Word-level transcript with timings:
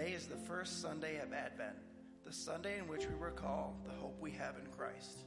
Today 0.00 0.12
is 0.14 0.24
the 0.24 0.36
first 0.36 0.80
Sunday 0.80 1.18
of 1.18 1.34
Advent, 1.34 1.76
the 2.24 2.32
Sunday 2.32 2.78
in 2.78 2.88
which 2.88 3.06
we 3.06 3.12
recall 3.18 3.76
the 3.84 3.92
hope 3.92 4.16
we 4.18 4.30
have 4.30 4.54
in 4.56 4.66
Christ. 4.74 5.24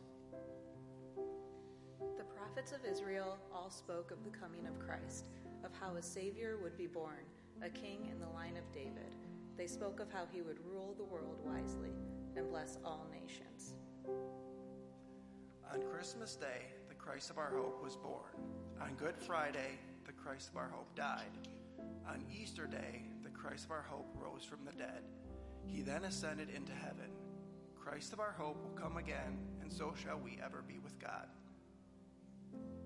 The 2.18 2.24
prophets 2.24 2.72
of 2.72 2.80
Israel 2.84 3.38
all 3.54 3.70
spoke 3.70 4.10
of 4.10 4.24
the 4.24 4.36
coming 4.36 4.66
of 4.66 4.80
Christ, 4.80 5.26
of 5.64 5.70
how 5.80 5.94
a 5.96 6.02
Savior 6.02 6.58
would 6.64 6.76
be 6.76 6.88
born, 6.88 7.24
a 7.62 7.70
king 7.70 8.10
in 8.12 8.20
the 8.20 8.28
line 8.30 8.58
of 8.58 8.64
David. 8.74 9.14
They 9.58 9.68
spoke 9.68 10.00
of 10.00 10.12
how 10.12 10.26
he 10.32 10.42
would 10.42 10.58
rule 10.66 10.96
the 10.98 11.04
world 11.04 11.38
wisely 11.44 11.94
and 12.36 12.50
bless 12.50 12.80
all 12.84 13.06
nations. 13.12 13.76
On 15.72 15.84
Christmas 15.84 16.36
Day, 16.36 16.66
the 16.90 16.96
Christ 16.96 17.30
of 17.30 17.38
our 17.38 17.52
hope 17.56 17.84
was 17.84 17.96
born. 17.96 18.34
On 18.82 18.96
Good 18.96 19.20
Friday, 19.20 19.78
the 20.08 20.14
Christ 20.14 20.50
of 20.50 20.58
our 20.58 20.70
hope 20.74 20.96
died. 20.96 21.30
On 22.10 22.26
Easter 22.36 22.66
Day, 22.66 23.04
Christ 23.44 23.66
of 23.66 23.72
our 23.72 23.82
hope 23.82 24.08
rose 24.16 24.46
from 24.46 24.60
the 24.64 24.72
dead. 24.72 25.04
He 25.66 25.82
then 25.82 26.06
ascended 26.06 26.50
into 26.50 26.72
heaven. 26.72 27.12
Christ 27.76 28.14
of 28.14 28.22
our 28.22 28.32
hope 28.32 28.64
will 28.64 28.82
come 28.82 28.96
again, 28.96 29.38
and 29.62 29.72
so 29.72 29.94
shall 30.02 30.18
we 30.18 30.40
ever 30.44 30.64
be 30.66 30.80
with 30.80 30.98
God. 30.98 31.28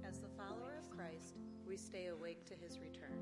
As 0.03 0.17
the 0.17 0.29
follower 0.29 0.73
of 0.81 0.89
Christ, 0.89 1.35
we 1.67 1.77
stay 1.77 2.07
awake 2.07 2.43
to 2.45 2.55
his 2.55 2.79
return. 2.79 3.21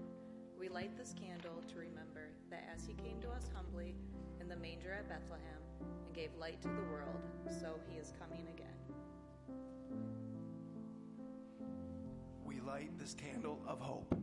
We 0.58 0.70
light 0.70 0.98
this 0.98 1.14
candle 1.20 1.62
to 1.68 1.78
remember 1.78 2.30
that 2.50 2.70
as 2.74 2.86
he 2.86 2.94
came 2.94 3.20
to 3.20 3.30
us 3.32 3.50
humbly 3.54 3.96
in 4.40 4.48
the 4.48 4.56
manger 4.56 4.94
at 4.94 5.10
Bethlehem 5.10 5.60
and 6.06 6.16
gave 6.16 6.30
light 6.40 6.62
to 6.62 6.70
the 6.70 6.90
world, 6.90 7.20
so 7.60 7.82
he 7.90 7.98
is 7.98 8.14
coming 8.18 8.48
again. 8.48 8.68
We 12.46 12.62
light 12.62 12.98
this 12.98 13.14
candle 13.14 13.60
of 13.68 13.82
hope. 13.82 14.16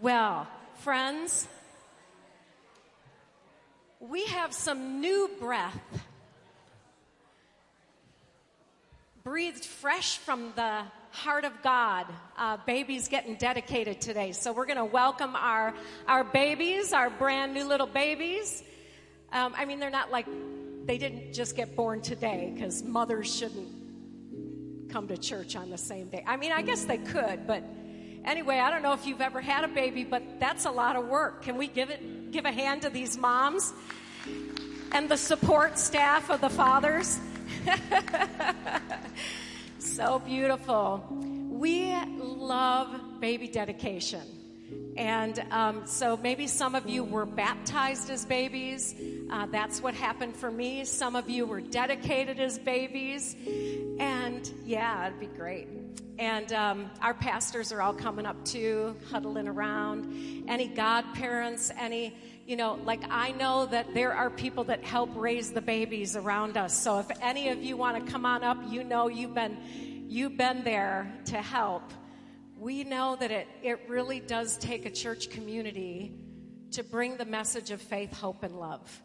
Well, 0.00 0.48
friends, 0.82 1.46
we 4.00 4.24
have 4.24 4.52
some 4.52 5.00
new 5.00 5.30
breath 5.38 5.78
breathed 9.22 9.64
fresh 9.64 10.18
from 10.18 10.52
the 10.56 10.82
heart 11.10 11.44
of 11.44 11.52
God. 11.62 12.06
Uh, 12.36 12.56
babies 12.66 13.06
getting 13.06 13.36
dedicated 13.36 14.00
today. 14.00 14.32
So 14.32 14.52
we're 14.52 14.66
going 14.66 14.78
to 14.78 14.84
welcome 14.84 15.36
our, 15.36 15.72
our 16.08 16.24
babies, 16.24 16.92
our 16.92 17.10
brand 17.10 17.54
new 17.54 17.64
little 17.64 17.86
babies. 17.86 18.64
Um, 19.32 19.54
I 19.56 19.66
mean, 19.66 19.78
they're 19.78 19.88
not 19.88 20.10
like, 20.10 20.26
they 20.84 20.98
didn't 20.98 21.32
just 21.32 21.54
get 21.54 21.76
born 21.76 22.00
today 22.00 22.50
because 22.52 22.82
mothers 22.82 23.32
shouldn't 23.32 24.90
come 24.90 25.06
to 25.06 25.16
church 25.16 25.54
on 25.54 25.70
the 25.70 25.78
same 25.78 26.08
day. 26.08 26.24
I 26.26 26.36
mean, 26.36 26.50
I 26.50 26.62
guess 26.62 26.84
they 26.86 26.98
could, 26.98 27.46
but 27.46 27.62
anyway, 28.24 28.58
I 28.58 28.70
don't 28.70 28.82
know 28.82 28.92
if 28.92 29.06
you've 29.06 29.20
ever 29.20 29.40
had 29.40 29.64
a 29.64 29.68
baby, 29.68 30.04
but 30.04 30.40
that's 30.40 30.64
a 30.64 30.70
lot 30.70 30.96
of 30.96 31.06
work. 31.06 31.42
Can 31.42 31.56
we 31.56 31.66
give 31.66 31.90
it, 31.90 32.32
give 32.32 32.44
a 32.44 32.52
hand 32.52 32.82
to 32.82 32.90
these 32.90 33.16
moms 33.16 33.72
and 34.92 35.08
the 35.08 35.16
support 35.16 35.78
staff 35.78 36.30
of 36.30 36.40
the 36.40 36.50
fathers? 36.50 37.18
so 39.78 40.18
beautiful. 40.20 41.06
We 41.10 41.94
love 42.18 43.20
baby 43.20 43.48
dedication. 43.48 44.41
And 44.96 45.38
um, 45.50 45.86
so 45.86 46.16
maybe 46.16 46.46
some 46.46 46.74
of 46.74 46.88
you 46.88 47.02
were 47.02 47.24
baptized 47.24 48.10
as 48.10 48.26
babies. 48.26 48.94
Uh, 49.30 49.46
that's 49.46 49.80
what 49.82 49.94
happened 49.94 50.36
for 50.36 50.50
me. 50.50 50.84
Some 50.84 51.16
of 51.16 51.30
you 51.30 51.46
were 51.46 51.60
dedicated 51.60 52.38
as 52.38 52.58
babies. 52.58 53.34
And 53.98 54.50
yeah, 54.64 55.06
it'd 55.06 55.20
be 55.20 55.26
great. 55.26 55.68
And 56.18 56.52
um, 56.52 56.90
our 57.00 57.14
pastors 57.14 57.72
are 57.72 57.80
all 57.80 57.94
coming 57.94 58.26
up 58.26 58.44
too, 58.44 58.94
huddling 59.10 59.48
around. 59.48 60.44
Any 60.46 60.68
godparents, 60.68 61.72
any, 61.78 62.14
you 62.46 62.56
know, 62.56 62.78
like 62.84 63.00
I 63.10 63.32
know 63.32 63.66
that 63.66 63.94
there 63.94 64.12
are 64.12 64.28
people 64.28 64.64
that 64.64 64.84
help 64.84 65.10
raise 65.14 65.52
the 65.52 65.62
babies 65.62 66.16
around 66.16 66.58
us. 66.58 66.78
So 66.78 66.98
if 66.98 67.06
any 67.22 67.48
of 67.48 67.62
you 67.62 67.78
want 67.78 68.04
to 68.04 68.12
come 68.12 68.26
on 68.26 68.44
up, 68.44 68.58
you 68.68 68.84
know 68.84 69.08
you've 69.08 69.34
been, 69.34 69.56
you've 70.08 70.36
been 70.36 70.64
there 70.64 71.10
to 71.26 71.36
help 71.36 71.82
we 72.62 72.84
know 72.84 73.16
that 73.16 73.32
it, 73.32 73.48
it 73.64 73.80
really 73.88 74.20
does 74.20 74.56
take 74.56 74.86
a 74.86 74.90
church 74.90 75.30
community 75.30 76.14
to 76.70 76.84
bring 76.84 77.16
the 77.16 77.24
message 77.24 77.72
of 77.72 77.82
faith, 77.82 78.16
hope, 78.16 78.44
and 78.44 78.56
love. 78.56 79.02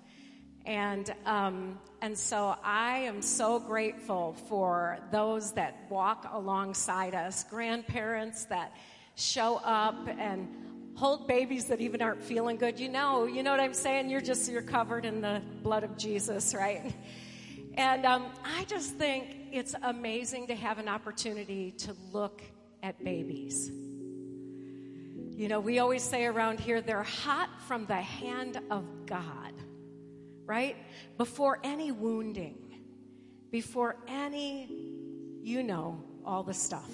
And, 0.63 1.11
um, 1.25 1.79
and 1.99 2.15
so 2.15 2.55
I 2.63 2.99
am 2.99 3.23
so 3.23 3.59
grateful 3.59 4.33
for 4.47 4.99
those 5.11 5.53
that 5.53 5.87
walk 5.89 6.29
alongside 6.31 7.15
us, 7.15 7.45
grandparents 7.45 8.45
that 8.45 8.75
show 9.15 9.55
up 9.55 10.07
and 10.07 10.93
hold 10.95 11.27
babies 11.27 11.65
that 11.65 11.81
even 11.81 11.99
aren't 11.99 12.21
feeling 12.21 12.57
good. 12.57 12.79
You 12.79 12.89
know, 12.89 13.25
you 13.25 13.41
know 13.41 13.49
what 13.49 13.59
I'm 13.59 13.73
saying? 13.73 14.11
You're 14.11 14.21
just, 14.21 14.51
you're 14.51 14.61
covered 14.61 15.03
in 15.03 15.21
the 15.21 15.41
blood 15.63 15.83
of 15.83 15.97
Jesus, 15.97 16.53
right? 16.53 16.93
And 17.73 18.05
um, 18.05 18.27
I 18.45 18.65
just 18.65 18.97
think 18.97 19.35
it's 19.51 19.73
amazing 19.81 20.45
to 20.47 20.55
have 20.55 20.77
an 20.77 20.87
opportunity 20.87 21.71
to 21.79 21.95
look 22.11 22.43
at 22.83 23.03
babies. 23.03 23.71
You 25.37 25.47
know, 25.47 25.59
we 25.59 25.79
always 25.79 26.01
say 26.01 26.25
around 26.25 26.59
here, 26.59 26.81
they're 26.81 27.03
hot 27.03 27.49
from 27.67 27.85
the 27.85 27.95
hand 27.95 28.59
of 28.71 28.83
God, 29.05 29.53
right? 30.45 30.75
Before 31.17 31.59
any 31.63 31.91
wounding, 31.91 32.57
before 33.51 33.97
any, 34.07 34.67
you 35.43 35.61
know, 35.61 36.03
all 36.25 36.43
the 36.43 36.53
stuff 36.53 36.89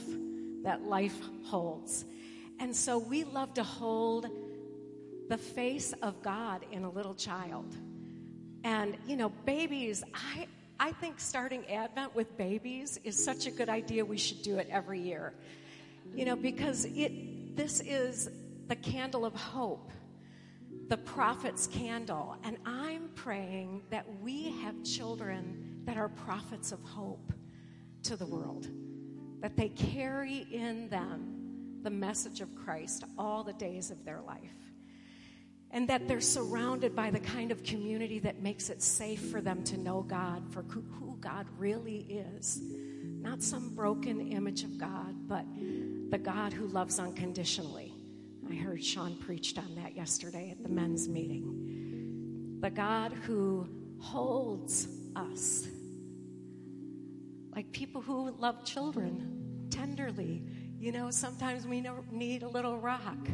that 0.64 0.84
life 0.84 1.18
holds. 1.46 2.06
And 2.60 2.76
so 2.76 2.98
we 2.98 3.24
love 3.24 3.54
to 3.56 3.64
hold 3.64 4.28
the 5.30 5.38
face 5.38 5.94
of 6.02 6.22
God 6.22 6.66
in 6.72 6.84
a 6.84 6.90
little 6.90 7.16
child. 7.16 7.74
And, 8.64 8.98
you 9.08 9.16
know, 9.16 9.30
babies, 9.46 10.04
I, 10.14 10.48
I 10.80 10.92
think 10.92 11.20
starting 11.20 11.66
Advent 11.70 12.16
with 12.16 12.38
babies 12.38 13.00
is 13.04 13.22
such 13.22 13.48
a 13.48 13.52
good 13.52 13.70
idea. 13.70 14.06
We 14.06 14.18
should 14.18 14.42
do 14.42 14.58
it 14.58 14.68
every 14.70 15.00
year. 15.00 15.34
You 16.14 16.26
know, 16.26 16.36
because 16.36 16.86
it 16.86 17.56
this 17.56 17.82
is 17.82 18.30
the 18.68 18.76
candle 18.76 19.26
of 19.26 19.36
hope, 19.36 19.92
the 20.88 20.98
prophet's 20.98 21.68
candle. 21.68 22.38
And 22.44 22.58
I'm 22.66 23.10
praying 23.16 23.84
that 23.90 24.06
we 24.22 24.52
have 24.62 24.84
children 24.84 25.82
that 25.86 25.98
are 25.98 26.10
prophets 26.10 26.72
of 26.72 26.82
hope 26.84 27.34
to 28.04 28.16
the 28.16 28.26
world, 28.26 28.68
that 29.42 29.56
they 29.56 29.70
carry 29.70 30.48
in 30.52 30.90
them 30.90 31.80
the 31.84 31.90
message 31.90 32.42
of 32.42 32.56
Christ 32.56 33.04
all 33.18 33.44
the 33.44 33.54
days 33.54 33.92
of 33.92 34.04
their 34.06 34.22
life. 34.22 34.40
And 35.72 35.88
that 35.90 36.08
they're 36.08 36.22
surrounded 36.22 36.96
by 36.96 37.10
the 37.10 37.20
kind 37.20 37.52
of 37.52 37.64
community 37.64 38.20
that 38.20 38.42
makes 38.42 38.70
it 38.70 38.82
safe 38.82 39.32
for 39.32 39.42
them 39.42 39.64
to 39.66 39.78
know 39.78 40.02
God 40.02 40.44
for 40.52 40.62
who 40.62 41.18
God 41.20 41.48
really 41.58 42.06
is. 42.10 42.62
Not 43.04 43.42
some 43.42 43.74
broken 43.74 44.32
image 44.32 44.64
of 44.64 44.78
God, 44.78 45.28
but 45.28 45.46
the 46.14 46.20
God 46.20 46.54
who 46.54 46.68
loves 46.68 47.00
unconditionally. 47.00 47.92
I 48.48 48.54
heard 48.54 48.84
Sean 48.84 49.16
preached 49.16 49.58
on 49.58 49.74
that 49.74 49.96
yesterday 49.96 50.52
at 50.52 50.62
the 50.62 50.70
men's 50.70 51.10
meeting. 51.10 52.60
The 52.62 52.70
God 52.70 53.14
who 53.14 53.68
holds 54.00 54.88
us 55.16 55.68
like 57.56 57.72
people 57.72 58.00
who 58.00 58.30
love 58.38 58.64
children 58.64 59.66
tenderly. 59.72 60.44
You 60.78 60.92
know, 60.92 61.10
sometimes 61.10 61.66
we 61.66 61.84
need 62.12 62.44
a 62.44 62.48
little 62.48 62.78
rock, 62.78 63.28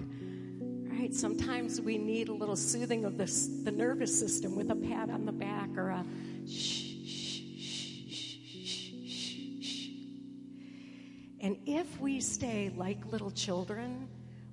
right? 0.62 1.14
Sometimes 1.14 1.82
we 1.82 1.98
need 1.98 2.30
a 2.30 2.34
little 2.34 2.56
soothing 2.56 3.04
of 3.04 3.18
the, 3.18 3.26
the 3.66 3.72
nervous 3.72 4.18
system 4.18 4.56
with 4.56 4.72
a 4.72 4.76
pat 4.76 5.10
on 5.10 5.26
the 5.26 5.34
back 5.34 5.68
or 5.76 5.90
a 5.90 6.06
shh 6.48 6.89
And 11.42 11.58
if 11.66 12.00
we 12.00 12.20
stay 12.20 12.72
like 12.76 13.12
little 13.12 13.32
children, 13.32 14.08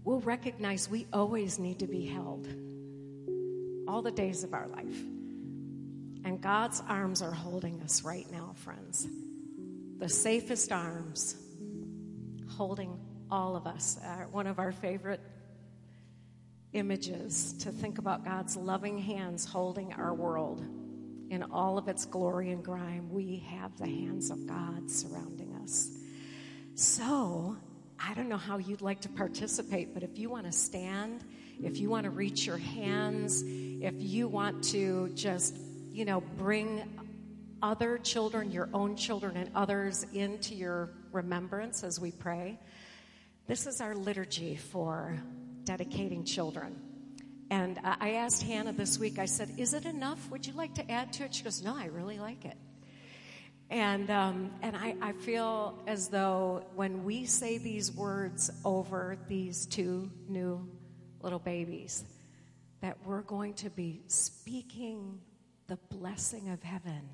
we'll 0.04 0.20
recognize 0.20 0.88
we 0.88 1.06
always 1.12 1.58
need 1.58 1.80
to 1.80 1.86
be 1.86 2.06
held 2.06 2.46
all 3.88 4.02
the 4.02 4.12
days 4.12 4.44
of 4.44 4.54
our 4.54 4.68
life. 4.68 5.00
And 6.24 6.40
God's 6.40 6.82
arms 6.88 7.22
are 7.22 7.32
holding 7.32 7.80
us 7.82 8.02
right 8.02 8.30
now, 8.30 8.52
friends. 8.56 9.08
The 9.98 10.08
safest 10.08 10.72
arms 10.72 11.36
holding 12.56 12.98
all 13.30 13.56
of 13.56 13.66
us. 13.66 13.98
Uh, 14.04 14.24
one 14.30 14.46
of 14.46 14.58
our 14.58 14.72
favorite 14.72 15.20
images 16.72 17.54
to 17.60 17.70
think 17.70 17.98
about 17.98 18.24
God's 18.24 18.56
loving 18.56 18.98
hands 18.98 19.44
holding 19.44 19.92
our 19.94 20.14
world 20.14 20.64
in 21.30 21.42
all 21.44 21.78
of 21.78 21.88
its 21.88 22.04
glory 22.04 22.50
and 22.50 22.64
grime. 22.64 23.10
We 23.10 23.44
have 23.48 23.76
the 23.76 23.86
hands 23.86 24.30
of 24.30 24.46
God 24.46 24.90
surrounding 24.90 25.54
us. 25.62 25.90
So, 26.78 27.56
I 27.98 28.12
don't 28.12 28.28
know 28.28 28.36
how 28.36 28.58
you'd 28.58 28.82
like 28.82 29.00
to 29.00 29.08
participate, 29.08 29.94
but 29.94 30.02
if 30.02 30.18
you 30.18 30.28
want 30.28 30.44
to 30.44 30.52
stand, 30.52 31.24
if 31.62 31.78
you 31.78 31.88
want 31.88 32.04
to 32.04 32.10
reach 32.10 32.44
your 32.44 32.58
hands, 32.58 33.42
if 33.42 33.94
you 33.96 34.28
want 34.28 34.62
to 34.64 35.08
just, 35.14 35.56
you 35.90 36.04
know, 36.04 36.20
bring 36.20 36.86
other 37.62 37.96
children, 37.96 38.50
your 38.50 38.68
own 38.74 38.94
children, 38.94 39.38
and 39.38 39.50
others 39.54 40.04
into 40.12 40.54
your 40.54 40.90
remembrance 41.12 41.82
as 41.82 41.98
we 41.98 42.10
pray, 42.10 42.58
this 43.46 43.66
is 43.66 43.80
our 43.80 43.94
liturgy 43.94 44.56
for 44.56 45.16
dedicating 45.64 46.24
children. 46.24 46.78
And 47.50 47.78
uh, 47.78 47.96
I 48.00 48.16
asked 48.16 48.42
Hannah 48.42 48.74
this 48.74 48.98
week, 48.98 49.18
I 49.18 49.24
said, 49.24 49.50
Is 49.56 49.72
it 49.72 49.86
enough? 49.86 50.30
Would 50.30 50.46
you 50.46 50.52
like 50.52 50.74
to 50.74 50.90
add 50.90 51.14
to 51.14 51.24
it? 51.24 51.34
She 51.34 51.42
goes, 51.42 51.62
No, 51.62 51.74
I 51.74 51.86
really 51.86 52.18
like 52.18 52.44
it. 52.44 52.58
And, 53.68 54.10
um, 54.10 54.50
and 54.62 54.76
I, 54.76 54.94
I 55.02 55.12
feel 55.12 55.82
as 55.86 56.08
though 56.08 56.64
when 56.76 57.04
we 57.04 57.24
say 57.24 57.58
these 57.58 57.92
words 57.92 58.50
over 58.64 59.18
these 59.28 59.66
two 59.66 60.10
new 60.28 60.68
little 61.20 61.40
babies, 61.40 62.04
that 62.80 62.96
we're 63.04 63.22
going 63.22 63.54
to 63.54 63.70
be 63.70 64.02
speaking 64.06 65.20
the 65.66 65.76
blessing 65.90 66.50
of 66.50 66.62
heaven 66.62 67.08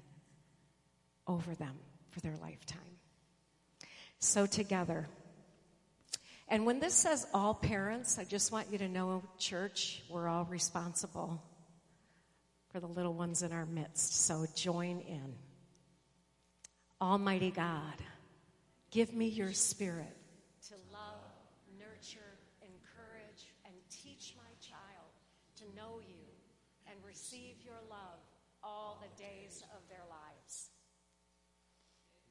over 1.27 1.55
them 1.55 1.75
for 2.11 2.21
their 2.21 2.37
lifetime. 2.37 2.81
So, 4.19 4.47
together, 4.47 5.09
and 6.49 6.67
when 6.67 6.81
this 6.81 6.95
says 6.95 7.27
all 7.33 7.55
parents, 7.55 8.19
I 8.19 8.25
just 8.25 8.53
want 8.53 8.71
you 8.71 8.79
to 8.79 8.89
know, 8.89 9.23
church, 9.39 10.03
we're 10.11 10.29
all 10.29 10.45
responsible 10.45 11.43
for 12.71 12.79
the 12.79 12.87
little 12.87 13.15
ones 13.15 13.43
in 13.43 13.53
our 13.53 13.67
midst. 13.67 14.27
So, 14.27 14.47
join 14.55 15.01
in. 15.01 15.35
Almighty 17.03 17.51
God, 17.51 17.99
give 18.93 19.13
me 19.13 19.27
your 19.27 19.53
spirit 19.53 20.15
to 20.69 20.75
love, 20.95 21.35
nurture, 21.77 22.39
encourage, 22.63 23.51
and 23.67 23.75
teach 23.91 24.37
my 24.39 24.55
child 24.63 25.11
to 25.59 25.65
know 25.75 25.99
you 25.99 26.23
and 26.87 26.95
receive 27.05 27.59
your 27.67 27.83
love 27.91 28.23
all 28.63 29.03
the 29.03 29.11
days 29.21 29.65
of 29.75 29.83
their 29.89 30.07
lives. 30.07 30.71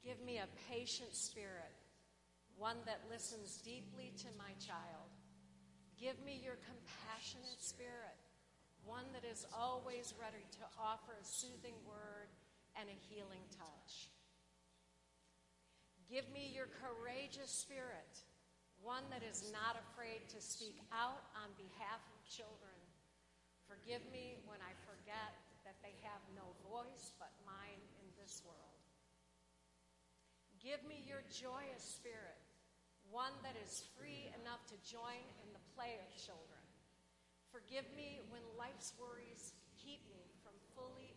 Give 0.06 0.24
me 0.24 0.38
a 0.38 0.48
patient 0.72 1.14
spirit, 1.16 1.76
one 2.56 2.78
that 2.86 3.04
listens 3.12 3.58
deeply 3.58 4.14
to 4.20 4.28
my 4.40 4.56
child. 4.56 5.12
Give 6.00 6.16
me 6.24 6.40
your 6.42 6.56
compassionate 6.64 7.60
spirit, 7.60 8.16
one 8.86 9.12
that 9.12 9.28
is 9.30 9.46
always 9.52 10.14
ready 10.16 10.48
to 10.64 10.64
offer 10.80 11.12
a 11.20 11.28
soothing 11.28 11.76
word 11.84 12.32
and 12.80 12.88
a 12.88 12.96
healing 13.12 13.44
touch. 13.52 14.11
Give 16.12 16.28
me 16.36 16.52
your 16.52 16.68
courageous 16.84 17.48
spirit, 17.48 18.20
one 18.84 19.08
that 19.16 19.24
is 19.24 19.48
not 19.56 19.80
afraid 19.80 20.28
to 20.36 20.44
speak 20.44 20.76
out 20.92 21.24
on 21.40 21.56
behalf 21.56 22.04
of 22.12 22.20
children. 22.28 22.76
Forgive 23.64 24.04
me 24.12 24.36
when 24.44 24.60
I 24.60 24.76
forget 24.84 25.40
that 25.64 25.80
they 25.80 25.96
have 26.04 26.20
no 26.36 26.52
voice 26.68 27.16
but 27.16 27.32
mine 27.48 27.80
in 28.04 28.08
this 28.20 28.44
world. 28.44 28.84
Give 30.60 30.84
me 30.84 31.00
your 31.08 31.24
joyous 31.32 31.80
spirit, 31.80 32.44
one 33.08 33.32
that 33.48 33.56
is 33.56 33.88
free 33.96 34.36
enough 34.44 34.68
to 34.68 34.84
join 34.84 35.24
in 35.48 35.50
the 35.56 35.64
play 35.80 35.96
of 35.96 36.12
children. 36.20 36.60
Forgive 37.56 37.88
me 37.96 38.20
when 38.28 38.44
life's 38.60 38.92
worries 39.00 39.56
keep 39.80 40.04
me 40.12 40.28
from 40.44 40.60
fully 40.76 41.11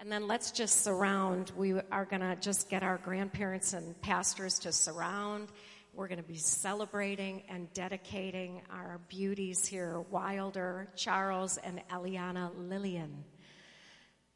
And 0.00 0.10
then 0.10 0.26
let's 0.26 0.50
just 0.50 0.82
surround. 0.82 1.52
We 1.54 1.74
are 1.74 2.06
going 2.06 2.22
to 2.22 2.34
just 2.40 2.70
get 2.70 2.82
our 2.82 2.96
grandparents 2.96 3.74
and 3.74 4.00
pastors 4.00 4.58
to 4.60 4.72
surround. 4.72 5.48
We're 5.92 6.08
going 6.08 6.22
to 6.22 6.26
be 6.26 6.38
celebrating 6.38 7.42
and 7.50 7.70
dedicating 7.74 8.62
our 8.70 8.98
beauties 9.10 9.66
here 9.66 10.00
Wilder, 10.10 10.88
Charles, 10.96 11.58
and 11.58 11.82
Eliana 11.90 12.50
Lillian. 12.56 13.24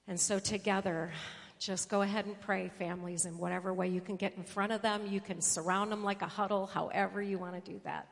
And 0.07 0.21
so, 0.21 0.39
together, 0.39 1.13
just 1.59 1.89
go 1.89 2.03
ahead 2.03 2.27
and 2.27 2.39
pray, 2.43 2.71
families, 2.79 3.25
in 3.25 3.39
whatever 3.39 3.73
way 3.73 3.89
you 3.89 4.03
can 4.03 4.17
get 4.17 4.37
in 4.37 4.43
front 4.43 4.71
of 4.71 4.83
them. 4.83 5.07
You 5.07 5.23
can 5.23 5.41
surround 5.41 5.91
them 5.91 6.05
like 6.05 6.21
a 6.21 6.27
huddle, 6.27 6.67
however 6.67 7.23
you 7.23 7.39
want 7.39 7.65
to 7.65 7.73
do 7.73 7.81
that. 7.85 8.07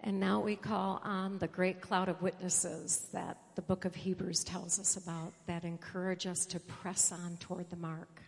And 0.00 0.20
now 0.20 0.40
we 0.40 0.54
call 0.54 1.00
on 1.02 1.38
the 1.38 1.48
great 1.48 1.80
cloud 1.80 2.08
of 2.08 2.22
witnesses 2.22 3.08
that 3.12 3.38
the 3.56 3.62
book 3.62 3.84
of 3.84 3.94
Hebrews 3.94 4.44
tells 4.44 4.78
us 4.78 4.96
about 4.96 5.32
that 5.46 5.64
encourage 5.64 6.26
us 6.26 6.46
to 6.46 6.60
press 6.60 7.10
on 7.10 7.36
toward 7.40 7.68
the 7.70 7.76
mark 7.76 8.22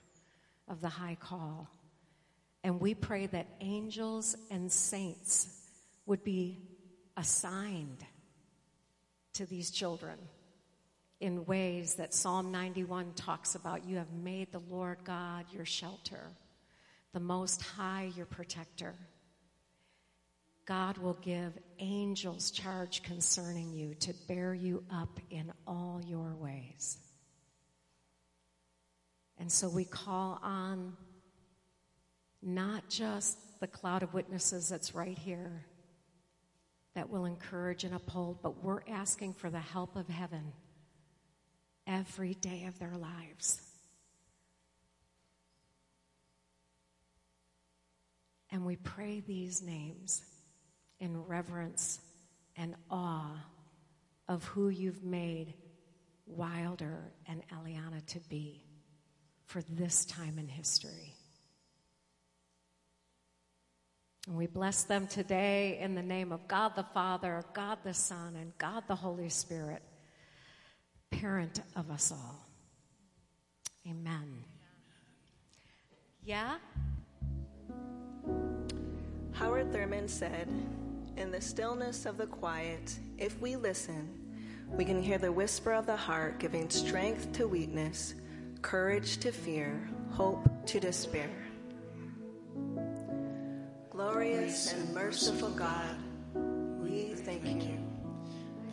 of 0.69 0.81
the 0.81 0.89
high 0.89 1.17
call. 1.21 1.69
And 2.65 2.81
we 2.81 2.95
pray 2.95 3.27
that 3.27 3.47
angels 3.61 4.37
and 4.51 4.71
saints 4.71 5.49
would 6.07 6.25
be 6.25 6.59
assigned 7.17 8.05
to 9.35 9.47
these 9.47 9.71
children 9.71 10.19
in 11.21 11.45
ways 11.45 11.95
that 11.95 12.15
Psalm 12.15 12.51
91 12.51 13.13
talks 13.15 13.55
about. 13.55 13.85
You 13.85 13.97
have 13.97 14.13
made 14.13 14.51
the 14.51 14.63
Lord 14.71 14.99
God 15.05 15.45
your 15.53 15.65
shelter, 15.67 16.33
the 17.13 17.21
Most 17.21 17.63
High 17.63 18.11
your 18.17 18.27
protector. 18.27 18.95
God 20.71 20.99
will 20.99 21.19
give 21.21 21.53
angels 21.81 22.53
charge 22.53 23.03
concerning 23.03 23.73
you 23.73 23.95
to 23.95 24.15
bear 24.29 24.55
you 24.55 24.85
up 24.89 25.19
in 25.29 25.53
all 25.67 26.01
your 26.07 26.37
ways. 26.37 26.97
And 29.37 29.51
so 29.51 29.69
we 29.69 29.85
call 29.85 30.39
on 30.45 30.97
not 32.41 32.89
just 32.89 33.37
the 33.59 33.67
cloud 33.67 34.05
of 34.05 34.15
witnesses 34.15 34.69
that's 34.69 34.95
right 34.95 35.19
here 35.19 35.67
that 36.95 37.11
will 37.11 37.25
encourage 37.25 37.83
and 37.83 37.93
uphold, 37.93 38.41
but 38.41 38.63
we're 38.63 38.83
asking 38.89 39.35
for 39.35 39.51
the 39.51 39.59
help 39.59 39.97
of 39.97 40.07
heaven 40.07 40.53
every 41.85 42.35
day 42.35 42.67
of 42.69 42.79
their 42.79 42.97
lives. 42.97 43.61
And 48.53 48.65
we 48.65 48.77
pray 48.77 49.19
these 49.27 49.63
names 49.63 50.23
in 51.01 51.25
reverence 51.27 52.01
and 52.57 52.75
awe 52.91 53.43
of 54.29 54.45
who 54.45 54.69
you've 54.69 55.03
made 55.03 55.55
Wilder 56.27 57.13
and 57.27 57.43
Eliana 57.49 58.05
to 58.07 58.21
be 58.29 58.63
for 59.47 59.63
this 59.63 60.05
time 60.05 60.39
in 60.39 60.47
history. 60.47 61.15
And 64.29 64.37
we 64.37 64.47
bless 64.47 64.85
them 64.85 65.07
today 65.09 65.79
in 65.81 65.95
the 65.95 66.03
name 66.03 66.31
of 66.31 66.47
God 66.47 66.77
the 66.77 66.85
Father, 66.95 67.43
God 67.55 67.79
the 67.83 67.95
Son, 67.95 68.37
and 68.37 68.57
God 68.59 68.85
the 68.87 68.95
Holy 68.95 69.29
Spirit, 69.29 69.83
parent 71.11 71.63
of 71.75 71.91
us 71.91 72.13
all. 72.13 72.47
Amen. 73.89 74.45
Yeah? 76.25 76.59
Howard 79.33 79.73
Thurman 79.73 80.07
said, 80.07 80.49
in 81.21 81.31
the 81.31 81.41
stillness 81.41 82.07
of 82.07 82.17
the 82.17 82.27
quiet, 82.27 82.99
if 83.19 83.39
we 83.43 83.55
listen, 83.55 84.09
we 84.71 84.87
can 84.87 85.03
hear 85.03 85.19
the 85.19 85.31
whisper 85.31 85.73
of 85.73 85.85
the 85.85 85.97
heart 85.97 86.39
giving 86.39 86.71
strength 86.71 87.31
to 87.33 87.47
weakness, 87.47 88.15
courage 88.63 89.19
to 89.19 89.31
fear, 89.31 89.87
hope 90.11 90.49
to 90.67 90.81
despair. 90.81 91.31
Glorious 93.91 94.73
and 94.73 94.95
merciful 94.95 95.51
God, 95.51 95.95
we 96.81 97.15
thank 97.15 97.65
you 97.65 97.79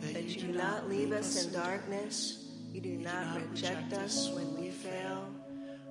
that 0.00 0.22
you 0.22 0.40
do 0.40 0.52
not 0.58 0.88
leave 0.88 1.12
us 1.12 1.44
in 1.44 1.52
darkness, 1.52 2.46
you 2.72 2.80
do 2.80 2.96
not 2.96 3.42
reject 3.50 3.92
us 3.92 4.30
when 4.30 4.58
we 4.58 4.70
fail, 4.70 5.28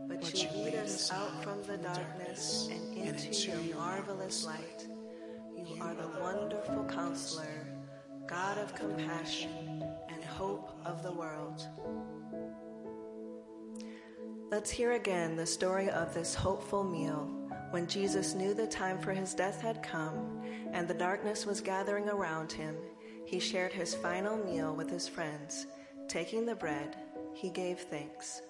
but 0.08 0.34
you 0.34 0.50
lead 0.64 0.74
us 0.74 1.12
out 1.12 1.44
from 1.44 1.62
the 1.64 1.78
darkness 1.78 2.68
and 2.72 2.98
into 2.98 3.52
your 3.52 3.76
marvelous 3.76 4.44
light. 4.44 4.97
You 5.58 5.82
are 5.82 5.96
the 5.96 6.22
wonderful 6.22 6.86
counselor, 6.86 7.68
God 8.28 8.60
of 8.60 8.76
compassion 8.76 9.84
and 10.08 10.24
hope 10.24 10.72
of 10.86 11.02
the 11.02 11.12
world. 11.12 11.68
Let's 14.52 14.70
hear 14.70 14.92
again 14.92 15.36
the 15.36 15.48
story 15.48 15.90
of 15.90 16.14
this 16.14 16.36
hopeful 16.36 16.84
meal 16.84 17.28
when 17.72 17.88
Jesus 17.88 18.36
knew 18.36 18.54
the 18.54 18.68
time 18.68 19.00
for 19.00 19.14
his 19.14 19.34
death 19.34 19.60
had 19.60 19.82
come 19.82 20.44
and 20.74 20.88
the 20.88 20.94
darkness 20.94 21.48
was 21.48 21.60
gathering 21.60 22.08
around 22.08 22.52
him. 22.52 22.76
He 23.26 23.40
shared 23.40 23.74
his 23.74 23.96
final 23.96 24.38
meal 24.38 24.76
with 24.76 24.92
his 24.92 25.08
friends. 25.08 25.66
Taking 26.08 26.46
the 26.46 26.56
bread, 26.56 26.96
he 27.34 27.50
gave 27.50 27.80
thanks. 27.80 28.44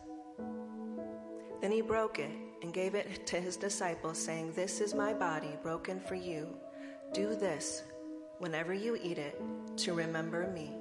Then 1.62 1.72
he 1.72 1.82
broke 1.82 2.20
it 2.20 2.32
and 2.62 2.74
gave 2.74 2.96
it 2.96 3.26
to 3.28 3.40
his 3.40 3.56
disciples, 3.56 4.20
saying, 4.20 4.52
This 4.52 4.82
is 4.82 4.94
my 4.94 5.14
body 5.14 5.58
broken 5.64 6.02
for 6.02 6.16
you. 6.16 6.56
Do 7.14 7.36
this 7.36 7.84
whenever 8.40 8.74
you 8.74 8.98
eat 9.02 9.18
it 9.18 9.40
to 9.78 9.94
remember 9.94 10.48
me. 10.48 10.72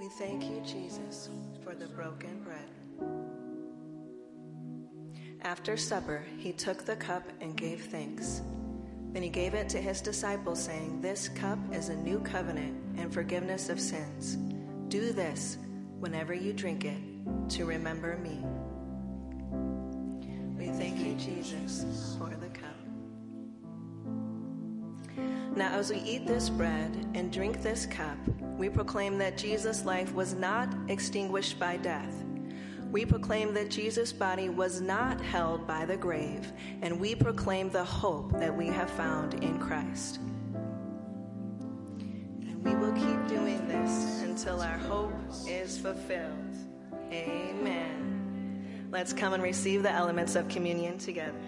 We 0.00 0.08
thank 0.08 0.44
you, 0.44 0.62
Jesus, 0.66 1.28
for 1.62 1.74
the 1.74 1.86
broken 1.86 2.42
bread. 2.42 2.68
After 5.42 5.76
supper, 5.76 6.24
he 6.38 6.52
took 6.52 6.84
the 6.84 6.96
cup 6.96 7.22
and 7.40 7.56
gave 7.56 7.84
thanks. 7.86 8.42
Then 9.12 9.22
he 9.22 9.28
gave 9.28 9.54
it 9.54 9.68
to 9.70 9.78
his 9.78 10.00
disciples, 10.00 10.62
saying, 10.62 11.00
This 11.00 11.28
cup 11.28 11.58
is 11.72 11.88
a 11.88 11.96
new 11.96 12.20
covenant 12.20 12.76
and 12.96 13.12
forgiveness 13.12 13.68
of 13.68 13.80
sins. 13.80 14.36
Do 14.88 15.12
this 15.12 15.58
whenever 15.98 16.34
you 16.34 16.52
drink 16.52 16.84
it 16.84 17.00
to 17.50 17.64
remember 17.64 18.16
me. 18.18 18.44
We 20.56 20.68
thank 20.76 20.98
you, 20.98 21.14
Jesus, 21.14 22.16
for 22.18 22.30
the 22.36 22.49
Now, 25.56 25.72
as 25.72 25.90
we 25.90 25.98
eat 25.98 26.26
this 26.26 26.48
bread 26.48 27.08
and 27.14 27.32
drink 27.32 27.60
this 27.60 27.84
cup, 27.84 28.16
we 28.56 28.68
proclaim 28.68 29.18
that 29.18 29.36
Jesus' 29.36 29.84
life 29.84 30.14
was 30.14 30.34
not 30.34 30.72
extinguished 30.88 31.58
by 31.58 31.76
death. 31.76 32.24
We 32.90 33.04
proclaim 33.04 33.52
that 33.54 33.68
Jesus' 33.68 34.12
body 34.12 34.48
was 34.48 34.80
not 34.80 35.20
held 35.20 35.66
by 35.66 35.86
the 35.86 35.96
grave, 35.96 36.52
and 36.82 37.00
we 37.00 37.14
proclaim 37.14 37.70
the 37.70 37.84
hope 37.84 38.32
that 38.38 38.56
we 38.56 38.68
have 38.68 38.90
found 38.90 39.34
in 39.42 39.58
Christ. 39.58 40.18
And 41.98 42.64
we 42.64 42.74
will 42.76 42.92
keep 42.92 43.28
doing 43.28 43.66
this 43.66 44.22
until 44.22 44.60
our 44.60 44.78
hope 44.78 45.12
is 45.48 45.78
fulfilled. 45.78 46.56
Amen. 47.12 48.88
Let's 48.90 49.12
come 49.12 49.32
and 49.32 49.42
receive 49.42 49.82
the 49.82 49.90
elements 49.90 50.36
of 50.36 50.48
communion 50.48 50.98
together. 50.98 51.38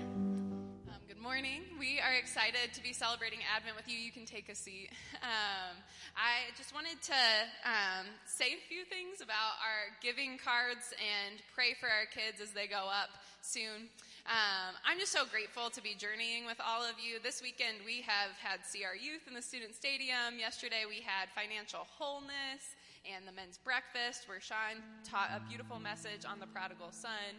Um, 0.89 0.95
good 1.09 1.21
morning. 1.21 1.72
We 1.83 1.99
are 1.99 2.15
excited 2.15 2.71
to 2.79 2.81
be 2.81 2.95
celebrating 2.95 3.43
Advent 3.43 3.75
with 3.75 3.91
you. 3.91 3.99
You 3.99 4.15
can 4.15 4.23
take 4.23 4.47
a 4.49 4.55
seat. 4.55 4.95
Um, 5.23 5.79
I 6.19 6.51
just 6.59 6.75
wanted 6.75 6.99
to 6.99 7.23
um, 7.63 8.11
say 8.27 8.59
a 8.59 8.63
few 8.67 8.83
things 8.83 9.23
about 9.23 9.55
our 9.63 9.95
giving 10.03 10.35
cards 10.35 10.91
and 10.99 11.39
pray 11.55 11.79
for 11.79 11.87
our 11.87 12.11
kids 12.11 12.43
as 12.43 12.51
they 12.51 12.67
go 12.67 12.91
up 12.91 13.23
soon. 13.39 13.87
Um, 14.27 14.75
I'm 14.83 14.99
just 14.99 15.15
so 15.15 15.23
grateful 15.31 15.71
to 15.71 15.79
be 15.79 15.95
journeying 15.95 16.43
with 16.43 16.59
all 16.59 16.83
of 16.83 16.99
you. 16.99 17.23
This 17.23 17.39
weekend 17.39 17.87
we 17.87 18.03
have 18.03 18.35
had 18.43 18.67
CR 18.67 18.99
Youth 18.99 19.31
in 19.31 19.35
the 19.35 19.43
Student 19.47 19.79
Stadium. 19.79 20.43
Yesterday 20.43 20.91
we 20.91 21.07
had 21.07 21.31
Financial 21.39 21.87
Wholeness 21.99 22.75
and 23.07 23.23
the 23.23 23.35
men's 23.35 23.63
breakfast 23.63 24.27
where 24.27 24.43
Sean 24.43 24.83
taught 25.07 25.31
a 25.31 25.39
beautiful 25.47 25.79
message 25.79 26.27
on 26.27 26.43
the 26.43 26.51
prodigal 26.51 26.91
son. 26.91 27.31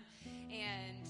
And 0.47 1.03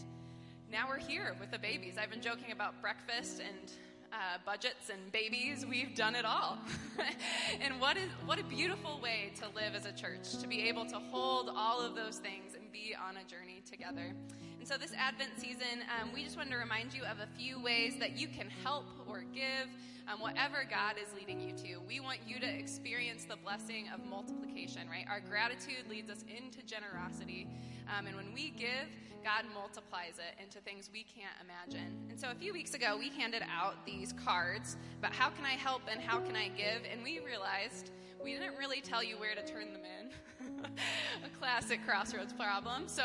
now 0.74 0.88
we're 0.90 0.98
here 0.98 1.36
with 1.40 1.52
the 1.52 1.60
babies. 1.60 1.98
I've 2.02 2.10
been 2.10 2.20
joking 2.20 2.52
about 2.52 2.82
breakfast 2.82 3.40
and 3.40 3.72
uh, 4.12 4.40
budgets 4.44 4.90
and 4.90 5.12
babies. 5.12 5.68
We've 5.68 5.94
done 5.94 6.16
it 6.16 6.26
all. 6.26 6.58
and 7.62 7.80
what, 7.80 7.96
is, 7.96 8.10
what 8.26 8.40
a 8.40 8.44
beautiful 8.44 9.00
way 9.00 9.34
to 9.40 9.46
live 9.50 9.76
as 9.76 9.86
a 9.86 9.92
church, 9.92 10.36
to 10.42 10.48
be 10.48 10.68
able 10.68 10.88
to 10.88 10.96
hold 10.96 11.52
all 11.56 11.80
of 11.80 11.94
those 11.94 12.18
things 12.18 12.56
and 12.56 12.72
be 12.72 12.96
on 12.96 13.18
a 13.18 13.24
journey 13.24 13.62
together. 13.70 14.16
And 14.58 14.68
so, 14.68 14.76
this 14.76 14.94
Advent 14.98 15.34
season, 15.38 15.84
um, 16.02 16.10
we 16.12 16.24
just 16.24 16.38
wanted 16.38 16.50
to 16.50 16.58
remind 16.58 16.92
you 16.92 17.04
of 17.04 17.20
a 17.20 17.28
few 17.38 17.62
ways 17.62 17.98
that 18.00 18.18
you 18.18 18.28
can 18.28 18.50
help 18.64 18.88
or 19.08 19.26
give 19.32 19.70
um, 20.14 20.20
whatever 20.20 20.64
God 20.70 20.96
is 21.02 21.14
leading 21.14 21.40
you 21.40 21.54
to. 21.64 21.82
We 21.88 22.00
want 22.00 22.20
you 22.28 22.40
to 22.40 22.48
experience 22.48 23.26
the 23.26 23.36
blessing 23.36 23.88
of 23.94 24.06
multiplication, 24.06 24.88
right? 24.90 25.06
Our 25.10 25.20
gratitude 25.20 25.90
leads 25.90 26.10
us 26.10 26.24
into 26.28 26.66
generosity. 26.66 27.48
Um, 27.88 28.08
and 28.08 28.16
when 28.16 28.34
we 28.34 28.52
give, 28.52 28.88
God 29.24 29.46
multiplies 29.54 30.16
it 30.20 30.42
into 30.42 30.60
things 30.60 30.90
we 30.92 31.04
can't 31.04 31.36
imagine. 31.44 32.08
And 32.10 32.20
so 32.20 32.30
a 32.30 32.36
few 32.36 32.54
weeks 32.54 32.74
ago, 32.74 32.98
we 32.98 33.10
handed 33.10 33.44
out 33.44 33.86
these 33.86 34.14
cards 34.14 34.76
about 35.00 35.14
how 35.14 35.30
can 35.30 35.46
I 35.46 35.54
help 35.54 35.82
and 35.90 36.02
how 36.02 36.20
can 36.20 36.36
I 36.36 36.50
give, 36.50 36.84
and 36.92 37.04
we 37.04 37.20
realized 37.20 37.92
we 38.24 38.34
didn't 38.34 38.56
really 38.58 38.82
tell 38.82 39.04
you 39.04 39.18
where 39.18 39.36
to 39.36 39.44
turn 39.46 39.74
them 39.74 39.82
in. 40.00 40.10
a 41.26 41.30
classic 41.40 41.86
crossroads 41.86 42.34
problem. 42.34 42.88
So 42.88 43.04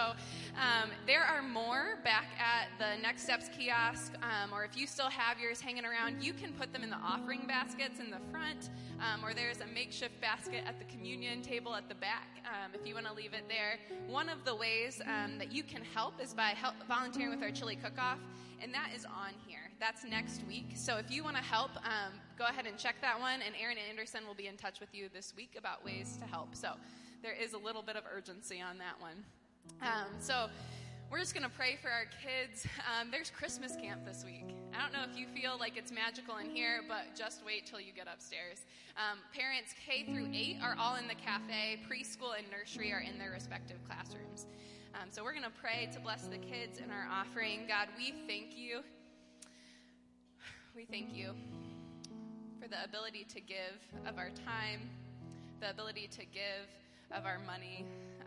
um, 0.56 0.90
there 1.06 1.22
are 1.22 1.42
more 1.42 1.98
back 2.04 2.26
at 2.38 2.68
the 2.78 3.00
Next 3.02 3.22
Steps 3.22 3.48
kiosk, 3.56 4.14
um, 4.22 4.52
or 4.52 4.64
if 4.64 4.76
you 4.76 4.86
still 4.86 5.08
have 5.08 5.38
yours 5.38 5.60
hanging 5.60 5.84
around, 5.84 6.22
you 6.22 6.32
can 6.32 6.52
put 6.52 6.72
them 6.72 6.82
in 6.82 6.90
the 6.90 6.96
offering 6.96 7.46
baskets 7.46 8.00
in 8.00 8.10
the 8.10 8.18
front, 8.30 8.70
um, 9.00 9.24
or 9.24 9.34
there's 9.34 9.60
a 9.60 9.66
makeshift 9.66 10.20
basket 10.20 10.62
at 10.66 10.78
the 10.78 10.84
communion 10.86 11.42
table 11.42 11.74
at 11.74 11.88
the 11.88 11.94
back 11.96 12.28
um, 12.44 12.72
if 12.74 12.86
you 12.86 12.94
want 12.94 13.06
to 13.06 13.12
leave 13.12 13.34
it 13.34 13.44
there. 13.48 13.78
One 14.08 14.28
of 14.28 14.44
the 14.44 14.54
ways 14.54 15.00
um, 15.06 15.38
that 15.38 15.52
you 15.52 15.62
can 15.62 15.82
help 15.94 16.20
is 16.22 16.34
by 16.34 16.50
help 16.50 16.74
volunteering 16.86 17.30
with 17.30 17.42
our 17.42 17.50
chili 17.50 17.76
cook-off, 17.76 18.18
and 18.60 18.72
that 18.74 18.90
is 18.94 19.04
on 19.04 19.32
here. 19.46 19.70
That's 19.80 20.04
next 20.04 20.42
week. 20.48 20.72
So 20.74 20.96
if 20.96 21.10
you 21.10 21.22
want 21.22 21.36
to 21.36 21.42
help, 21.42 21.70
um, 21.76 22.12
go 22.38 22.44
ahead 22.44 22.66
and 22.66 22.78
check 22.78 22.94
that 23.00 23.18
one, 23.18 23.40
and 23.44 23.54
Erin 23.60 23.76
Anderson 23.90 24.24
will 24.24 24.34
be 24.34 24.46
in 24.46 24.56
touch 24.56 24.78
with 24.78 24.94
you 24.94 25.08
this 25.12 25.34
week 25.36 25.56
about 25.58 25.84
ways 25.84 26.16
to 26.20 26.24
help. 26.24 26.54
So 26.54 26.74
there 27.20 27.34
is 27.34 27.52
a 27.52 27.58
little 27.58 27.82
bit 27.82 27.96
of 27.96 28.04
urgency 28.14 28.60
on 28.60 28.78
that 28.78 28.94
one. 29.00 29.24
Um, 29.82 30.06
so 30.20 30.46
we're 31.10 31.18
just 31.18 31.34
going 31.34 31.42
to 31.42 31.50
pray 31.50 31.76
for 31.82 31.90
our 31.90 32.04
kids. 32.22 32.64
Um, 32.86 33.10
there's 33.10 33.30
Christmas 33.30 33.74
camp 33.74 34.06
this 34.06 34.24
week. 34.24 34.54
I 34.72 34.80
don't 34.80 34.92
know 34.92 35.04
if 35.10 35.18
you 35.18 35.26
feel 35.26 35.58
like 35.58 35.76
it's 35.76 35.90
magical 35.90 36.36
in 36.36 36.48
here, 36.48 36.82
but 36.86 37.16
just 37.16 37.44
wait 37.44 37.66
till 37.66 37.80
you 37.80 37.92
get 37.92 38.06
upstairs. 38.06 38.64
Um, 38.96 39.18
parents 39.34 39.74
K 39.84 40.04
through 40.04 40.28
8 40.32 40.58
are 40.62 40.76
all 40.78 40.94
in 40.94 41.08
the 41.08 41.16
cafe, 41.16 41.80
preschool 41.90 42.38
and 42.38 42.46
nursery 42.52 42.92
are 42.92 43.00
in 43.00 43.18
their 43.18 43.32
respective 43.32 43.78
classrooms. 43.88 44.46
Um, 44.94 45.08
so 45.10 45.24
we're 45.24 45.32
going 45.32 45.44
to 45.44 45.60
pray 45.60 45.88
to 45.92 46.00
bless 46.00 46.22
the 46.28 46.38
kids 46.38 46.78
in 46.78 46.90
our 46.90 47.08
offering. 47.10 47.66
God, 47.66 47.88
we 47.96 48.14
thank 48.28 48.56
you. 48.56 48.80
We 50.76 50.84
thank 50.84 51.12
you 51.12 51.34
for 52.68 52.76
the 52.76 52.84
ability 52.84 53.24
to 53.24 53.40
give 53.40 53.78
of 54.06 54.18
our 54.18 54.30
time, 54.44 54.80
the 55.60 55.70
ability 55.70 56.08
to 56.10 56.24
give 56.26 56.68
of 57.12 57.24
our 57.24 57.38
money. 57.38 57.84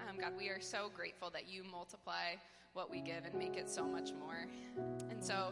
Um, 0.08 0.18
God, 0.20 0.34
we 0.38 0.50
are 0.50 0.60
so 0.60 0.90
grateful 0.96 1.30
that 1.32 1.50
you 1.50 1.64
multiply 1.64 2.36
what 2.74 2.90
we 2.90 3.02
give 3.02 3.26
and 3.26 3.36
make 3.36 3.58
it 3.58 3.70
so 3.70 3.84
much 3.86 4.12
more. 4.14 4.48
And 5.10 5.24
so 5.24 5.50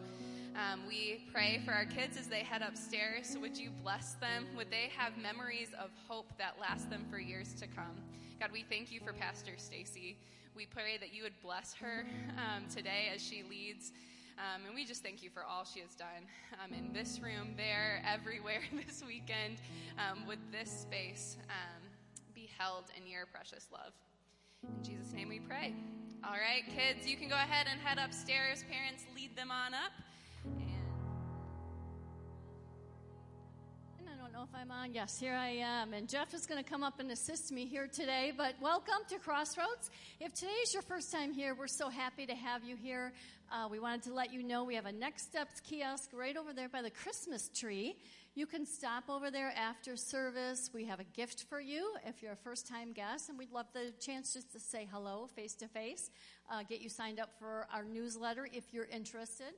um, 0.55 0.81
we 0.87 1.25
pray 1.31 1.61
for 1.65 1.71
our 1.71 1.85
kids 1.85 2.17
as 2.17 2.27
they 2.27 2.39
head 2.39 2.61
upstairs. 2.61 3.37
Would 3.39 3.57
you 3.57 3.69
bless 3.83 4.13
them? 4.13 4.47
Would 4.55 4.71
they 4.71 4.89
have 4.97 5.17
memories 5.17 5.69
of 5.79 5.89
hope 6.07 6.31
that 6.37 6.55
last 6.59 6.89
them 6.89 7.05
for 7.09 7.19
years 7.19 7.53
to 7.55 7.67
come? 7.67 7.95
God, 8.39 8.49
we 8.51 8.63
thank 8.69 8.91
you 8.91 8.99
for 9.01 9.13
Pastor 9.13 9.53
Stacy. 9.57 10.17
We 10.55 10.65
pray 10.65 10.97
that 10.99 11.13
you 11.13 11.23
would 11.23 11.39
bless 11.43 11.73
her 11.75 12.05
um, 12.37 12.63
today 12.73 13.09
as 13.13 13.21
she 13.21 13.43
leads. 13.49 13.91
Um, 14.39 14.65
and 14.65 14.73
we 14.73 14.85
just 14.85 15.03
thank 15.03 15.21
you 15.21 15.29
for 15.29 15.43
all 15.43 15.65
she 15.65 15.81
has 15.81 15.95
done 15.95 16.23
um, 16.63 16.71
in 16.71 16.93
this 16.93 17.19
room, 17.19 17.55
there, 17.57 18.01
everywhere 18.07 18.61
this 18.87 19.03
weekend, 19.05 19.59
um, 19.99 20.25
with 20.25 20.39
this 20.49 20.71
space. 20.71 21.35
Um, 21.49 21.83
be 22.33 22.49
held 22.57 22.85
in 22.95 23.05
your 23.05 23.25
precious 23.25 23.67
love. 23.69 23.91
In 24.63 24.81
Jesus' 24.81 25.11
name 25.11 25.27
we 25.27 25.39
pray. 25.39 25.75
All 26.23 26.39
right, 26.39 26.63
kids, 26.71 27.05
you 27.05 27.17
can 27.17 27.27
go 27.27 27.35
ahead 27.35 27.67
and 27.69 27.81
head 27.81 27.97
upstairs. 27.97 28.63
Parents, 28.71 29.03
lead 29.13 29.35
them 29.35 29.51
on 29.51 29.73
up. 29.73 29.91
Know 34.39 34.45
if 34.45 34.55
I'm 34.61 34.71
on. 34.71 34.93
Yes, 34.93 35.19
here 35.19 35.33
I 35.33 35.49
am. 35.49 35.93
And 35.93 36.07
Jeff 36.07 36.33
is 36.33 36.45
going 36.45 36.63
to 36.63 36.69
come 36.69 36.81
up 36.81 37.01
and 37.01 37.11
assist 37.11 37.51
me 37.51 37.65
here 37.65 37.87
today. 37.87 38.31
But 38.35 38.53
welcome 38.61 38.99
to 39.09 39.19
Crossroads. 39.19 39.91
If 40.21 40.33
today 40.33 40.53
is 40.63 40.73
your 40.73 40.83
first 40.83 41.11
time 41.11 41.33
here, 41.33 41.53
we're 41.53 41.67
so 41.67 41.89
happy 41.89 42.25
to 42.25 42.35
have 42.35 42.63
you 42.63 42.77
here. 42.77 43.11
Uh, 43.51 43.67
we 43.69 43.79
wanted 43.79 44.03
to 44.03 44.13
let 44.13 44.31
you 44.31 44.41
know 44.41 44.63
we 44.63 44.75
have 44.75 44.85
a 44.85 44.93
Next 44.93 45.23
Steps 45.23 45.59
kiosk 45.59 46.11
right 46.13 46.37
over 46.37 46.53
there 46.53 46.69
by 46.69 46.81
the 46.81 46.89
Christmas 46.89 47.49
tree. 47.49 47.97
You 48.33 48.45
can 48.45 48.65
stop 48.65 49.09
over 49.09 49.29
there 49.29 49.51
after 49.57 49.97
service. 49.97 50.69
We 50.73 50.85
have 50.85 51.01
a 51.01 51.05
gift 51.17 51.43
for 51.49 51.59
you 51.59 51.91
if 52.05 52.23
you're 52.23 52.31
a 52.31 52.37
first 52.37 52.65
time 52.65 52.93
guest, 52.93 53.27
and 53.27 53.37
we'd 53.37 53.51
love 53.51 53.65
the 53.73 53.91
chance 53.99 54.33
just 54.33 54.53
to 54.53 54.59
say 54.61 54.87
hello 54.89 55.27
face 55.35 55.55
to 55.55 55.67
face, 55.67 56.11
get 56.69 56.79
you 56.79 56.87
signed 56.87 57.19
up 57.19 57.31
for 57.39 57.67
our 57.73 57.83
newsletter 57.83 58.47
if 58.53 58.63
you're 58.71 58.87
interested. 58.89 59.53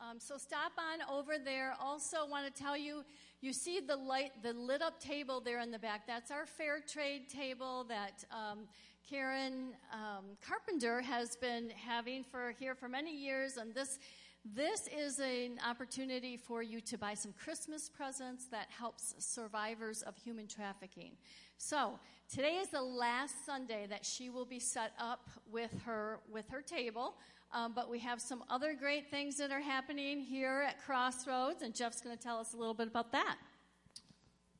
Um, 0.00 0.18
so 0.18 0.38
stop 0.38 0.72
on 0.78 1.14
over 1.14 1.32
there. 1.38 1.74
Also, 1.78 2.26
want 2.26 2.46
to 2.46 2.62
tell 2.62 2.76
you, 2.76 3.04
you 3.42 3.52
see 3.52 3.80
the 3.80 3.96
light, 3.96 4.32
the 4.42 4.54
lit 4.54 4.80
up 4.80 4.98
table 4.98 5.40
there 5.40 5.60
in 5.60 5.70
the 5.70 5.78
back. 5.78 6.06
That's 6.06 6.30
our 6.30 6.46
fair 6.46 6.80
trade 6.80 7.28
table 7.28 7.84
that 7.88 8.24
um, 8.30 8.60
Karen 9.08 9.74
um, 9.92 10.24
Carpenter 10.46 11.02
has 11.02 11.36
been 11.36 11.70
having 11.70 12.24
for 12.24 12.54
here 12.58 12.74
for 12.74 12.88
many 12.88 13.14
years, 13.14 13.58
and 13.58 13.74
this 13.74 13.98
This 14.42 14.88
is 14.88 15.18
an 15.18 15.58
opportunity 15.68 16.38
for 16.38 16.62
you 16.62 16.80
to 16.80 16.96
buy 16.96 17.12
some 17.12 17.34
Christmas 17.44 17.90
presents 17.90 18.46
that 18.46 18.68
helps 18.70 19.14
survivors 19.18 20.00
of 20.00 20.16
human 20.16 20.46
trafficking. 20.46 21.12
So, 21.58 21.98
today 22.34 22.54
is 22.54 22.68
the 22.68 22.80
last 22.80 23.44
Sunday 23.44 23.86
that 23.90 24.06
she 24.06 24.30
will 24.30 24.46
be 24.46 24.58
set 24.58 24.92
up 24.98 25.28
with 25.52 25.72
her 25.84 26.20
with 26.32 26.48
her 26.48 26.62
table. 26.62 27.16
Um, 27.52 27.72
but 27.74 27.90
we 27.90 27.98
have 27.98 28.20
some 28.20 28.44
other 28.48 28.74
great 28.74 29.10
things 29.10 29.36
that 29.38 29.50
are 29.50 29.60
happening 29.60 30.20
here 30.20 30.64
at 30.68 30.80
Crossroads, 30.84 31.62
and 31.62 31.74
Jeff's 31.74 32.00
going 32.00 32.16
to 32.16 32.22
tell 32.22 32.38
us 32.38 32.54
a 32.54 32.56
little 32.56 32.74
bit 32.74 32.86
about 32.86 33.10
that. 33.10 33.38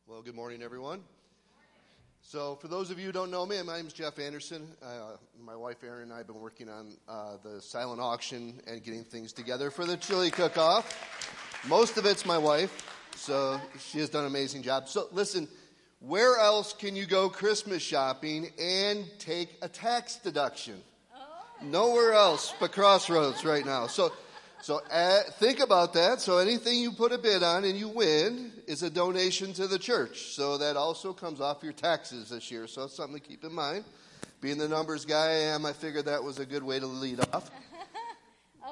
Well, 0.09 0.23
good 0.23 0.35
morning, 0.35 0.61
everyone. 0.61 1.03
So, 2.21 2.57
for 2.57 2.67
those 2.67 2.91
of 2.91 2.99
you 2.99 3.07
who 3.07 3.13
don't 3.13 3.31
know 3.31 3.47
me, 3.47 3.63
my 3.63 3.77
name 3.77 3.87
is 3.87 3.93
Jeff 3.93 4.19
Anderson. 4.19 4.67
Uh, 4.83 5.17
my 5.41 5.55
wife 5.55 5.85
Erin 5.85 6.03
and 6.03 6.13
I 6.13 6.19
have 6.19 6.27
been 6.27 6.41
working 6.41 6.69
on 6.69 6.97
uh, 7.09 7.37
the 7.45 7.63
silent 7.63 8.01
auction 8.01 8.61
and 8.67 8.83
getting 8.83 9.05
things 9.05 9.33
together 9.33 9.71
for 9.71 9.85
the 9.85 9.97
chili 9.97 10.31
cook 10.31 10.59
off. 10.59 11.65
Most 11.69 11.97
of 11.97 12.07
it's 12.07 12.27
my 12.27 12.39
wife, 12.39 13.07
so 13.15 13.61
she 13.79 14.01
has 14.01 14.11
done 14.11 14.25
an 14.25 14.31
amazing 14.31 14.63
job. 14.63 14.89
So, 14.89 15.07
listen, 15.13 15.47
where 16.01 16.39
else 16.39 16.73
can 16.73 16.97
you 16.97 17.07
go 17.07 17.29
Christmas 17.29 17.83
shopping 17.83 18.49
and 18.61 19.07
take 19.21 19.57
a 19.63 19.69
tax 19.69 20.17
deduction? 20.17 20.83
Nowhere 21.63 22.13
else 22.13 22.55
but 22.59 22.73
Crossroads 22.73 23.45
right 23.45 23.65
now. 23.65 23.87
So, 23.87 24.13
so 24.63 24.81
uh, 24.91 25.21
think 25.39 25.61
about 25.61 25.93
that. 25.95 26.21
So 26.21 26.39
anything 26.39 26.79
you 26.79 26.93
put 26.93 27.13
a 27.13 27.19
bid 27.19 27.43
on 27.43 27.65
and 27.65 27.79
you 27.79 27.89
win 27.89 28.53
is 28.67 28.83
a 28.83 28.91
donation 28.91 29.53
to 29.55 29.67
the 29.67 29.79
church. 29.79 30.33
So 30.35 30.59
that 30.59 30.77
also 30.77 31.13
comes 31.13 31.41
off 31.41 31.63
your 31.63 31.73
taxes 31.73 32.31
this 32.31 32.51
year. 32.51 32.67
So 32.67 32.85
it's 32.85 32.97
something 32.97 33.19
to 33.19 33.27
keep 33.27 33.45
in 33.45 33.53
mind. 33.53 33.85
Being 34.41 34.59
the 34.59 34.69
numbers 34.69 35.05
guy 35.05 35.27
I 35.27 35.55
am, 35.55 35.67
I 35.67 35.73
figured 35.73 36.07
that 36.07 36.23
was 36.23 36.39
a 36.39 36.47
good 36.47 36.63
way 36.63 36.79
to 36.79 36.87
lead 36.87 37.21
off. 37.33 37.51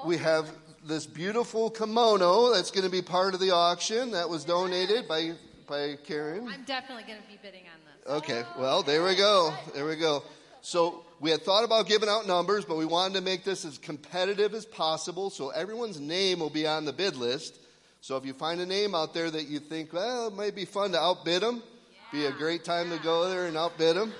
We 0.05 0.15
have 0.15 0.49
this 0.85 1.05
beautiful 1.05 1.69
kimono 1.69 2.53
that's 2.53 2.71
going 2.71 2.85
to 2.85 2.89
be 2.89 3.01
part 3.01 3.33
of 3.33 3.41
the 3.41 3.51
auction 3.51 4.11
that 4.11 4.29
was 4.29 4.45
donated 4.45 5.09
by 5.09 5.33
by 5.67 5.97
Karen. 6.03 6.47
I'm 6.47 6.63
definitely 6.63 7.03
going 7.03 7.21
to 7.21 7.27
be 7.27 7.37
bidding 7.41 7.63
on 7.65 7.79
this. 7.85 8.23
Okay, 8.23 8.43
well, 8.57 8.81
there 8.81 9.03
we 9.03 9.15
go. 9.15 9.53
There 9.73 9.85
we 9.85 9.97
go. 9.97 10.23
So 10.61 11.03
we 11.19 11.31
had 11.31 11.43
thought 11.43 11.63
about 11.63 11.87
giving 11.87 12.07
out 12.07 12.27
numbers, 12.27 12.63
but 12.63 12.77
we 12.77 12.85
wanted 12.85 13.15
to 13.15 13.21
make 13.21 13.43
this 13.43 13.65
as 13.65 13.77
competitive 13.77 14.53
as 14.53 14.65
possible 14.65 15.29
so 15.29 15.49
everyone's 15.49 15.99
name 15.99 16.39
will 16.39 16.49
be 16.49 16.65
on 16.65 16.85
the 16.85 16.93
bid 16.93 17.15
list. 17.17 17.59
So 18.01 18.15
if 18.15 18.25
you 18.25 18.33
find 18.33 18.61
a 18.61 18.65
name 18.65 18.95
out 18.95 19.13
there 19.13 19.29
that 19.29 19.47
you 19.47 19.59
think, 19.59 19.91
well, 19.91 20.27
it 20.27 20.33
might 20.33 20.55
be 20.55 20.63
fun 20.63 20.93
to 20.93 20.99
outbid 20.99 21.41
them, 21.41 21.61
be 22.13 22.25
a 22.25 22.31
great 22.31 22.63
time 22.63 22.89
to 22.91 22.97
go 22.99 23.29
there 23.29 23.47
and 23.47 23.57
outbid 23.57 23.97
them. 23.97 24.13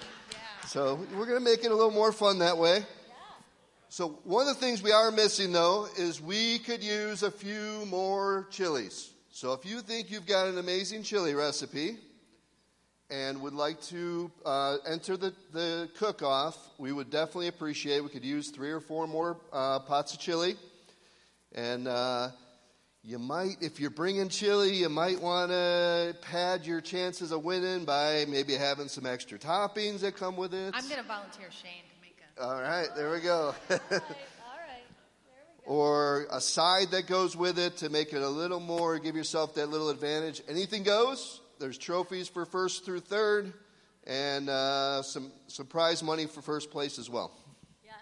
So 0.67 0.99
we're 1.13 1.25
going 1.25 1.39
to 1.39 1.43
make 1.43 1.63
it 1.63 1.71
a 1.71 1.75
little 1.75 1.91
more 1.91 2.11
fun 2.11 2.39
that 2.39 2.57
way. 2.57 2.85
So 3.87 4.19
one 4.23 4.47
of 4.47 4.53
the 4.53 4.59
things 4.59 4.83
we 4.83 4.91
are 4.91 5.09
missing 5.09 5.51
though 5.51 5.87
is 5.97 6.21
we 6.21 6.59
could 6.59 6.83
use 6.83 7.23
a 7.23 7.31
few 7.31 7.85
more 7.87 8.45
chilies. 8.51 9.09
So 9.31 9.53
if 9.53 9.65
you 9.65 9.79
think 9.79 10.11
you've 10.11 10.27
got 10.27 10.47
an 10.47 10.57
amazing 10.57 11.03
chili 11.03 11.33
recipe 11.33 11.97
and 13.09 13.41
would 13.41 13.53
like 13.53 13.81
to 13.81 14.31
uh, 14.45 14.77
enter 14.87 15.17
the, 15.17 15.33
the 15.51 15.89
cook 15.97 16.21
off, 16.21 16.57
we 16.77 16.91
would 16.91 17.09
definitely 17.09 17.47
appreciate 17.47 18.03
We 18.03 18.09
could 18.09 18.25
use 18.25 18.49
three 18.49 18.71
or 18.71 18.79
four 18.79 19.07
more 19.07 19.37
uh, 19.51 19.79
pots 19.79 20.13
of 20.13 20.19
chili. 20.19 20.55
And 21.55 21.87
uh, 21.87 22.29
you 23.03 23.17
might, 23.17 23.57
if 23.61 23.79
you're 23.79 23.89
bringing 23.89 24.29
chili, 24.29 24.75
you 24.75 24.89
might 24.89 25.19
want 25.19 25.49
to 25.49 26.15
pad 26.21 26.65
your 26.65 26.81
chances 26.81 27.31
of 27.31 27.43
winning 27.43 27.85
by 27.85 28.25
maybe 28.29 28.53
having 28.53 28.87
some 28.87 29.07
extra 29.07 29.39
toppings 29.39 30.01
that 30.01 30.15
come 30.15 30.35
with 30.35 30.53
it. 30.53 30.73
I'm 30.75 30.87
going 30.87 31.01
to 31.01 31.07
volunteer 31.07 31.49
Shane 31.49 31.71
to 31.71 32.01
make 32.01 32.17
a. 32.37 32.43
All 32.43 32.61
right, 32.61 32.89
there 32.95 33.11
we 33.11 33.21
go. 33.21 33.55
All 33.71 33.77
right, 33.79 33.89
there 33.89 33.97
we 33.97 33.97
go. 33.97 34.03
or 35.65 36.27
a 36.31 36.39
side 36.39 36.91
that 36.91 37.07
goes 37.07 37.35
with 37.35 37.57
it 37.57 37.77
to 37.77 37.89
make 37.89 38.13
it 38.13 38.21
a 38.21 38.29
little 38.29 38.59
more, 38.59 38.99
give 38.99 39.15
yourself 39.15 39.55
that 39.55 39.69
little 39.69 39.89
advantage. 39.89 40.43
Anything 40.47 40.83
goes. 40.83 41.41
There's 41.59 41.77
trophies 41.77 42.29
for 42.29 42.45
first 42.45 42.85
through 42.85 43.01
third, 43.01 43.51
and 44.07 44.49
uh, 44.49 45.01
some, 45.01 45.29
prize 45.67 46.01
money 46.01 46.25
for 46.25 46.41
first 46.41 46.71
place 46.71 46.97
as 46.97 47.09
well. 47.09 47.33
Yes. 47.83 47.95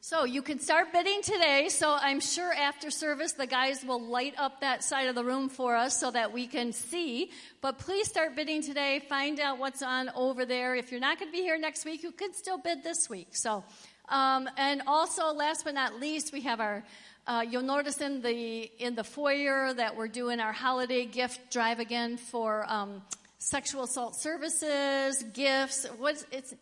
So 0.00 0.22
you 0.22 0.40
can 0.40 0.60
start 0.60 0.92
bidding 0.92 1.20
today. 1.20 1.68
So 1.68 1.96
I'm 2.00 2.20
sure 2.20 2.52
after 2.52 2.92
service, 2.92 3.32
the 3.32 3.48
guys 3.48 3.84
will 3.84 4.00
light 4.00 4.34
up 4.38 4.60
that 4.60 4.84
side 4.84 5.08
of 5.08 5.16
the 5.16 5.24
room 5.24 5.48
for 5.48 5.74
us 5.74 5.98
so 5.98 6.12
that 6.12 6.32
we 6.32 6.46
can 6.46 6.72
see. 6.72 7.32
But 7.60 7.78
please 7.78 8.08
start 8.08 8.36
bidding 8.36 8.62
today. 8.62 9.02
Find 9.08 9.40
out 9.40 9.58
what's 9.58 9.82
on 9.82 10.08
over 10.14 10.46
there. 10.46 10.76
If 10.76 10.92
you're 10.92 11.00
not 11.00 11.18
going 11.18 11.32
to 11.32 11.36
be 11.36 11.42
here 11.42 11.58
next 11.58 11.84
week, 11.84 12.04
you 12.04 12.12
can 12.12 12.32
still 12.32 12.58
bid 12.58 12.84
this 12.84 13.10
week. 13.10 13.30
So, 13.32 13.64
um, 14.10 14.48
and 14.56 14.82
also, 14.86 15.34
last 15.34 15.64
but 15.64 15.74
not 15.74 15.98
least, 15.98 16.32
we 16.32 16.42
have 16.42 16.60
our. 16.60 16.84
Uh, 17.24 17.44
you'll 17.48 17.62
notice 17.62 18.00
in 18.00 18.20
the 18.20 18.70
in 18.80 18.96
the 18.96 19.04
foyer 19.04 19.72
that 19.72 19.96
we're 19.96 20.08
doing 20.08 20.40
our 20.40 20.52
holiday 20.52 21.04
gift 21.04 21.52
drive 21.52 21.78
again 21.78 22.16
for 22.16 22.64
um, 22.68 23.00
sexual 23.38 23.84
assault 23.84 24.16
services, 24.16 25.22
gifts. 25.32 25.86
What's 25.98 26.26
it's 26.32 26.52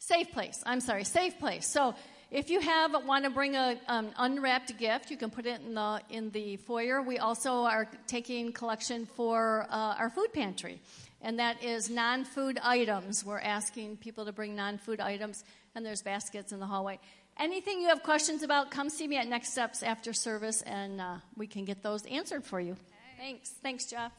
safe 0.00 0.32
place. 0.32 0.60
I'm 0.66 0.80
sorry, 0.80 1.04
safe 1.04 1.38
place. 1.38 1.68
So 1.68 1.94
if 2.32 2.50
you 2.50 2.58
have 2.60 2.96
want 3.06 3.24
to 3.24 3.30
bring 3.30 3.54
a 3.54 3.78
um, 3.86 4.10
unwrapped 4.18 4.76
gift, 4.76 5.08
you 5.08 5.16
can 5.16 5.30
put 5.30 5.46
it 5.46 5.60
in 5.60 5.74
the 5.74 6.00
in 6.10 6.30
the 6.30 6.56
foyer. 6.56 7.00
We 7.00 7.18
also 7.18 7.52
are 7.62 7.88
taking 8.08 8.52
collection 8.52 9.06
for 9.06 9.68
uh, 9.70 9.94
our 9.98 10.10
food 10.10 10.32
pantry, 10.32 10.80
and 11.20 11.38
that 11.38 11.62
is 11.62 11.88
non-food 11.88 12.58
items. 12.60 13.24
We're 13.24 13.38
asking 13.38 13.98
people 13.98 14.24
to 14.24 14.32
bring 14.32 14.56
non-food 14.56 14.98
items, 14.98 15.44
and 15.76 15.86
there's 15.86 16.02
baskets 16.02 16.50
in 16.50 16.58
the 16.58 16.66
hallway. 16.66 16.98
Anything 17.38 17.80
you 17.80 17.88
have 17.88 18.02
questions 18.02 18.42
about, 18.42 18.70
come 18.70 18.90
see 18.90 19.08
me 19.08 19.16
at 19.16 19.26
Next 19.26 19.52
Steps 19.52 19.82
after 19.82 20.12
service, 20.12 20.62
and 20.62 21.00
uh, 21.00 21.16
we 21.36 21.46
can 21.46 21.64
get 21.64 21.82
those 21.82 22.04
answered 22.06 22.44
for 22.44 22.60
you. 22.60 22.76
Thanks. 23.18 23.50
Thanks, 23.62 23.86
Jeff. 23.86 24.12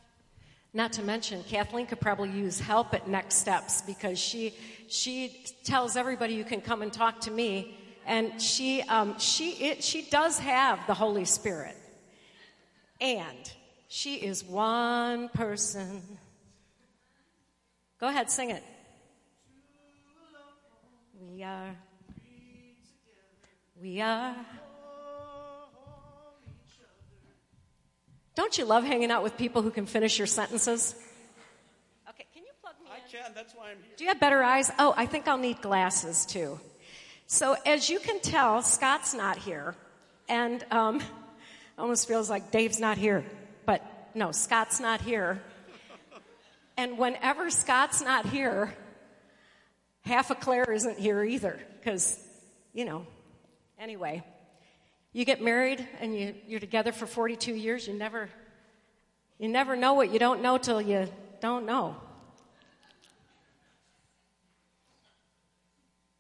Not 0.74 0.94
to 0.94 1.04
mention, 1.04 1.44
Kathleen 1.44 1.86
could 1.86 2.00
probably 2.00 2.32
use 2.32 2.60
help 2.60 2.96
at 2.96 3.08
Next 3.08 3.36
Steps 3.36 3.84
because 3.84 4.18
she 4.18 4.56
she 4.88 5.46
tells 5.64 5.96
everybody 5.96 6.34
you 6.34 6.44
can 6.44 6.62
come 6.62 6.82
and 6.82 6.92
talk 6.92 7.22
to 7.22 7.32
me, 7.32 7.78
and 8.08 8.42
she 8.42 8.82
um, 8.82 9.20
she 9.20 9.52
it, 9.52 9.84
she 9.84 10.02
does 10.02 10.40
have 10.40 10.80
the 10.88 10.96
Holy 10.96 11.26
Spirit, 11.26 11.78
and 13.00 13.54
she 13.88 14.16
is 14.16 14.44
one 14.44 15.30
person. 15.30 16.02
Go 18.00 18.08
ahead, 18.08 18.32
sing 18.32 18.50
it. 18.50 18.64
We 21.32 21.44
are. 21.44 21.76
We 23.84 24.00
are. 24.00 24.34
Don't 28.34 28.58
you 28.58 28.64
love 28.64 28.86
hanging 28.86 29.12
out 29.12 29.24
with 29.24 29.36
people 29.36 29.62
who 29.62 29.72
can 29.72 29.86
finish 29.86 30.18
your 30.18 30.26
sentences? 30.26 30.96
Okay, 32.10 32.26
can 32.34 32.44
you 32.44 32.52
plug 32.62 32.76
me 32.82 32.88
I 32.90 33.00
in? 33.00 33.12
can. 33.12 33.34
That's 33.36 33.54
why 33.54 33.72
I'm 33.72 33.78
here. 33.84 33.92
Do 33.98 34.06
you 34.06 34.08
have 34.08 34.22
better 34.22 34.42
eyes? 34.42 34.72
Oh, 34.80 34.94
I 34.96 35.06
think 35.06 35.28
I'll 35.28 35.38
need 35.38 35.62
glasses 35.62 36.26
too. 36.26 36.62
So, 37.28 37.58
as 37.66 37.90
you 37.90 38.00
can 38.00 38.22
tell, 38.22 38.62
Scott's 38.62 39.14
not 39.14 39.38
here. 39.38 39.76
And 40.30 40.64
um, 40.72 41.02
almost 41.78 42.08
feels 42.08 42.30
like 42.30 42.52
Dave's 42.52 42.80
not 42.80 42.98
here. 42.98 43.26
But 43.66 43.84
no, 44.16 44.32
Scott's 44.32 44.80
not 44.80 45.02
here. 45.02 45.44
And 46.78 46.98
whenever 46.98 47.50
Scott's 47.50 48.02
not 48.02 48.28
here, 48.28 48.74
half 50.06 50.32
of 50.32 50.40
Claire 50.40 50.72
isn't 50.72 51.00
here 51.00 51.22
either. 51.22 51.60
Because, 51.82 52.18
you 52.72 52.86
know, 52.86 53.06
anyway, 53.84 54.24
you 55.12 55.26
get 55.26 55.42
married 55.42 55.86
and 56.00 56.18
you, 56.18 56.34
you're 56.48 56.62
together 56.62 56.94
for 56.94 57.06
42 57.06 57.54
years, 57.54 57.86
you 57.86 57.94
never, 57.94 58.30
you 59.38 59.50
never 59.50 59.76
know 59.76 59.94
what 59.94 60.14
you 60.14 60.20
don't 60.20 60.42
know 60.42 60.58
till 60.58 60.82
you 60.82 61.10
don't 61.42 61.66
know. 61.66 61.98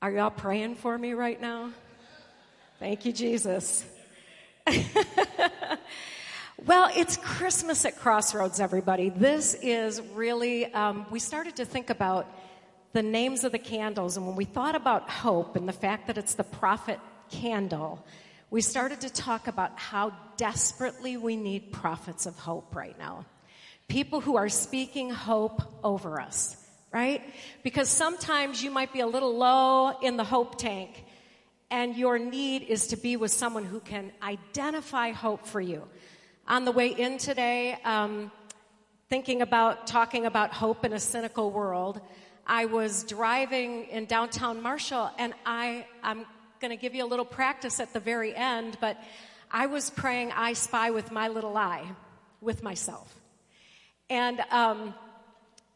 Are 0.02 0.12
y'all 0.12 0.30
praying 0.30 0.76
for 0.76 0.97
me 0.97 1.13
right 1.13 1.39
now? 1.39 1.71
Thank 2.80 3.06
you, 3.06 3.13
Jesus. 3.13 3.86
well, 6.65 6.91
it's 6.93 7.15
Christmas 7.15 7.86
at 7.86 7.97
Crossroads, 7.97 8.60
everybody. 8.60 9.08
This 9.08 9.56
is 9.62 10.02
really, 10.13 10.65
um, 10.73 11.06
we 11.10 11.19
started 11.19 11.56
to 11.56 11.63
think 11.63 11.89
about 11.89 12.28
the 12.91 13.02
names 13.02 13.45
of 13.45 13.54
the 13.54 13.60
candles, 13.60 14.17
and 14.17 14.28
when 14.28 14.36
we 14.36 14.43
thought 14.43 14.76
about 14.76 15.10
hope 15.10 15.56
and 15.56 15.65
the 15.65 15.73
fact 15.73 16.08
that 16.08 16.17
it's 16.17 16.34
the 16.34 16.43
prophet 16.43 16.99
candle, 17.41 18.05
we 18.51 18.61
started 18.61 19.01
to 19.01 19.09
talk 19.09 19.47
about 19.47 19.77
how 19.79 20.13
desperately 20.37 21.17
we 21.17 21.35
need 21.35 21.71
prophets 21.71 22.25
of 22.25 22.37
hope 22.37 22.75
right 22.75 22.97
now. 22.99 23.25
People 23.87 24.21
who 24.21 24.37
are 24.37 24.49
speaking 24.49 25.09
hope 25.09 25.61
over 25.83 26.21
us, 26.21 26.55
right? 26.91 27.21
Because 27.63 27.89
sometimes 27.89 28.63
you 28.63 28.69
might 28.69 28.93
be 28.93 28.99
a 28.99 29.07
little 29.07 29.35
low 29.35 29.97
in 30.01 30.17
the 30.17 30.23
hope 30.23 30.57
tank 30.57 31.03
and 31.71 31.95
your 31.97 32.19
need 32.19 32.61
is 32.61 32.87
to 32.87 32.97
be 32.97 33.17
with 33.17 33.31
someone 33.31 33.65
who 33.65 33.79
can 33.79 34.11
identify 34.21 35.11
hope 35.11 35.47
for 35.47 35.59
you. 35.59 35.81
On 36.47 36.65
the 36.65 36.71
way 36.71 36.89
in 36.89 37.17
today, 37.17 37.79
um, 37.83 38.31
thinking 39.09 39.41
about 39.41 39.87
talking 39.87 40.27
about 40.27 40.53
hope 40.53 40.85
in 40.85 40.93
a 40.93 40.99
cynical 40.99 41.49
world, 41.49 41.99
I 42.45 42.65
was 42.65 43.03
driving 43.05 43.85
in 43.85 44.05
downtown 44.05 44.61
Marshall 44.61 45.09
and 45.17 45.33
I, 45.45 45.87
I'm 46.03 46.25
going 46.63 46.69
to 46.69 46.82
give 46.82 46.95
you 46.95 47.04
a 47.04 47.12
little 47.13 47.26
practice 47.26 47.82
at 47.82 47.91
the 47.91 47.99
very 47.99 48.34
end, 48.34 48.78
but 48.80 48.97
I 49.52 49.65
was 49.65 49.89
praying, 49.89 50.32
I 50.32 50.54
spy 50.54 50.91
with 50.91 51.12
my 51.12 51.28
little 51.28 51.58
eye, 51.58 51.84
with 52.39 52.63
myself. 52.63 53.13
And, 54.10 54.39
um, 54.49 54.93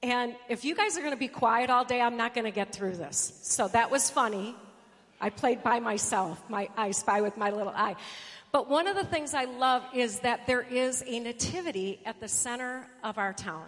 and 0.01 0.33
if 0.47 0.63
you 0.63 0.75
guys 0.75 0.97
are 0.97 1.01
going 1.01 1.11
to 1.11 1.19
be 1.19 1.27
quiet 1.27 1.69
all 1.69 1.83
day, 1.83 1.99
I'm 1.99 2.15
not 2.15 2.33
going 2.33 2.45
to 2.45 2.51
get 2.51 2.71
through 2.71 2.95
this. 2.95 3.37
So 3.43 3.67
that 3.67 3.91
was 3.91 4.09
funny. 4.09 4.55
I 5.19 5.29
played 5.29 5.61
by 5.61 5.81
myself, 5.81 6.41
my 6.47 6.69
I 6.77 6.91
spy 6.91 7.19
with 7.19 7.35
my 7.35 7.49
little 7.49 7.73
eye. 7.75 7.97
But 8.53 8.69
one 8.69 8.87
of 8.87 8.95
the 8.95 9.03
things 9.03 9.33
I 9.33 9.43
love 9.43 9.83
is 9.93 10.21
that 10.21 10.47
there 10.47 10.61
is 10.61 11.03
a 11.05 11.19
nativity 11.19 11.99
at 12.05 12.21
the 12.21 12.29
center 12.29 12.87
of 13.03 13.17
our 13.17 13.33
town. 13.33 13.65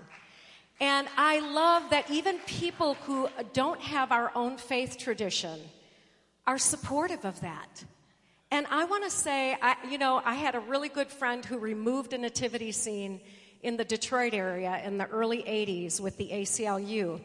And 0.80 1.10
I 1.18 1.40
love 1.40 1.90
that 1.90 2.10
even 2.10 2.40
people 2.48 2.94
who 3.06 3.28
don't 3.52 3.82
have 3.82 4.14
our 4.14 4.32
own 4.36 4.56
faith 4.56 4.98
tradition 4.98 5.60
are 6.48 6.58
supportive 6.58 7.26
of 7.26 7.40
that. 7.42 7.84
And 8.52 8.66
I 8.72 8.86
want 8.86 9.04
to 9.04 9.10
say, 9.10 9.56
I, 9.62 9.76
you 9.90 9.98
know, 9.98 10.22
I 10.26 10.34
had 10.34 10.56
a 10.56 10.60
really 10.60 10.90
good 10.90 11.10
friend 11.10 11.46
who 11.46 11.60
removed 11.60 12.14
a 12.14 12.18
nativity 12.18 12.72
scene 12.72 13.22
in 13.62 13.78
the 13.78 13.86
Detroit 13.86 14.34
area 14.34 14.82
in 14.84 14.98
the 14.98 15.06
early 15.08 15.44
80s 15.44 16.00
with 16.00 16.18
the 16.18 16.30
ACLU. 16.30 17.22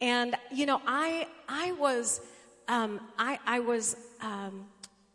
And, 0.00 0.36
you 0.52 0.66
know, 0.66 0.80
I, 0.86 1.26
I 1.48 1.72
was, 1.72 2.20
um, 2.68 3.00
I, 3.18 3.38
I 3.46 3.60
was, 3.60 3.96
um, 4.20 4.66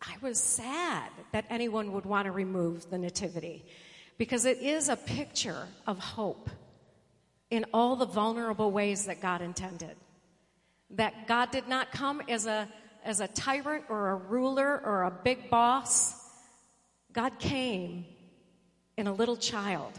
I 0.02 0.16
was 0.22 0.40
sad 0.40 1.10
that 1.32 1.46
anyone 1.50 1.94
would 1.94 2.06
want 2.06 2.26
to 2.26 2.32
remove 2.32 2.90
the 2.90 2.98
nativity 2.98 3.64
because 4.18 4.46
it 4.46 4.60
is 4.60 4.90
a 4.90 4.96
picture 4.96 5.68
of 5.86 6.00
hope 6.00 6.50
in 7.50 7.66
all 7.74 7.96
the 7.96 8.06
vulnerable 8.06 8.72
ways 8.72 9.06
that 9.06 9.22
God 9.22 9.42
intended. 9.42 9.96
That 10.92 11.28
God 11.28 11.52
did 11.52 11.68
not 11.68 11.92
come 11.92 12.22
as 12.30 12.46
a, 12.46 12.68
as 13.04 13.20
a 13.20 13.28
tyrant 13.28 13.86
or 13.90 14.10
a 14.10 14.16
ruler 14.16 14.82
or 14.84 15.04
a 15.04 15.12
big 15.12 15.50
boss. 15.50 16.16
God 17.14 17.40
came 17.40 18.06
in 18.98 19.08
a 19.08 19.14
little 19.14 19.38
child 19.38 19.94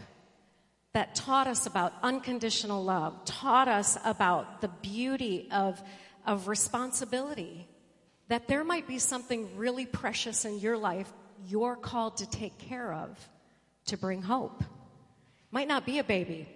that 0.93 1.15
taught 1.15 1.47
us 1.47 1.65
about 1.65 1.93
unconditional 2.01 2.83
love, 2.83 3.23
taught 3.25 3.67
us 3.67 3.97
about 4.03 4.61
the 4.61 4.67
beauty 4.67 5.47
of, 5.51 5.81
of 6.25 6.47
responsibility, 6.47 7.67
that 8.27 8.47
there 8.47 8.63
might 8.63 8.87
be 8.87 8.99
something 8.99 9.57
really 9.57 9.85
precious 9.85 10.45
in 10.45 10.59
your 10.59 10.77
life 10.77 11.11
you're 11.47 11.75
called 11.75 12.17
to 12.17 12.29
take 12.29 12.57
care 12.57 12.93
of 12.93 13.29
to 13.85 13.97
bring 13.97 14.21
hope. 14.21 14.63
Might 15.51 15.67
not 15.67 15.85
be 15.85 15.99
a 15.99 16.03
baby, 16.03 16.47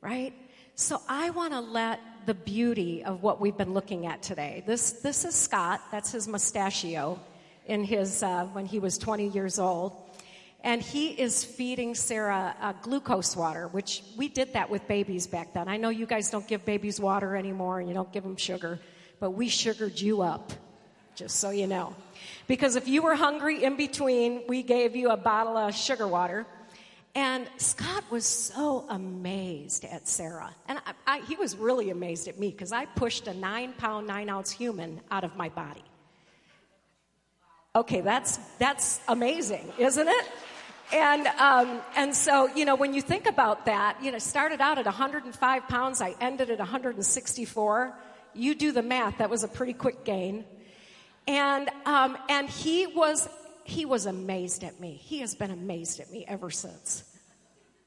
right? 0.00 0.32
So 0.74 1.00
I 1.08 1.30
want 1.30 1.52
to 1.52 1.60
let 1.60 2.00
the 2.26 2.34
beauty 2.34 3.04
of 3.04 3.22
what 3.22 3.40
we've 3.40 3.56
been 3.56 3.74
looking 3.74 4.06
at 4.06 4.22
today. 4.22 4.62
This, 4.66 4.92
this 4.92 5.24
is 5.24 5.34
Scott. 5.34 5.80
That's 5.90 6.12
his 6.12 6.28
mustachio 6.28 7.18
in 7.66 7.84
his, 7.84 8.22
uh, 8.22 8.46
when 8.52 8.66
he 8.66 8.78
was 8.78 8.98
20 8.98 9.28
years 9.28 9.58
old. 9.58 9.96
And 10.62 10.82
he 10.82 11.08
is 11.08 11.44
feeding 11.44 11.94
Sarah 11.94 12.54
uh, 12.60 12.72
glucose 12.82 13.34
water, 13.34 13.68
which 13.68 14.02
we 14.16 14.28
did 14.28 14.52
that 14.52 14.68
with 14.68 14.86
babies 14.86 15.26
back 15.26 15.54
then. 15.54 15.68
I 15.68 15.78
know 15.78 15.88
you 15.88 16.06
guys 16.06 16.30
don't 16.30 16.46
give 16.46 16.64
babies 16.66 17.00
water 17.00 17.34
anymore 17.34 17.80
and 17.80 17.88
you 17.88 17.94
don't 17.94 18.12
give 18.12 18.22
them 18.22 18.36
sugar, 18.36 18.78
but 19.20 19.30
we 19.30 19.48
sugared 19.48 19.98
you 19.98 20.20
up, 20.20 20.52
just 21.14 21.36
so 21.36 21.50
you 21.50 21.66
know. 21.66 21.94
Because 22.46 22.76
if 22.76 22.88
you 22.88 23.02
were 23.02 23.14
hungry 23.14 23.64
in 23.64 23.76
between, 23.76 24.42
we 24.48 24.62
gave 24.62 24.96
you 24.96 25.10
a 25.10 25.16
bottle 25.16 25.56
of 25.56 25.74
sugar 25.74 26.06
water 26.06 26.46
and 27.14 27.48
Scott 27.56 28.04
was 28.10 28.24
so 28.24 28.86
amazed 28.88 29.84
at 29.84 30.06
Sarah. 30.06 30.54
And 30.68 30.78
I, 30.86 30.92
I, 31.06 31.20
he 31.22 31.34
was 31.34 31.56
really 31.56 31.90
amazed 31.90 32.28
at 32.28 32.38
me 32.38 32.50
because 32.50 32.72
I 32.72 32.84
pushed 32.84 33.26
a 33.26 33.34
nine 33.34 33.72
pound, 33.72 34.06
nine 34.06 34.28
ounce 34.28 34.50
human 34.50 35.00
out 35.10 35.24
of 35.24 35.36
my 35.36 35.48
body. 35.48 35.82
Okay, 37.74 38.00
that's, 38.00 38.38
that's 38.58 39.00
amazing, 39.08 39.72
isn't 39.78 40.08
it? 40.08 40.24
And, 40.92 41.26
um, 41.26 41.80
and 41.96 42.14
so, 42.14 42.48
you 42.54 42.64
know, 42.64 42.74
when 42.74 42.94
you 42.94 43.02
think 43.02 43.26
about 43.26 43.66
that, 43.66 44.02
you 44.02 44.10
know, 44.10 44.18
started 44.18 44.60
out 44.60 44.78
at 44.78 44.86
105 44.86 45.68
pounds, 45.68 46.00
I 46.00 46.16
ended 46.20 46.50
at 46.50 46.58
164. 46.58 47.94
You 48.34 48.54
do 48.54 48.72
the 48.72 48.82
math, 48.82 49.18
that 49.18 49.30
was 49.30 49.44
a 49.44 49.48
pretty 49.48 49.72
quick 49.72 50.04
gain. 50.04 50.44
And, 51.28 51.70
um, 51.86 52.18
and 52.28 52.48
he 52.48 52.88
was 52.88 53.28
he 53.70 53.86
was 53.86 54.06
amazed 54.06 54.64
at 54.64 54.80
me. 54.80 54.94
He 54.94 55.20
has 55.20 55.34
been 55.34 55.50
amazed 55.50 56.00
at 56.00 56.10
me 56.10 56.24
ever 56.26 56.50
since. 56.50 57.04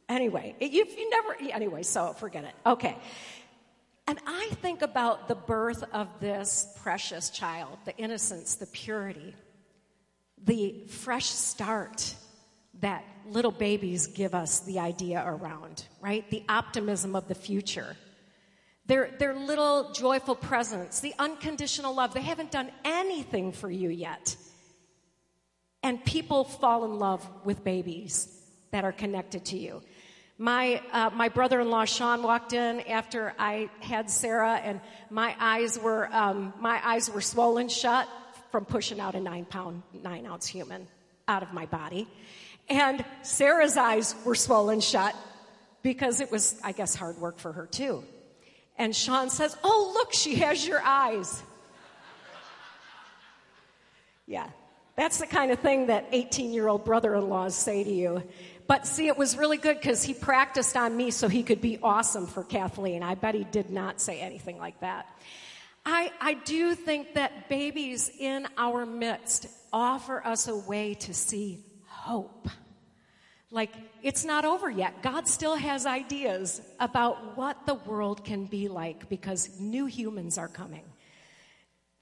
Anyway, 0.07 0.55
you, 0.59 0.85
you 0.85 1.09
never, 1.09 1.35
anyway, 1.51 1.83
so 1.83 2.13
forget 2.13 2.45
it. 2.45 2.53
Okay. 2.65 2.97
And 4.07 4.17
I 4.25 4.49
think 4.61 4.81
about 4.81 5.27
the 5.27 5.35
birth 5.35 5.83
of 5.93 6.07
this 6.19 6.67
precious 6.81 7.29
child, 7.29 7.77
the 7.85 7.95
innocence, 7.97 8.55
the 8.55 8.65
purity, 8.67 9.35
the 10.45 10.85
fresh 10.87 11.25
start 11.25 12.15
that 12.79 13.03
little 13.27 13.51
babies 13.51 14.07
give 14.07 14.33
us 14.33 14.61
the 14.61 14.79
idea 14.79 15.23
around, 15.25 15.85
right? 16.01 16.29
The 16.29 16.43
optimism 16.49 17.15
of 17.15 17.27
the 17.27 17.35
future. 17.35 17.95
Their, 18.85 19.11
their 19.19 19.35
little 19.35 19.93
joyful 19.93 20.35
presence, 20.35 20.99
the 20.99 21.13
unconditional 21.19 21.95
love. 21.95 22.13
They 22.13 22.21
haven't 22.21 22.51
done 22.51 22.71
anything 22.83 23.53
for 23.53 23.69
you 23.69 23.89
yet. 23.89 24.35
And 25.83 26.03
people 26.03 26.45
fall 26.45 26.85
in 26.85 26.97
love 26.97 27.27
with 27.43 27.63
babies 27.63 28.29
that 28.71 28.85
are 28.85 28.93
connected 28.93 29.45
to 29.45 29.57
you. 29.57 29.83
My, 30.37 30.81
uh, 30.91 31.11
my 31.13 31.29
brother 31.29 31.61
in 31.61 31.69
law 31.69 31.85
Sean 31.85 32.23
walked 32.23 32.53
in 32.53 32.81
after 32.81 33.35
I 33.37 33.69
had 33.81 34.09
Sarah, 34.09 34.55
and 34.55 34.81
my 35.11 35.35
eyes, 35.39 35.77
were, 35.77 36.09
um, 36.11 36.53
my 36.59 36.81
eyes 36.83 37.11
were 37.11 37.21
swollen 37.21 37.69
shut 37.69 38.09
from 38.51 38.65
pushing 38.65 38.99
out 38.99 39.13
a 39.13 39.19
nine 39.19 39.45
pound, 39.45 39.83
nine 39.93 40.25
ounce 40.25 40.47
human 40.47 40.87
out 41.27 41.43
of 41.43 41.53
my 41.53 41.65
body. 41.67 42.07
And 42.69 43.03
Sarah's 43.21 43.77
eyes 43.77 44.15
were 44.25 44.35
swollen 44.35 44.79
shut 44.79 45.15
because 45.83 46.19
it 46.19 46.31
was, 46.31 46.59
I 46.63 46.71
guess, 46.71 46.95
hard 46.95 47.17
work 47.17 47.37
for 47.37 47.51
her 47.51 47.67
too. 47.67 48.03
And 48.77 48.95
Sean 48.95 49.29
says, 49.29 49.55
Oh, 49.63 49.91
look, 49.93 50.13
she 50.13 50.35
has 50.35 50.65
your 50.65 50.81
eyes. 50.81 51.43
Yeah, 54.25 54.49
that's 54.95 55.17
the 55.17 55.27
kind 55.27 55.51
of 55.51 55.59
thing 55.59 55.87
that 55.87 56.07
18 56.11 56.53
year 56.53 56.67
old 56.67 56.85
brother 56.85 57.15
in 57.15 57.29
laws 57.29 57.55
say 57.55 57.83
to 57.83 57.91
you. 57.91 58.23
But 58.67 58.87
see, 58.87 59.07
it 59.07 59.17
was 59.17 59.37
really 59.37 59.57
good 59.57 59.77
because 59.77 60.03
he 60.03 60.13
practiced 60.13 60.77
on 60.77 60.95
me 60.95 61.11
so 61.11 61.27
he 61.27 61.43
could 61.43 61.61
be 61.61 61.79
awesome 61.83 62.27
for 62.27 62.43
Kathleen. 62.43 63.03
I 63.03 63.15
bet 63.15 63.35
he 63.35 63.43
did 63.43 63.69
not 63.69 63.99
say 63.99 64.19
anything 64.21 64.57
like 64.57 64.79
that. 64.79 65.07
I, 65.85 66.11
I 66.21 66.35
do 66.35 66.75
think 66.75 67.15
that 67.15 67.49
babies 67.49 68.09
in 68.17 68.47
our 68.57 68.85
midst 68.85 69.47
offer 69.73 70.25
us 70.25 70.47
a 70.47 70.55
way 70.55 70.93
to 70.93 71.13
see 71.13 71.59
hope. 71.87 72.47
Like, 73.51 73.71
it's 74.01 74.23
not 74.23 74.45
over 74.45 74.69
yet. 74.69 75.03
God 75.03 75.27
still 75.27 75.55
has 75.55 75.85
ideas 75.85 76.61
about 76.79 77.37
what 77.37 77.65
the 77.65 77.75
world 77.75 78.23
can 78.23 78.45
be 78.45 78.67
like 78.67 79.09
because 79.09 79.59
new 79.59 79.85
humans 79.85 80.37
are 80.37 80.47
coming. 80.47 80.83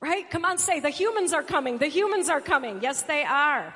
Right? 0.02 0.28
Come 0.30 0.46
on, 0.46 0.58
say, 0.58 0.80
the 0.80 0.90
humans 0.90 1.32
are 1.32 1.44
coming. 1.44 1.78
The 1.78 1.88
humans 1.88 2.28
are 2.28 2.42
coming. 2.42 2.80
Yes, 2.82 3.04
they 3.04 3.24
are. 3.24 3.74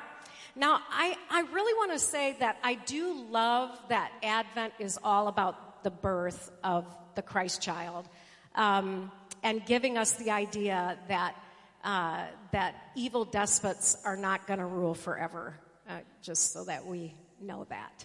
Now, 0.56 0.80
I, 0.90 1.16
I 1.30 1.42
really 1.52 1.72
want 1.74 1.92
to 1.92 2.00
say 2.00 2.36
that 2.40 2.56
I 2.64 2.74
do 2.74 3.26
love 3.30 3.78
that 3.90 4.10
Advent 4.24 4.72
is 4.80 4.98
all 5.04 5.28
about 5.28 5.84
the 5.84 5.90
birth 5.90 6.50
of 6.64 6.84
the 7.14 7.22
Christ 7.22 7.62
child 7.62 8.08
um, 8.56 9.12
and 9.44 9.64
giving 9.64 9.96
us 9.96 10.12
the 10.12 10.32
idea 10.32 10.98
that, 11.06 11.36
uh, 11.84 12.24
that 12.50 12.74
evil 12.96 13.24
despots 13.24 13.96
are 14.04 14.16
not 14.16 14.48
going 14.48 14.58
to 14.58 14.66
rule 14.66 14.94
forever, 14.94 15.54
uh, 15.88 15.98
just 16.22 16.52
so 16.52 16.64
that 16.64 16.86
we 16.86 17.14
know 17.40 17.66
that. 17.68 18.04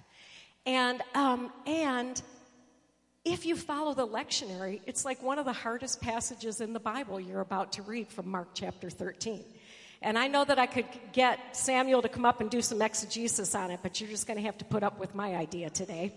And, 0.65 1.01
um, 1.15 1.51
and 1.65 2.21
if 3.23 3.45
you 3.45 3.55
follow 3.55 3.93
the 3.93 4.07
lectionary, 4.07 4.81
it's 4.87 5.05
like 5.05 5.21
one 5.21 5.37
of 5.37 5.45
the 5.45 5.53
hardest 5.53 6.01
passages 6.01 6.59
in 6.59 6.73
the 6.73 6.79
Bible 6.79 7.19
you're 7.19 7.41
about 7.41 7.73
to 7.73 7.83
read 7.83 8.09
from 8.09 8.29
Mark 8.29 8.49
chapter 8.53 8.89
13. 8.89 9.43
And 10.01 10.17
I 10.17 10.27
know 10.27 10.43
that 10.43 10.57
I 10.57 10.65
could 10.65 10.87
get 11.13 11.55
Samuel 11.55 12.01
to 12.01 12.09
come 12.09 12.25
up 12.25 12.41
and 12.41 12.49
do 12.49 12.63
some 12.63 12.81
exegesis 12.81 13.53
on 13.53 13.69
it, 13.69 13.81
but 13.83 14.01
you're 14.01 14.09
just 14.09 14.25
going 14.25 14.37
to 14.37 14.43
have 14.43 14.57
to 14.57 14.65
put 14.65 14.81
up 14.81 14.99
with 14.99 15.13
my 15.13 15.35
idea 15.35 15.69
today. 15.69 16.11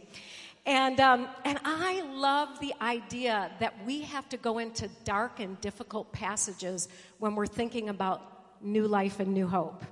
And, 0.64 0.98
um, 0.98 1.28
and 1.44 1.58
I 1.62 2.00
love 2.14 2.58
the 2.60 2.72
idea 2.80 3.50
that 3.60 3.84
we 3.84 4.00
have 4.02 4.26
to 4.30 4.38
go 4.38 4.56
into 4.56 4.88
dark 5.04 5.38
and 5.40 5.60
difficult 5.60 6.10
passages 6.12 6.88
when 7.18 7.34
we're 7.34 7.46
thinking 7.46 7.90
about 7.90 8.22
new 8.62 8.88
life 8.88 9.20
and 9.20 9.34
new 9.34 9.46
hope. 9.46 9.84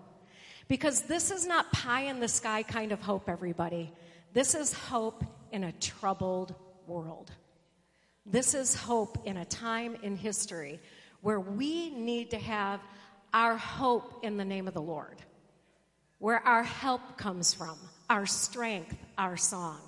Because 0.69 1.03
this 1.03 1.31
is 1.31 1.47
not 1.47 1.71
pie 1.73 2.05
in 2.05 2.21
the 2.21 2.29
sky 2.29 2.63
kind 2.63 2.93
of 2.93 3.03
hope, 3.03 3.29
everybody. 3.29 3.93
This 4.33 4.55
is 4.55 4.73
hope 4.73 5.23
in 5.51 5.65
a 5.65 5.73
troubled 5.73 6.55
world. 6.87 7.31
This 8.25 8.55
is 8.55 8.75
hope 8.75 9.27
in 9.27 9.37
a 9.37 9.45
time 9.45 9.97
in 10.03 10.17
history 10.17 10.81
where 11.21 11.41
we 11.41 11.91
need 11.91 12.31
to 12.31 12.39
have 12.39 12.81
our 13.33 13.57
hope 13.57 14.25
in 14.25 14.37
the 14.37 14.45
name 14.45 14.69
of 14.69 14.75
the 14.75 14.83
Lord, 14.83 15.17
where 16.19 16.39
our 16.39 16.63
help 16.63 17.17
comes 17.17 17.55
from, 17.55 17.79
our 18.11 18.27
strength, 18.27 18.97
our 19.17 19.37
song. 19.37 19.81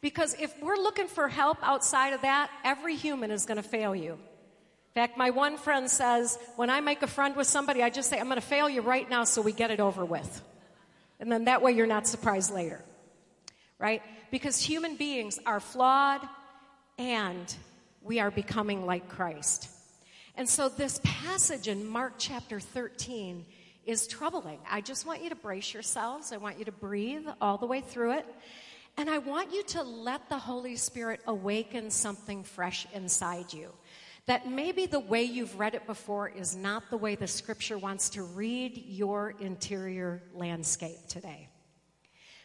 Because 0.00 0.34
if 0.40 0.54
we're 0.62 0.76
looking 0.76 1.08
for 1.08 1.28
help 1.28 1.58
outside 1.62 2.12
of 2.12 2.22
that, 2.22 2.50
every 2.64 2.96
human 2.96 3.30
is 3.30 3.46
going 3.46 3.56
to 3.56 3.68
fail 3.68 3.94
you. 3.94 4.12
In 4.12 4.94
fact, 4.94 5.16
my 5.16 5.30
one 5.30 5.56
friend 5.56 5.88
says, 5.90 6.38
when 6.56 6.68
I 6.68 6.80
make 6.80 7.02
a 7.02 7.06
friend 7.06 7.34
with 7.34 7.46
somebody, 7.46 7.82
I 7.82 7.88
just 7.88 8.10
say, 8.10 8.18
I'm 8.18 8.26
going 8.26 8.36
to 8.36 8.46
fail 8.46 8.68
you 8.68 8.82
right 8.82 9.08
now 9.08 9.24
so 9.24 9.40
we 9.40 9.52
get 9.52 9.70
it 9.70 9.80
over 9.80 10.04
with. 10.04 10.42
And 11.18 11.30
then 11.30 11.44
that 11.44 11.62
way 11.62 11.72
you're 11.72 11.86
not 11.86 12.06
surprised 12.06 12.52
later, 12.52 12.84
right? 13.78 14.02
Because 14.30 14.60
human 14.60 14.96
beings 14.96 15.38
are 15.46 15.60
flawed 15.60 16.20
and 16.98 17.54
we 18.02 18.20
are 18.20 18.30
becoming 18.30 18.86
like 18.86 19.08
Christ. 19.08 19.68
And 20.36 20.48
so 20.48 20.68
this 20.68 21.00
passage 21.04 21.68
in 21.68 21.86
Mark 21.86 22.14
chapter 22.18 22.58
13 22.58 23.44
is 23.84 24.06
troubling. 24.06 24.58
I 24.70 24.80
just 24.80 25.06
want 25.06 25.22
you 25.22 25.28
to 25.28 25.36
brace 25.36 25.74
yourselves. 25.74 26.32
I 26.32 26.36
want 26.36 26.58
you 26.58 26.64
to 26.64 26.72
breathe 26.72 27.26
all 27.40 27.58
the 27.58 27.66
way 27.66 27.80
through 27.80 28.12
it. 28.12 28.26
And 28.96 29.08
I 29.08 29.18
want 29.18 29.52
you 29.52 29.62
to 29.64 29.82
let 29.82 30.28
the 30.28 30.38
Holy 30.38 30.76
Spirit 30.76 31.20
awaken 31.26 31.90
something 31.90 32.44
fresh 32.44 32.86
inside 32.92 33.52
you. 33.52 33.72
That 34.26 34.48
maybe 34.48 34.86
the 34.86 35.00
way 35.00 35.24
you've 35.24 35.58
read 35.58 35.74
it 35.74 35.86
before 35.86 36.28
is 36.28 36.54
not 36.54 36.90
the 36.90 36.96
way 36.96 37.16
the 37.16 37.26
scripture 37.26 37.76
wants 37.76 38.10
to 38.10 38.22
read 38.22 38.84
your 38.86 39.34
interior 39.40 40.22
landscape 40.34 41.08
today. 41.08 41.48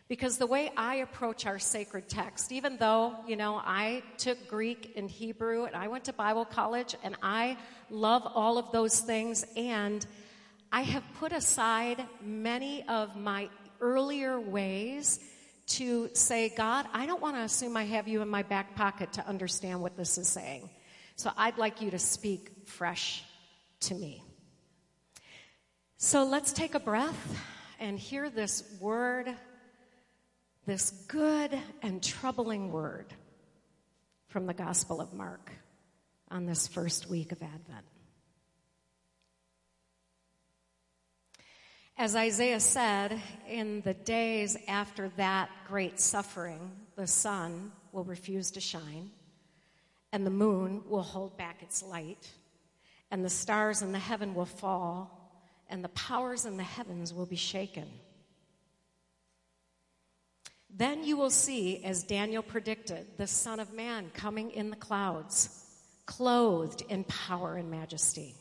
Because 0.07 0.37
the 0.37 0.47
way 0.47 0.71
I 0.77 0.95
approach 0.95 1.45
our 1.45 1.59
sacred 1.59 2.07
text, 2.07 2.53
even 2.53 2.77
though, 2.77 3.15
you 3.27 3.35
know, 3.35 3.55
I 3.55 4.03
took 4.17 4.47
Greek 4.47 4.93
and 4.95 5.11
Hebrew 5.11 5.65
and 5.65 5.75
I 5.75 5.89
went 5.89 6.05
to 6.05 6.13
Bible 6.13 6.45
college 6.45 6.95
and 7.03 7.15
I 7.21 7.57
love 7.89 8.23
all 8.25 8.57
of 8.57 8.71
those 8.71 9.01
things 9.01 9.45
and 9.57 10.05
I 10.71 10.81
have 10.81 11.03
put 11.19 11.33
aside 11.33 12.05
many 12.21 12.87
of 12.87 13.17
my 13.17 13.49
earlier 13.81 14.39
ways 14.39 15.19
to 15.67 16.09
say, 16.13 16.49
God, 16.49 16.85
I 16.93 17.05
don't 17.05 17.21
want 17.21 17.35
to 17.35 17.41
assume 17.41 17.75
I 17.75 17.83
have 17.83 18.07
you 18.07 18.21
in 18.21 18.29
my 18.29 18.43
back 18.43 18.75
pocket 18.75 19.13
to 19.13 19.27
understand 19.27 19.81
what 19.81 19.97
this 19.97 20.17
is 20.17 20.27
saying. 20.27 20.69
So 21.17 21.31
I'd 21.35 21.57
like 21.57 21.81
you 21.81 21.91
to 21.91 21.99
speak 21.99 22.49
fresh 22.65 23.23
to 23.81 23.95
me. 23.95 24.23
So 25.97 26.23
let's 26.25 26.53
take 26.53 26.75
a 26.75 26.79
breath 26.79 27.43
and 27.79 27.99
hear 27.99 28.29
this 28.29 28.63
word, 28.79 29.33
this 30.67 30.91
good 31.07 31.57
and 31.81 32.03
troubling 32.03 32.73
word 32.73 33.05
from 34.27 34.45
the 34.45 34.53
Gospel 34.53 34.99
of 34.99 35.13
Mark 35.13 35.49
on 36.29 36.45
this 36.45 36.67
first 36.67 37.09
week 37.09 37.31
of 37.31 37.41
Advent. 37.41 37.85
As 41.97 42.17
Isaiah 42.17 42.59
said, 42.59 43.17
in 43.49 43.79
the 43.81 43.93
days 43.93 44.57
after 44.67 45.09
that 45.15 45.49
great 45.69 46.01
suffering, 46.01 46.73
the 46.97 47.07
sun 47.07 47.71
will 47.93 48.03
refuse 48.03 48.51
to 48.51 48.59
shine, 48.59 49.09
and 50.11 50.25
the 50.25 50.31
moon 50.31 50.83
will 50.85 51.01
hold 51.01 51.37
back 51.37 51.63
its 51.63 51.81
light, 51.81 52.29
and 53.09 53.23
the 53.23 53.29
stars 53.29 53.81
in 53.81 53.93
the 53.93 53.99
heaven 53.99 54.35
will 54.35 54.45
fall, 54.45 55.31
and 55.69 55.81
the 55.81 55.89
powers 55.89 56.45
in 56.45 56.57
the 56.57 56.63
heavens 56.63 57.13
will 57.13 57.25
be 57.25 57.37
shaken. 57.37 57.87
Then 60.69 61.03
you 61.03 61.17
will 61.17 61.29
see, 61.29 61.83
as 61.83 62.03
Daniel 62.03 62.43
predicted, 62.43 63.07
the 63.17 63.27
Son 63.27 63.59
of 63.59 63.73
Man 63.73 64.11
coming 64.13 64.51
in 64.51 64.69
the 64.69 64.75
clouds, 64.75 65.65
clothed 66.05 66.83
in 66.89 67.03
power 67.05 67.55
and 67.55 67.71
majesty 67.71 68.35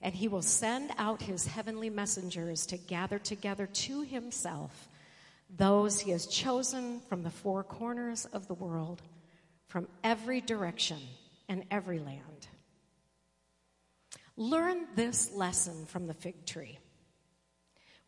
and 0.00 0.14
he 0.14 0.28
will 0.28 0.42
send 0.42 0.92
out 0.96 1.22
his 1.22 1.46
heavenly 1.46 1.90
messengers 1.90 2.66
to 2.66 2.76
gather 2.76 3.18
together 3.18 3.66
to 3.66 4.02
himself 4.02 4.88
those 5.50 6.00
he 6.00 6.10
has 6.10 6.26
chosen 6.26 7.00
from 7.08 7.22
the 7.22 7.30
four 7.30 7.64
corners 7.64 8.26
of 8.26 8.46
the 8.48 8.54
world, 8.54 9.00
from 9.66 9.88
every 10.04 10.40
direction 10.42 10.98
and 11.48 11.64
every 11.70 11.98
land. 11.98 12.48
Learn 14.36 14.86
this 14.94 15.32
lesson 15.32 15.86
from 15.86 16.06
the 16.06 16.14
fig 16.14 16.44
tree. 16.44 16.78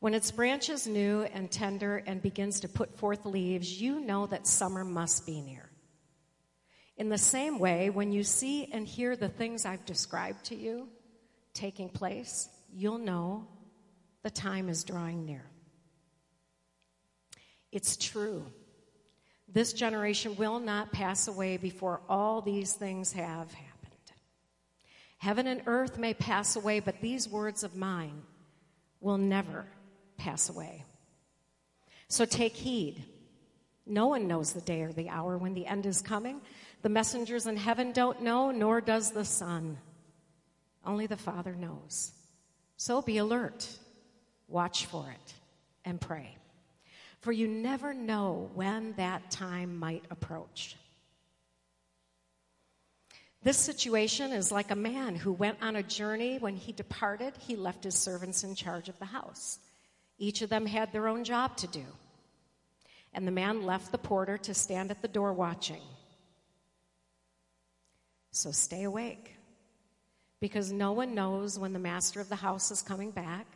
When 0.00 0.14
its 0.14 0.30
branch 0.30 0.70
is 0.70 0.86
new 0.86 1.22
and 1.24 1.50
tender 1.50 2.02
and 2.06 2.22
begins 2.22 2.60
to 2.60 2.68
put 2.68 2.96
forth 2.98 3.26
leaves, 3.26 3.80
you 3.80 4.00
know 4.00 4.26
that 4.26 4.46
summer 4.46 4.82
must 4.82 5.26
be 5.26 5.42
near. 5.42 5.68
In 6.96 7.10
the 7.10 7.18
same 7.18 7.58
way, 7.58 7.90
when 7.90 8.10
you 8.10 8.24
see 8.24 8.64
and 8.72 8.86
hear 8.86 9.14
the 9.14 9.28
things 9.28 9.66
I've 9.66 9.84
described 9.84 10.46
to 10.46 10.56
you, 10.56 10.88
taking 11.52 11.90
place, 11.90 12.48
you'll 12.72 12.98
know 12.98 13.46
the 14.22 14.30
time 14.30 14.70
is 14.70 14.84
drawing 14.84 15.26
near. 15.26 15.44
It's 17.70 17.98
true. 17.98 18.46
This 19.48 19.74
generation 19.74 20.34
will 20.36 20.60
not 20.60 20.92
pass 20.92 21.28
away 21.28 21.58
before 21.58 22.00
all 22.08 22.40
these 22.40 22.72
things 22.72 23.12
have 23.12 23.52
happened. 23.52 23.66
Heaven 25.18 25.46
and 25.46 25.62
earth 25.66 25.98
may 25.98 26.14
pass 26.14 26.56
away, 26.56 26.80
but 26.80 27.02
these 27.02 27.28
words 27.28 27.64
of 27.64 27.76
mine 27.76 28.22
will 29.00 29.18
never 29.18 29.66
pass 30.20 30.50
away. 30.50 30.84
So 32.08 32.24
take 32.24 32.54
heed. 32.54 33.02
No 33.86 34.06
one 34.06 34.28
knows 34.28 34.52
the 34.52 34.60
day 34.60 34.82
or 34.82 34.92
the 34.92 35.08
hour 35.08 35.38
when 35.38 35.54
the 35.54 35.66
end 35.66 35.86
is 35.86 36.02
coming. 36.02 36.40
The 36.82 36.88
messengers 36.88 37.46
in 37.46 37.56
heaven 37.56 37.92
don't 37.92 38.22
know, 38.22 38.50
nor 38.50 38.80
does 38.80 39.10
the 39.10 39.24
Son 39.24 39.78
only 40.84 41.06
the 41.06 41.16
Father 41.16 41.54
knows. 41.54 42.12
So 42.76 43.02
be 43.02 43.18
alert, 43.18 43.68
watch 44.48 44.86
for 44.86 45.10
it, 45.10 45.34
and 45.84 46.00
pray. 46.00 46.36
For 47.20 47.32
you 47.32 47.46
never 47.48 47.92
know 47.92 48.50
when 48.54 48.94
that 48.96 49.30
time 49.30 49.76
might 49.76 50.04
approach. 50.10 50.76
This 53.42 53.58
situation 53.58 54.32
is 54.32 54.52
like 54.52 54.70
a 54.70 54.76
man 54.76 55.16
who 55.16 55.32
went 55.32 55.58
on 55.62 55.76
a 55.76 55.82
journey. 55.82 56.38
When 56.38 56.56
he 56.56 56.72
departed, 56.72 57.34
he 57.38 57.56
left 57.56 57.84
his 57.84 57.94
servants 57.94 58.44
in 58.44 58.54
charge 58.54 58.88
of 58.88 58.98
the 58.98 59.06
house. 59.06 59.58
Each 60.20 60.42
of 60.42 60.50
them 60.50 60.66
had 60.66 60.92
their 60.92 61.08
own 61.08 61.24
job 61.24 61.56
to 61.56 61.66
do. 61.66 61.84
And 63.14 63.26
the 63.26 63.32
man 63.32 63.64
left 63.64 63.90
the 63.90 63.98
porter 63.98 64.38
to 64.38 64.54
stand 64.54 64.90
at 64.90 65.02
the 65.02 65.08
door 65.08 65.32
watching. 65.32 65.80
So 68.30 68.52
stay 68.52 68.84
awake 68.84 69.34
because 70.38 70.70
no 70.70 70.92
one 70.92 71.14
knows 71.14 71.58
when 71.58 71.72
the 71.72 71.78
master 71.78 72.20
of 72.20 72.28
the 72.28 72.36
house 72.36 72.70
is 72.70 72.82
coming 72.82 73.10
back. 73.10 73.46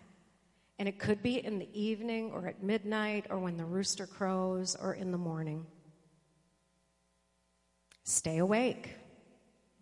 And 0.79 0.89
it 0.89 0.99
could 0.99 1.23
be 1.23 1.45
in 1.45 1.59
the 1.59 1.69
evening 1.73 2.33
or 2.33 2.49
at 2.49 2.63
midnight 2.63 3.27
or 3.31 3.39
when 3.39 3.59
the 3.59 3.65
rooster 3.65 4.07
crows 4.07 4.75
or 4.75 4.95
in 4.95 5.13
the 5.13 5.19
morning. 5.19 5.67
Stay 8.05 8.39
awake, 8.39 8.97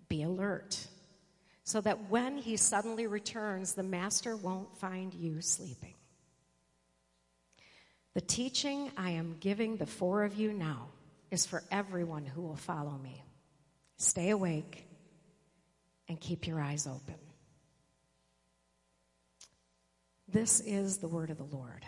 be 0.09 0.23
alert, 0.23 0.87
so 1.65 1.81
that 1.81 2.11
when 2.11 2.37
he 2.37 2.57
suddenly 2.57 3.07
returns, 3.07 3.73
the 3.73 3.83
master 3.83 4.37
won't 4.37 4.77
find 4.77 5.15
you 5.15 5.41
sleeping. 5.41 5.92
The 8.15 8.21
teaching 8.21 8.91
I 8.97 9.11
am 9.11 9.37
giving 9.41 9.77
the 9.77 9.87
four 9.87 10.25
of 10.25 10.35
you 10.35 10.53
now 10.53 10.89
is 11.31 11.47
for 11.47 11.63
everyone 11.71 12.27
who 12.27 12.43
will 12.43 12.57
follow 12.57 12.99
me. 13.03 13.25
Stay 13.97 14.31
awake 14.31 14.87
and 16.09 16.21
keep 16.21 16.47
your 16.47 16.61
eyes 16.61 16.87
open. 16.87 17.15
This 20.29 20.61
is 20.61 20.99
the 20.99 21.09
word 21.09 21.31
of 21.31 21.39
the 21.39 21.45
Lord. 21.45 21.85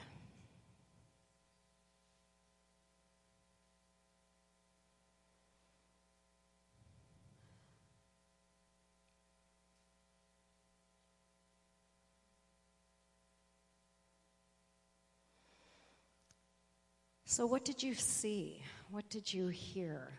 So, 17.36 17.46
what 17.46 17.64
did 17.64 17.82
you 17.82 17.96
see? 17.96 18.62
What 18.92 19.10
did 19.10 19.34
you 19.34 19.48
hear? 19.48 20.12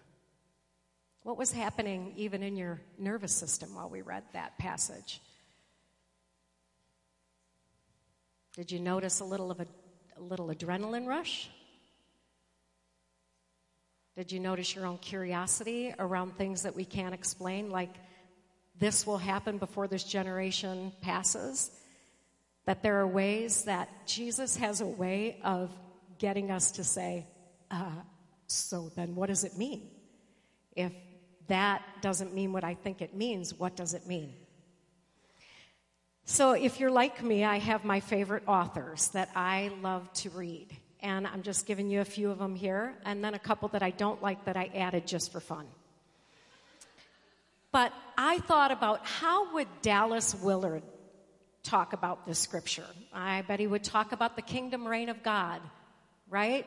What 1.24 1.38
was 1.38 1.50
happening 1.50 2.12
even 2.18 2.44
in 2.44 2.58
your 2.58 2.82
nervous 2.98 3.32
system 3.32 3.74
while 3.74 3.90
we 3.90 4.02
read 4.02 4.24
that 4.34 4.58
passage? 4.58 5.22
Did 8.58 8.70
you 8.70 8.82
notice 8.82 9.22
a 9.22 9.24
little 9.24 9.50
of 9.50 9.62
a, 9.62 9.68
a 10.18 10.22
little 10.22 10.50
adrenaline 10.50 11.08
rush? 11.08 11.50
Did 14.18 14.34
you 14.34 14.42
notice 14.42 14.76
your 14.76 14.86
own 14.86 14.98
curiosity 14.98 15.96
around 15.98 16.36
things 16.36 16.64
that 16.64 16.76
we 16.76 16.84
can't 16.84 17.14
explain, 17.14 17.70
like 17.70 17.96
this 18.78 19.08
will 19.08 19.20
happen 19.20 19.58
before 19.58 19.88
this 19.88 20.04
generation 20.04 20.92
passes? 21.00 21.72
That 22.66 22.84
there 22.84 23.00
are 23.00 23.08
ways 23.08 23.64
that 23.64 23.88
Jesus 24.06 24.58
has 24.58 24.82
a 24.82 24.86
way 24.86 25.40
of 25.46 25.72
getting 26.20 26.52
us 26.52 26.72
to 26.74 26.84
say, 26.84 27.28
uh, 27.72 27.92
so 28.48 28.92
then 28.96 29.16
what 29.16 29.28
does 29.28 29.44
it 29.44 29.58
mean? 29.58 29.90
If 30.76 30.92
that 31.48 31.84
doesn't 32.02 32.34
mean 32.34 32.54
what 32.54 32.64
I 32.64 32.74
think 32.74 33.02
it 33.02 33.16
means. 33.16 33.54
What 33.54 33.76
does 33.76 33.94
it 33.94 34.08
mean? 34.08 34.34
So, 36.28 36.54
if 36.54 36.80
you're 36.80 36.92
like 36.92 37.24
me, 37.24 37.44
I 37.44 37.60
have 37.60 37.86
my 37.86 38.00
favorite 38.00 38.44
authors 38.48 39.10
that 39.10 39.30
I 39.36 39.72
love 39.82 40.12
to 40.14 40.32
read. 40.32 40.68
And 41.02 41.28
I'm 41.28 41.44
just 41.44 41.68
giving 41.68 41.92
you 41.92 42.02
a 42.02 42.06
few 42.06 42.32
of 42.32 42.40
them 42.40 42.56
here, 42.56 42.96
and 43.06 43.24
then 43.24 43.36
a 43.36 43.40
couple 43.40 43.68
that 43.70 43.84
I 43.84 43.92
don't 43.92 44.24
like 44.24 44.46
that 44.46 44.58
I 44.58 44.72
added 44.74 45.06
just 45.06 45.32
for 45.32 45.40
fun. 45.40 45.68
But 47.72 47.94
I 48.18 48.40
thought 48.40 48.72
about 48.72 49.06
how 49.06 49.54
would 49.54 49.68
Dallas 49.84 50.34
Willard 50.34 50.82
talk 51.62 51.94
about 51.94 52.26
this 52.26 52.40
scripture? 52.40 52.88
I 53.14 53.44
bet 53.44 53.60
he 53.60 53.68
would 53.68 53.84
talk 53.84 54.14
about 54.14 54.36
the 54.36 54.42
kingdom 54.42 54.88
reign 54.88 55.10
of 55.10 55.22
God 55.22 55.62
right? 56.30 56.66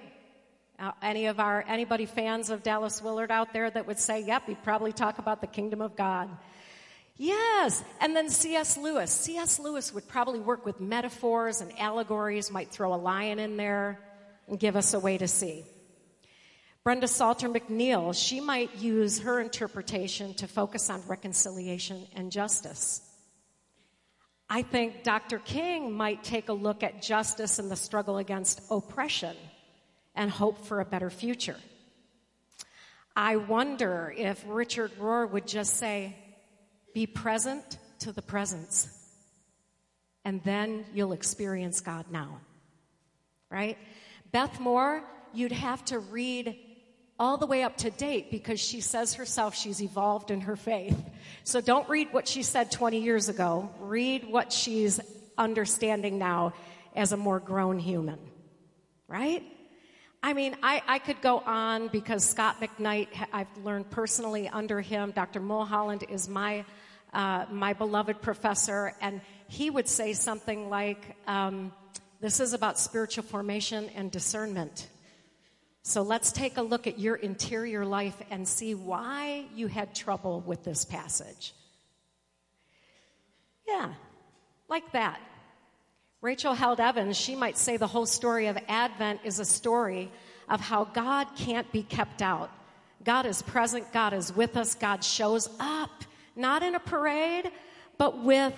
Uh, 0.79 0.93
any 1.03 1.27
of 1.27 1.41
our 1.41 1.65
anybody 1.67 2.07
fans 2.07 2.51
of 2.51 2.63
Dallas 2.63 3.03
Willard 3.03 3.33
out 3.33 3.53
there 3.53 3.69
that 3.69 3.87
would 3.87 3.99
say, 3.99 4.21
"Yep, 4.21 4.47
he'd 4.47 4.63
probably 4.63 4.93
talk 4.93 5.19
about 5.19 5.41
the 5.41 5.47
kingdom 5.47 5.81
of 5.81 5.97
God." 5.97 6.29
Yes, 7.17 7.83
and 8.01 8.15
then 8.15 8.31
C.S. 8.31 8.77
Lewis. 8.77 9.11
C.S. 9.11 9.59
Lewis 9.59 9.93
would 9.93 10.07
probably 10.07 10.39
work 10.39 10.65
with 10.65 10.81
metaphors 10.81 11.61
and 11.61 11.77
allegories, 11.77 12.49
might 12.49 12.71
throw 12.71 12.95
a 12.95 12.97
lion 12.97 13.41
in 13.41 13.57
there 13.57 13.99
and 14.47 14.59
give 14.59 14.77
us 14.77 14.95
a 14.95 15.01
way 15.01 15.19
to 15.19 15.27
see. 15.27 15.65
Brenda 16.85 17.09
Salter 17.09 17.49
McNeil, 17.49 18.15
she 18.15 18.41
might 18.41 18.77
use 18.77 19.19
her 19.19 19.41
interpretation 19.41 20.33
to 20.35 20.47
focus 20.47 20.89
on 20.91 21.03
reconciliation 21.09 22.07
and 22.15 22.31
justice. 22.31 23.03
I 24.49 24.63
think 24.63 25.03
Dr. 25.03 25.41
King 25.41 25.93
might 25.93 26.23
take 26.23 26.49
a 26.49 26.53
look 26.53 26.85
at 26.85 27.03
justice 27.03 27.59
and 27.59 27.69
the 27.69 27.77
struggle 27.77 28.17
against 28.17 28.63
oppression 28.71 29.37
and 30.19 30.31
hope 30.31 30.67
for 30.67 30.81
a 30.81 30.85
better 30.85 31.09
future. 31.09 31.57
I 33.17 33.37
wonder 33.37 34.13
if 34.15 34.45
Richard 34.47 34.91
Rohr 34.99 35.31
would 35.31 35.47
just 35.47 35.77
say, 35.77 36.17
be 36.93 37.07
present 37.07 37.79
to 38.01 38.13
the 38.13 38.21
presence, 38.21 38.89
and 40.25 40.43
then 40.43 40.85
you'll 40.93 41.13
experience 41.13 41.81
God 41.81 42.07
now. 42.11 42.41
Right? 43.49 43.79
Beth 44.33 44.59
Moore, 44.61 45.03
you'd 45.33 45.53
have 45.53 45.85
to 45.87 46.01
read 46.01 46.59
all 47.19 47.37
the 47.39 47.47
way 47.47 47.63
up 47.63 47.77
to 47.79 47.91
date 47.91 48.31
because 48.31 48.61
she 48.61 48.81
says 48.81 49.15
herself 49.15 49.55
she's 49.55 49.81
evolved 49.81 50.31
in 50.31 50.43
her 50.43 50.57
faith. 50.57 51.01
So 51.45 51.61
don't 51.61 51.89
read 51.89 52.13
what 52.13 52.27
she 52.27 52.43
said 52.43 52.71
20 52.73 53.01
years 53.01 53.29
ago. 53.29 53.71
Read 53.81 54.29
what 54.29 54.53
she's 54.53 55.01
understanding 55.37 56.19
now 56.19 56.55
as 56.95 57.13
a 57.13 57.17
more 57.17 57.41
grown 57.41 57.79
human. 57.79 58.19
Right? 59.07 59.43
I 60.23 60.33
mean, 60.33 60.57
I, 60.63 60.83
I 60.87 60.99
could 60.99 61.21
go 61.21 61.39
on 61.39 61.89
because 61.89 62.25
Scot 62.25 62.61
McKnight, 62.61 63.09
I've 63.33 63.47
learned 63.63 63.89
personally 63.91 64.49
under 64.49 64.81
him. 64.81 65.13
Dr. 65.13 65.41
Mulholland 65.41 66.05
is 66.09 66.29
my, 66.29 66.65
uh, 67.13 67.47
my 67.51 67.73
beloved 67.73 68.21
professor, 68.21 68.95
and 69.01 69.21
he 69.47 69.71
would 69.71 69.89
say 69.89 70.13
something 70.13 70.69
like, 70.69 71.17
um, 71.29 71.73
This 72.21 72.41
is 72.41 72.53
about 72.53 72.81
spiritual 72.81 73.23
formation 73.23 73.89
and 73.95 74.11
discernment. 74.11 74.89
So 75.83 76.03
let's 76.03 76.33
take 76.33 76.57
a 76.57 76.63
look 76.63 76.89
at 76.89 76.99
your 76.99 77.15
interior 77.15 77.87
life 77.87 78.21
and 78.31 78.47
see 78.47 78.75
why 78.75 79.47
you 79.55 79.69
had 79.69 79.95
trouble 79.95 80.41
with 80.41 80.65
this 80.65 80.85
passage. 80.85 81.55
Yeah, 83.67 83.95
like 84.69 84.91
that. 84.93 85.21
Rachel 86.21 86.53
Held 86.53 86.81
Evans, 86.81 87.17
she 87.17 87.37
might 87.37 87.57
say 87.57 87.77
the 87.77 87.87
whole 87.87 88.07
story 88.07 88.49
of 88.49 88.59
Advent 88.67 89.21
is 89.23 89.39
a 89.39 89.45
story 89.45 90.11
of 90.49 90.61
how 90.61 90.85
God 90.85 91.29
can't 91.37 91.71
be 91.71 91.85
kept 91.85 92.23
out. 92.23 92.51
God 93.05 93.25
is 93.25 93.41
present, 93.43 93.93
God 93.93 94.13
is 94.13 94.35
with 94.35 94.57
us, 94.57 94.75
God 94.75 95.05
shows 95.05 95.49
up, 95.61 95.91
not 96.35 96.65
in 96.65 96.75
a 96.75 96.81
parade, 96.81 97.49
but 97.99 98.25
with 98.25 98.55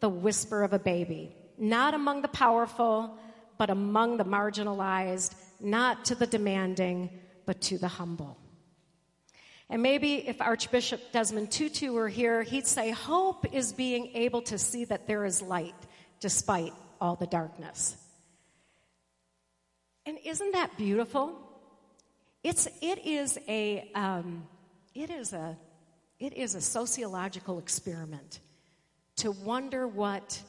the 0.00 0.08
whisper 0.08 0.62
of 0.62 0.72
a 0.72 0.78
baby. 0.78 1.36
Not 1.58 1.92
among 1.92 2.22
the 2.22 2.28
powerful, 2.28 3.18
but 3.58 3.68
among 3.68 4.16
the 4.16 4.24
marginalized, 4.24 5.34
not 5.60 6.06
to 6.06 6.14
the 6.14 6.26
demanding, 6.26 7.10
but 7.44 7.60
to 7.62 7.76
the 7.76 7.88
humble. 7.88 8.38
And 9.68 9.82
maybe 9.82 10.26
if 10.26 10.40
Archbishop 10.40 11.12
Desmond 11.12 11.50
Tutu 11.50 11.92
were 11.92 12.08
here, 12.08 12.42
he'd 12.42 12.66
say, 12.66 12.90
Hope 12.90 13.52
is 13.52 13.74
being 13.74 14.06
able 14.14 14.40
to 14.42 14.56
see 14.56 14.86
that 14.86 15.06
there 15.06 15.26
is 15.26 15.42
light 15.42 15.74
despite 16.20 16.72
all 17.00 17.16
the 17.16 17.26
darkness. 17.26 17.96
And 20.04 20.18
isn't 20.24 20.52
that 20.52 20.76
beautiful? 20.76 21.36
It's, 22.42 22.68
it 22.80 23.04
is 23.04 23.38
a, 23.48 23.90
um, 23.94 24.46
it 24.94 25.10
is 25.10 25.32
a, 25.32 25.56
it 26.20 26.32
is 26.34 26.54
a 26.54 26.60
sociological 26.60 27.58
experiment 27.58 28.40
to 29.16 29.32
wonder 29.32 29.88
what 29.88 30.40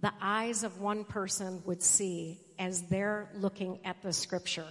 the 0.00 0.12
eyes 0.20 0.62
of 0.62 0.80
one 0.80 1.04
person 1.04 1.62
would 1.64 1.82
see 1.82 2.38
as 2.58 2.82
they're 2.82 3.28
looking 3.34 3.80
at 3.84 4.02
the 4.02 4.12
scripture. 4.12 4.66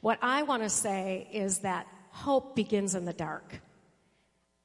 What 0.00 0.18
I 0.22 0.42
want 0.42 0.62
to 0.62 0.68
say 0.68 1.28
is 1.32 1.58
that 1.58 1.86
hope 2.10 2.56
begins 2.56 2.94
in 2.94 3.04
the 3.04 3.12
dark. 3.12 3.60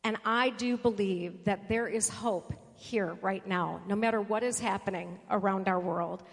And 0.03 0.17
I 0.25 0.49
do 0.49 0.77
believe 0.77 1.45
that 1.45 1.69
there 1.69 1.87
is 1.87 2.09
hope 2.09 2.53
here 2.77 3.17
right 3.21 3.45
now, 3.45 3.81
no 3.87 3.95
matter 3.95 4.21
what 4.21 4.43
is 4.43 4.59
happening 4.59 5.19
around 5.29 5.67
our 5.67 5.79
world, 5.79 6.23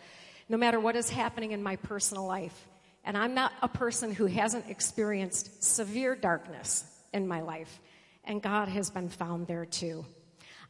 no 0.49 0.57
matter 0.57 0.79
what 0.79 0.95
is 0.95 1.11
happening 1.11 1.53
in 1.53 1.63
my 1.63 1.77
personal 1.77 2.27
life. 2.27 2.69
And 3.05 3.19
I'm 3.19 3.35
not 3.35 3.53
a 3.63 3.69
person 3.69 4.13
who 4.13 4.27
hasn't 4.27 4.71
experienced 4.71 5.63
severe 5.63 6.15
darkness 6.15 6.85
in 7.13 7.27
my 7.27 7.41
life, 7.41 7.81
and 8.25 8.41
God 8.41 8.69
has 8.69 8.91
been 8.91 9.09
found 9.09 9.47
there 9.47 9.67
too. 9.67 10.05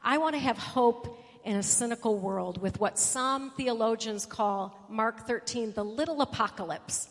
I 0.02 0.18
want 0.18 0.34
to 0.34 0.40
have 0.40 0.58
hope 0.58 1.20
in 1.44 1.56
a 1.56 1.62
cynical 1.62 2.18
world 2.18 2.60
with 2.60 2.80
what 2.80 2.98
some 2.98 3.50
theologians 3.52 4.26
call 4.26 4.86
Mark 4.88 5.26
13 5.26 5.72
the 5.72 5.84
little 5.84 6.22
apocalypse. 6.22 7.08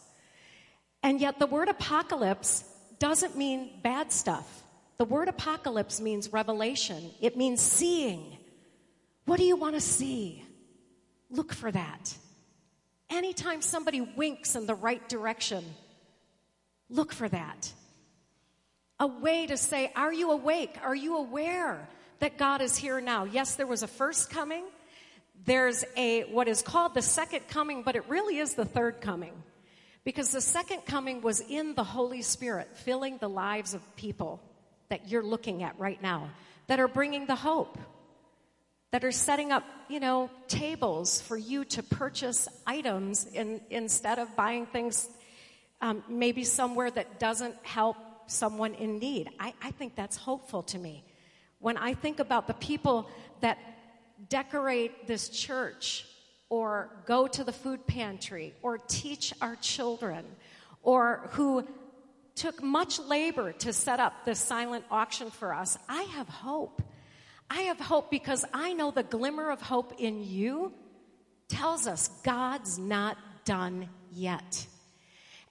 And 1.01 1.19
yet, 1.19 1.37
the 1.37 1.47
word 1.47 1.69
apocalypse 1.69 2.63
doesn't 2.99 3.37
mean 3.37 3.69
bad 3.83 4.11
stuff. 4.11 4.63
The 4.97 5.05
word 5.05 5.27
apocalypse 5.27 5.99
means 5.99 6.31
revelation, 6.31 7.11
it 7.21 7.37
means 7.37 7.61
seeing. 7.61 8.37
What 9.25 9.37
do 9.37 9.45
you 9.45 9.55
want 9.55 9.75
to 9.75 9.81
see? 9.81 10.43
Look 11.29 11.53
for 11.53 11.71
that. 11.71 12.15
Anytime 13.09 13.61
somebody 13.61 14.01
winks 14.01 14.55
in 14.55 14.65
the 14.65 14.75
right 14.75 15.07
direction, 15.07 15.63
look 16.89 17.13
for 17.13 17.29
that. 17.29 17.71
A 18.99 19.07
way 19.07 19.47
to 19.47 19.57
say, 19.57 19.91
Are 19.95 20.13
you 20.13 20.31
awake? 20.31 20.77
Are 20.83 20.95
you 20.95 21.17
aware 21.17 21.87
that 22.19 22.37
God 22.37 22.61
is 22.61 22.75
here 22.75 23.01
now? 23.01 23.23
Yes, 23.25 23.55
there 23.55 23.67
was 23.67 23.83
a 23.83 23.87
first 23.87 24.29
coming. 24.29 24.63
There's 25.45 25.83
a 25.97 26.21
what 26.31 26.47
is 26.47 26.61
called 26.61 26.93
the 26.93 27.01
second 27.01 27.47
coming, 27.47 27.83
but 27.83 27.95
it 27.95 28.07
really 28.07 28.37
is 28.37 28.53
the 28.53 28.65
third 28.65 29.01
coming. 29.01 29.33
Because 30.03 30.31
the 30.31 30.41
second 30.41 30.85
coming 30.85 31.21
was 31.21 31.39
in 31.39 31.75
the 31.75 31.83
Holy 31.83 32.21
Spirit, 32.21 32.75
filling 32.77 33.17
the 33.17 33.29
lives 33.29 33.73
of 33.73 33.95
people 33.95 34.41
that 34.89 35.09
you're 35.09 35.23
looking 35.23 35.63
at 35.63 35.79
right 35.79 36.01
now, 36.01 36.29
that 36.67 36.79
are 36.79 36.89
bringing 36.89 37.25
the 37.25 37.35
hope 37.35 37.77
that 38.93 39.03
are 39.03 39.11
setting 39.11 39.51
up, 39.51 39.63
you 39.89 39.99
know, 39.99 40.29
tables 40.47 41.19
for 41.19 41.35
you 41.35 41.65
to 41.65 41.81
purchase 41.81 42.47
items 42.67 43.25
in, 43.25 43.59
instead 43.71 44.19
of 44.19 44.35
buying 44.35 44.67
things 44.67 45.09
um, 45.81 46.03
maybe 46.07 46.43
somewhere 46.43 46.91
that 46.91 47.19
doesn't 47.19 47.55
help 47.63 47.97
someone 48.27 48.75
in 48.75 48.99
need. 48.99 49.31
I, 49.39 49.55
I 49.63 49.71
think 49.71 49.95
that's 49.95 50.15
hopeful 50.15 50.61
to 50.63 50.77
me. 50.77 51.03
When 51.57 51.75
I 51.75 51.95
think 51.95 52.19
about 52.19 52.45
the 52.45 52.53
people 52.53 53.09
that 53.41 53.57
decorate 54.29 55.07
this 55.07 55.27
church 55.27 56.05
or 56.49 56.91
go 57.07 57.25
to 57.25 57.43
the 57.43 57.51
food 57.51 57.87
pantry 57.87 58.53
or 58.61 58.77
teach 58.77 59.33
our 59.41 59.55
children 59.55 60.23
or 60.83 61.31
who 61.31 61.67
took 62.35 62.61
much 62.61 62.99
labor 62.99 63.53
to 63.53 63.73
set 63.73 63.99
up 63.99 64.23
this 64.23 64.37
silent 64.37 64.85
auction 64.91 65.31
for 65.31 65.51
us, 65.51 65.79
I 65.89 66.03
have 66.03 66.29
hope 66.29 66.83
I 67.49 67.63
have 67.63 67.79
hope 67.79 68.09
because 68.09 68.45
I 68.53 68.73
know 68.73 68.91
the 68.91 69.03
glimmer 69.03 69.49
of 69.51 69.61
hope 69.61 69.93
in 69.99 70.23
you 70.23 70.73
tells 71.47 71.87
us 71.87 72.09
God's 72.23 72.77
not 72.79 73.17
done 73.45 73.89
yet. 74.11 74.67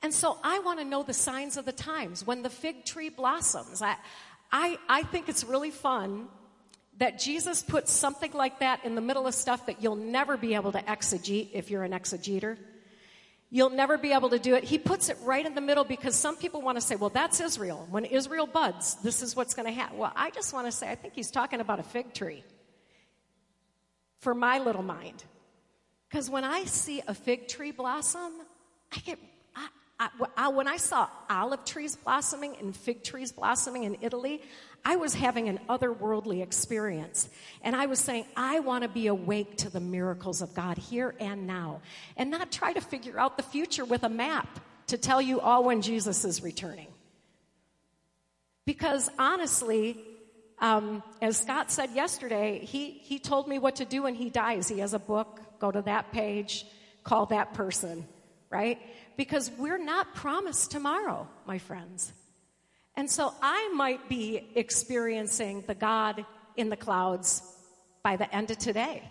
And 0.03 0.13
so 0.13 0.37
I 0.43 0.59
want 0.61 0.81
to 0.81 0.85
know 0.85 1.03
the 1.03 1.15
signs 1.15 1.57
of 1.57 1.65
the 1.65 1.73
times. 1.73 2.27
When 2.27 2.43
the 2.43 2.51
fig 2.51 2.85
tree 2.85 3.09
blossoms, 3.09 3.83
I, 3.83 3.97
I, 4.51 4.79
I 4.89 5.03
think 5.05 5.29
it's 5.29 5.45
really 5.45 5.71
fun 5.71 6.27
that 6.99 7.19
Jesus 7.19 7.63
puts 7.63 7.93
something 7.93 8.33
like 8.33 8.59
that 8.61 8.85
in 8.85 8.95
the 8.95 9.01
middle 9.01 9.27
of 9.27 9.35
stuff 9.35 9.67
that 9.67 9.83
you'll 9.83 9.97
never 9.97 10.37
be 10.37 10.55
able 10.55 10.73
to 10.73 10.83
exegete 10.83 11.51
if 11.53 11.71
you're 11.71 11.85
an 11.85 11.93
exegeter. 11.93 12.59
You'll 13.55 13.69
never 13.69 13.98
be 13.98 14.15
able 14.15 14.31
to 14.31 14.38
do 14.38 14.55
it. 14.55 14.65
He 14.65 14.79
puts 14.79 15.11
it 15.11 15.19
right 15.25 15.44
in 15.44 15.55
the 15.55 15.61
middle 15.61 15.85
because 15.85 16.17
some 16.17 16.37
people 16.37 16.63
want 16.63 16.79
to 16.79 16.81
say, 16.81 16.96
well, 16.96 17.11
that's 17.11 17.38
Israel. 17.38 17.87
When 17.90 18.07
Israel 18.07 18.46
buds, 18.46 18.94
this 19.03 19.21
is 19.21 19.37
what's 19.37 19.53
going 19.53 19.67
to 19.67 19.73
happen. 19.73 19.98
Well, 19.98 20.11
I 20.17 20.31
just 20.31 20.55
want 20.55 20.69
to 20.69 20.73
say, 20.73 20.90
I 20.90 20.94
think 20.94 21.13
he's 21.13 21.31
talking 21.31 21.61
about 21.61 21.79
a 21.79 21.83
fig 21.83 22.15
tree 22.15 22.44
for 24.21 24.35
my 24.35 24.59
little 24.59 24.83
mind. 24.83 25.23
Because 26.09 26.31
when 26.31 26.44
I 26.44 26.65
see 26.65 27.03
a 27.07 27.13
fig 27.13 27.46
tree 27.46 27.73
blossom, 27.73 28.33
I 28.90 29.00
get, 29.00 29.19
I, 29.55 30.09
I, 30.35 30.48
when 30.48 30.67
I 30.67 30.79
saw 30.79 31.09
olive 31.29 31.67
trees 31.67 31.94
blossoming 31.94 32.57
and 32.59 32.75
fig 32.75 33.05
trees 33.05 33.33
blossoming 33.33 33.85
in 33.85 33.98
Italy, 34.00 34.40
I 34.85 34.97
was 34.97 35.15
having 35.15 35.49
an 35.49 35.61
otherworldly 35.69 36.43
experience. 36.43 37.29
And 37.63 37.77
I 37.77 37.87
was 37.87 38.01
saying, 38.01 38.25
I 38.37 38.61
want 38.61 38.83
to 38.83 38.89
be 38.89 39.07
awake 39.07 39.59
to 39.59 39.71
the 39.71 39.81
miracles 39.81 40.43
of 40.43 40.55
God 40.55 40.77
here 40.77 41.15
and 41.21 41.47
now, 41.47 41.83
and 42.17 42.31
not 42.31 42.51
try 42.51 42.73
to 42.73 42.81
figure 42.81 43.19
out 43.19 43.37
the 43.37 43.43
future 43.43 43.85
with 43.85 44.03
a 44.03 44.09
map 44.09 44.61
to 44.89 44.99
tell 44.99 45.23
you 45.23 45.41
all 45.41 45.65
when 45.65 45.83
Jesus 45.83 46.25
is 46.25 46.43
returning. 46.43 46.89
Because 48.65 49.09
honestly, 49.19 49.99
um, 50.59 51.03
as 51.21 51.37
Scott 51.37 51.71
said 51.71 51.91
yesterday, 51.91 52.65
he, 52.65 52.91
he 52.91 53.19
told 53.19 53.49
me 53.49 53.59
what 53.59 53.77
to 53.77 53.85
do 53.85 54.03
when 54.03 54.15
he 54.15 54.31
dies. 54.31 54.69
He 54.69 54.81
has 54.81 54.95
a 54.95 54.99
book, 54.99 55.41
go 55.61 55.71
to 55.71 55.83
that 55.83 56.13
page, 56.13 56.65
call 57.05 57.27
that 57.27 57.55
person, 57.55 58.07
right? 58.51 58.79
Because 59.17 59.51
we're 59.59 59.83
not 59.83 60.15
promised 60.15 60.71
tomorrow, 60.71 61.29
my 61.47 61.59
friends. 61.59 62.13
And 62.97 63.11
so 63.11 63.33
I 63.43 63.71
might 63.75 64.09
be 64.09 64.51
experiencing 64.55 65.65
the 65.67 65.75
God 65.75 66.25
in 66.57 66.69
the 66.69 66.77
clouds 66.77 67.43
by 68.03 68.17
the 68.17 68.33
end 68.35 68.51
of 68.51 68.59
today. 68.59 69.03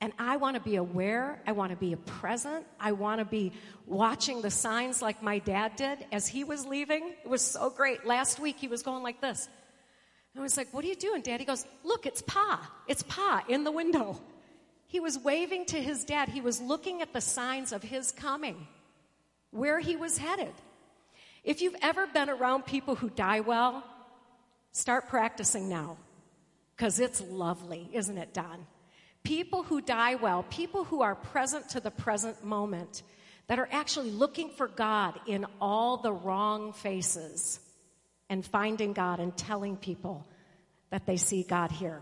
And 0.00 0.12
I 0.18 0.36
want 0.36 0.56
to 0.56 0.62
be 0.62 0.76
aware. 0.76 1.40
I 1.46 1.52
want 1.52 1.70
to 1.70 1.76
be 1.76 1.96
present. 1.96 2.66
I 2.78 2.92
want 2.92 3.20
to 3.20 3.24
be 3.24 3.52
watching 3.86 4.42
the 4.42 4.50
signs 4.50 5.00
like 5.00 5.22
my 5.22 5.38
dad 5.38 5.76
did 5.76 6.04
as 6.12 6.26
he 6.26 6.44
was 6.44 6.66
leaving. 6.66 7.14
It 7.24 7.28
was 7.28 7.42
so 7.42 7.70
great. 7.70 8.04
Last 8.04 8.38
week 8.38 8.56
he 8.58 8.68
was 8.68 8.82
going 8.82 9.02
like 9.02 9.20
this. 9.20 9.48
And 10.34 10.40
I 10.40 10.42
was 10.42 10.56
like, 10.56 10.74
What 10.74 10.84
are 10.84 10.88
you 10.88 10.96
doing, 10.96 11.22
Dad? 11.22 11.40
He 11.40 11.46
goes, 11.46 11.64
Look, 11.84 12.06
it's 12.06 12.22
Pa. 12.22 12.70
It's 12.88 13.02
Pa 13.04 13.44
in 13.48 13.64
the 13.64 13.72
window. 13.72 14.20
He 14.86 15.00
was 15.00 15.18
waving 15.18 15.66
to 15.66 15.76
his 15.80 16.04
dad. 16.04 16.28
He 16.28 16.40
was 16.40 16.60
looking 16.60 17.00
at 17.00 17.12
the 17.12 17.20
signs 17.20 17.72
of 17.72 17.82
his 17.82 18.12
coming, 18.12 18.66
where 19.50 19.80
he 19.80 19.96
was 19.96 20.18
headed. 20.18 20.52
If 21.44 21.60
you've 21.60 21.76
ever 21.82 22.06
been 22.06 22.30
around 22.30 22.64
people 22.64 22.94
who 22.94 23.10
die 23.10 23.40
well, 23.40 23.84
start 24.72 25.08
practicing 25.08 25.68
now 25.68 25.98
because 26.74 26.98
it's 26.98 27.20
lovely, 27.20 27.88
isn't 27.92 28.16
it, 28.16 28.32
Don? 28.32 28.66
People 29.22 29.62
who 29.62 29.80
die 29.80 30.16
well, 30.16 30.42
people 30.44 30.84
who 30.84 31.02
are 31.02 31.14
present 31.14 31.70
to 31.70 31.80
the 31.80 31.90
present 31.90 32.44
moment, 32.44 33.02
that 33.46 33.58
are 33.58 33.68
actually 33.70 34.10
looking 34.10 34.48
for 34.50 34.68
God 34.68 35.20
in 35.26 35.46
all 35.60 35.98
the 35.98 36.12
wrong 36.12 36.72
faces 36.72 37.60
and 38.30 38.44
finding 38.44 38.94
God 38.94 39.20
and 39.20 39.36
telling 39.36 39.76
people 39.76 40.26
that 40.90 41.06
they 41.06 41.16
see 41.18 41.42
God 41.42 41.70
here. 41.70 42.00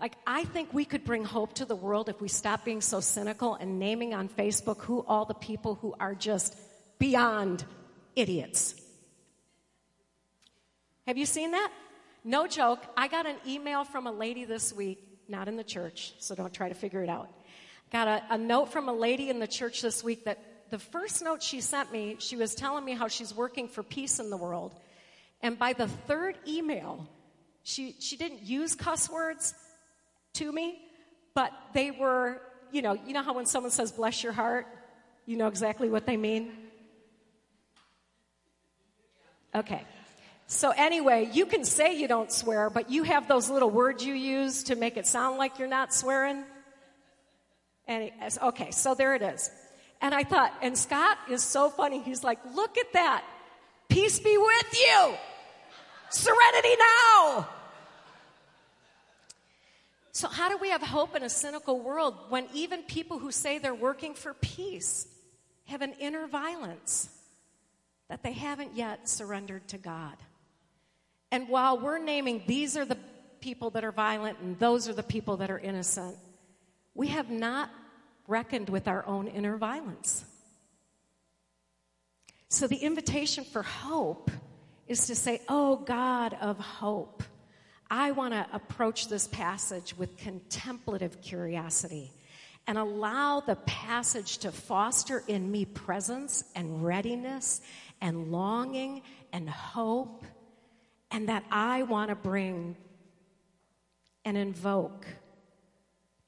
Like, 0.00 0.14
I 0.26 0.44
think 0.44 0.72
we 0.72 0.84
could 0.84 1.04
bring 1.04 1.24
hope 1.24 1.54
to 1.54 1.64
the 1.64 1.76
world 1.76 2.08
if 2.08 2.20
we 2.20 2.28
stop 2.28 2.64
being 2.64 2.80
so 2.80 3.00
cynical 3.00 3.54
and 3.54 3.78
naming 3.78 4.14
on 4.14 4.28
Facebook 4.28 4.80
who 4.82 5.04
all 5.06 5.26
the 5.26 5.34
people 5.34 5.76
who 5.76 5.94
are 6.00 6.14
just 6.14 6.56
beyond 6.98 7.64
idiots. 8.16 8.74
Have 11.10 11.18
you 11.18 11.26
seen 11.26 11.50
that? 11.50 11.72
No 12.22 12.46
joke. 12.46 12.78
I 12.96 13.08
got 13.08 13.26
an 13.26 13.34
email 13.44 13.82
from 13.82 14.06
a 14.06 14.12
lady 14.12 14.44
this 14.44 14.72
week, 14.72 15.02
not 15.26 15.48
in 15.48 15.56
the 15.56 15.64
church, 15.64 16.14
so 16.20 16.36
don't 16.36 16.54
try 16.54 16.68
to 16.68 16.74
figure 16.76 17.02
it 17.02 17.08
out. 17.08 17.28
Got 17.90 18.06
a, 18.06 18.22
a 18.34 18.38
note 18.38 18.70
from 18.70 18.88
a 18.88 18.92
lady 18.92 19.28
in 19.28 19.40
the 19.40 19.48
church 19.48 19.82
this 19.82 20.04
week 20.04 20.26
that 20.26 20.70
the 20.70 20.78
first 20.78 21.20
note 21.24 21.42
she 21.42 21.60
sent 21.62 21.90
me, 21.90 22.14
she 22.20 22.36
was 22.36 22.54
telling 22.54 22.84
me 22.84 22.92
how 22.92 23.08
she's 23.08 23.34
working 23.34 23.66
for 23.66 23.82
peace 23.82 24.20
in 24.20 24.30
the 24.30 24.36
world. 24.36 24.72
And 25.42 25.58
by 25.58 25.72
the 25.72 25.88
third 25.88 26.38
email, 26.46 27.08
she, 27.64 27.96
she 27.98 28.16
didn't 28.16 28.42
use 28.42 28.76
cuss 28.76 29.10
words 29.10 29.52
to 30.34 30.52
me, 30.52 30.78
but 31.34 31.52
they 31.74 31.90
were, 31.90 32.40
you 32.70 32.82
know, 32.82 32.92
you 32.92 33.14
know 33.14 33.22
how 33.24 33.34
when 33.34 33.46
someone 33.46 33.72
says 33.72 33.90
bless 33.90 34.22
your 34.22 34.32
heart, 34.32 34.68
you 35.26 35.36
know 35.36 35.48
exactly 35.48 35.88
what 35.88 36.06
they 36.06 36.16
mean? 36.16 36.52
Okay. 39.56 39.84
So, 40.52 40.70
anyway, 40.70 41.30
you 41.32 41.46
can 41.46 41.64
say 41.64 41.96
you 41.96 42.08
don't 42.08 42.32
swear, 42.32 42.70
but 42.70 42.90
you 42.90 43.04
have 43.04 43.28
those 43.28 43.48
little 43.48 43.70
words 43.70 44.04
you 44.04 44.14
use 44.14 44.64
to 44.64 44.74
make 44.74 44.96
it 44.96 45.06
sound 45.06 45.38
like 45.38 45.60
you're 45.60 45.68
not 45.68 45.94
swearing. 45.94 46.42
And 47.86 48.10
okay, 48.42 48.72
so 48.72 48.96
there 48.96 49.14
it 49.14 49.22
is. 49.22 49.48
And 50.02 50.12
I 50.12 50.24
thought, 50.24 50.52
and 50.60 50.76
Scott 50.76 51.18
is 51.30 51.44
so 51.44 51.70
funny. 51.70 52.02
He's 52.02 52.24
like, 52.24 52.40
look 52.52 52.76
at 52.78 52.92
that. 52.94 53.22
Peace 53.88 54.18
be 54.18 54.36
with 54.36 54.74
you. 54.74 55.14
Serenity 56.10 56.74
now. 56.80 57.48
So, 60.10 60.26
how 60.26 60.48
do 60.48 60.58
we 60.58 60.70
have 60.70 60.82
hope 60.82 61.14
in 61.14 61.22
a 61.22 61.30
cynical 61.30 61.78
world 61.78 62.16
when 62.28 62.48
even 62.52 62.82
people 62.82 63.20
who 63.20 63.30
say 63.30 63.58
they're 63.58 63.72
working 63.72 64.14
for 64.14 64.34
peace 64.34 65.06
have 65.66 65.80
an 65.80 65.92
inner 66.00 66.26
violence 66.26 67.08
that 68.08 68.24
they 68.24 68.32
haven't 68.32 68.74
yet 68.74 69.08
surrendered 69.08 69.68
to 69.68 69.78
God? 69.78 70.16
And 71.32 71.48
while 71.48 71.78
we're 71.78 71.98
naming 71.98 72.42
these 72.46 72.76
are 72.76 72.84
the 72.84 72.98
people 73.40 73.70
that 73.70 73.84
are 73.84 73.92
violent 73.92 74.38
and 74.40 74.58
those 74.58 74.88
are 74.88 74.92
the 74.92 75.02
people 75.02 75.38
that 75.38 75.50
are 75.50 75.58
innocent, 75.58 76.16
we 76.94 77.08
have 77.08 77.30
not 77.30 77.70
reckoned 78.26 78.68
with 78.68 78.88
our 78.88 79.06
own 79.06 79.26
inner 79.28 79.56
violence. 79.56 80.24
So 82.48 82.66
the 82.66 82.76
invitation 82.76 83.44
for 83.44 83.62
hope 83.62 84.30
is 84.88 85.06
to 85.06 85.14
say, 85.14 85.40
Oh 85.48 85.76
God 85.76 86.36
of 86.40 86.58
hope, 86.58 87.22
I 87.90 88.10
want 88.12 88.34
to 88.34 88.46
approach 88.52 89.08
this 89.08 89.28
passage 89.28 89.96
with 89.96 90.16
contemplative 90.16 91.20
curiosity 91.22 92.12
and 92.66 92.78
allow 92.78 93.40
the 93.40 93.56
passage 93.56 94.38
to 94.38 94.52
foster 94.52 95.24
in 95.26 95.50
me 95.50 95.64
presence 95.64 96.44
and 96.54 96.84
readiness 96.84 97.60
and 98.00 98.30
longing 98.30 99.02
and 99.32 99.48
hope 99.48 100.24
and 101.10 101.28
that 101.28 101.44
I 101.50 101.82
want 101.82 102.10
to 102.10 102.14
bring 102.14 102.76
and 104.24 104.36
invoke 104.36 105.06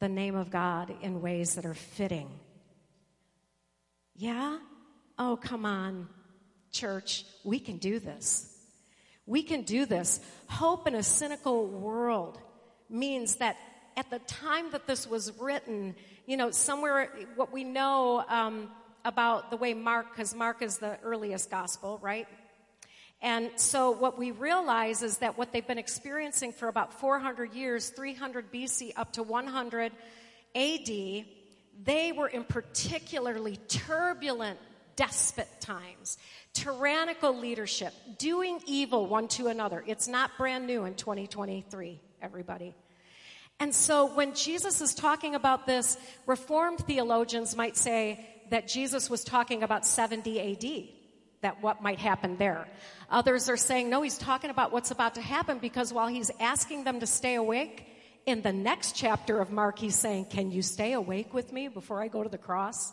the 0.01 0.09
name 0.09 0.35
of 0.35 0.51
God 0.51 0.93
in 1.03 1.21
ways 1.21 1.55
that 1.55 1.65
are 1.65 1.75
fitting. 1.75 2.29
Yeah? 4.17 4.59
Oh, 5.19 5.37
come 5.41 5.65
on, 5.65 6.09
church. 6.73 7.25
We 7.45 7.61
can 7.61 7.77
do 7.77 7.99
this. 7.99 8.49
We 9.27 9.43
can 9.43 9.63
do 9.63 9.87
this. 9.87 10.21
Hope 10.49 10.89
in 10.89 10.95
a 10.95 11.03
cynical 11.03 11.67
world 11.67 12.39
means 12.91 13.37
that 13.37 13.57
at 13.97 14.11
the 14.11 14.19
time 14.21 14.71
that 14.73 14.87
this 14.87 15.07
was 15.07 15.33
written, 15.39 15.95
you 16.27 16.37
know, 16.37 16.51
somewhere 16.51 17.11
what 17.37 17.53
we 17.53 17.63
know 17.63 18.25
um, 18.29 18.71
about 19.05 19.51
the 19.51 19.57
way 19.57 19.75
Mark, 19.75 20.11
because 20.11 20.35
Mark 20.35 20.63
is 20.63 20.79
the 20.79 20.99
earliest 21.03 21.51
gospel, 21.51 21.99
right? 22.03 22.27
And 23.23 23.51
so 23.55 23.93
what 23.93 24.19
we 24.19 24.33
realize 24.33 25.05
is 25.05 25.19
that 25.19 25.39
what 25.39 25.53
they've 25.53 25.67
been 25.67 25.79
experiencing 25.79 26.53
for 26.53 26.67
about 26.67 26.93
400 26.93 27.55
years, 27.55 27.89
300 27.91 28.53
BC 28.53 28.93
up 28.97 29.13
to 29.13 29.23
100 29.23 29.93
AD, 30.57 30.89
they 31.85 32.13
were 32.13 32.27
in 32.27 32.43
particularly 32.43 33.57
turbulent 33.69 34.59
despot 34.97 35.49
times, 35.61 36.19
tyrannical 36.53 37.39
leadership, 37.39 37.95
doing 38.19 38.61
evil 38.67 39.07
one 39.07 39.29
to 39.29 39.47
another. 39.47 39.85
It's 39.87 40.09
not 40.09 40.37
brand 40.37 40.67
new 40.67 40.85
in 40.85 40.95
2023, 40.95 42.01
everybody. 42.21 42.75
And 43.61 43.73
so 43.73 44.13
when 44.13 44.35
Jesus 44.35 44.81
is 44.81 44.95
talking 44.95 45.37
about 45.37 45.67
this, 45.67 45.97
Reformed 46.27 46.81
theologians 46.81 47.55
might 47.55 47.77
say 47.77 48.27
that 48.51 48.67
Jesus 48.67 49.09
was 49.09 49.23
talking 49.23 49.63
about 49.63 49.87
70 49.87 50.41
AD 50.41 51.02
that 51.43 51.63
what 51.63 51.83
might 51.83 51.99
happen 51.99 52.37
there. 52.39 52.67
Others 53.11 53.49
are 53.49 53.57
saying, 53.57 53.91
no, 53.91 54.03
he's 54.03 54.19
talking 54.19 54.51
about 54.51 54.73
what's 54.73 54.91
about 54.91 55.15
to 55.17 55.21
happen 55.21 55.59
because 55.59 55.93
while 55.93 56.09
he's 56.09 56.31
asking 56.41 56.85
them 56.85 57.01
to 57.01 57.07
stay 57.07 57.35
awake, 57.35 57.87
in 58.27 58.43
the 58.43 58.53
next 58.53 58.95
chapter 58.95 59.41
of 59.41 59.51
Mark, 59.51 59.79
he's 59.79 59.97
saying, 59.97 60.27
Can 60.27 60.51
you 60.51 60.63
stay 60.63 60.93
awake 60.93 61.35
with 61.35 61.53
me 61.53 61.69
before 61.69 62.01
I 62.01 62.09
go 62.09 62.23
to 62.23 62.29
the 62.29 62.39
cross? 62.39 62.93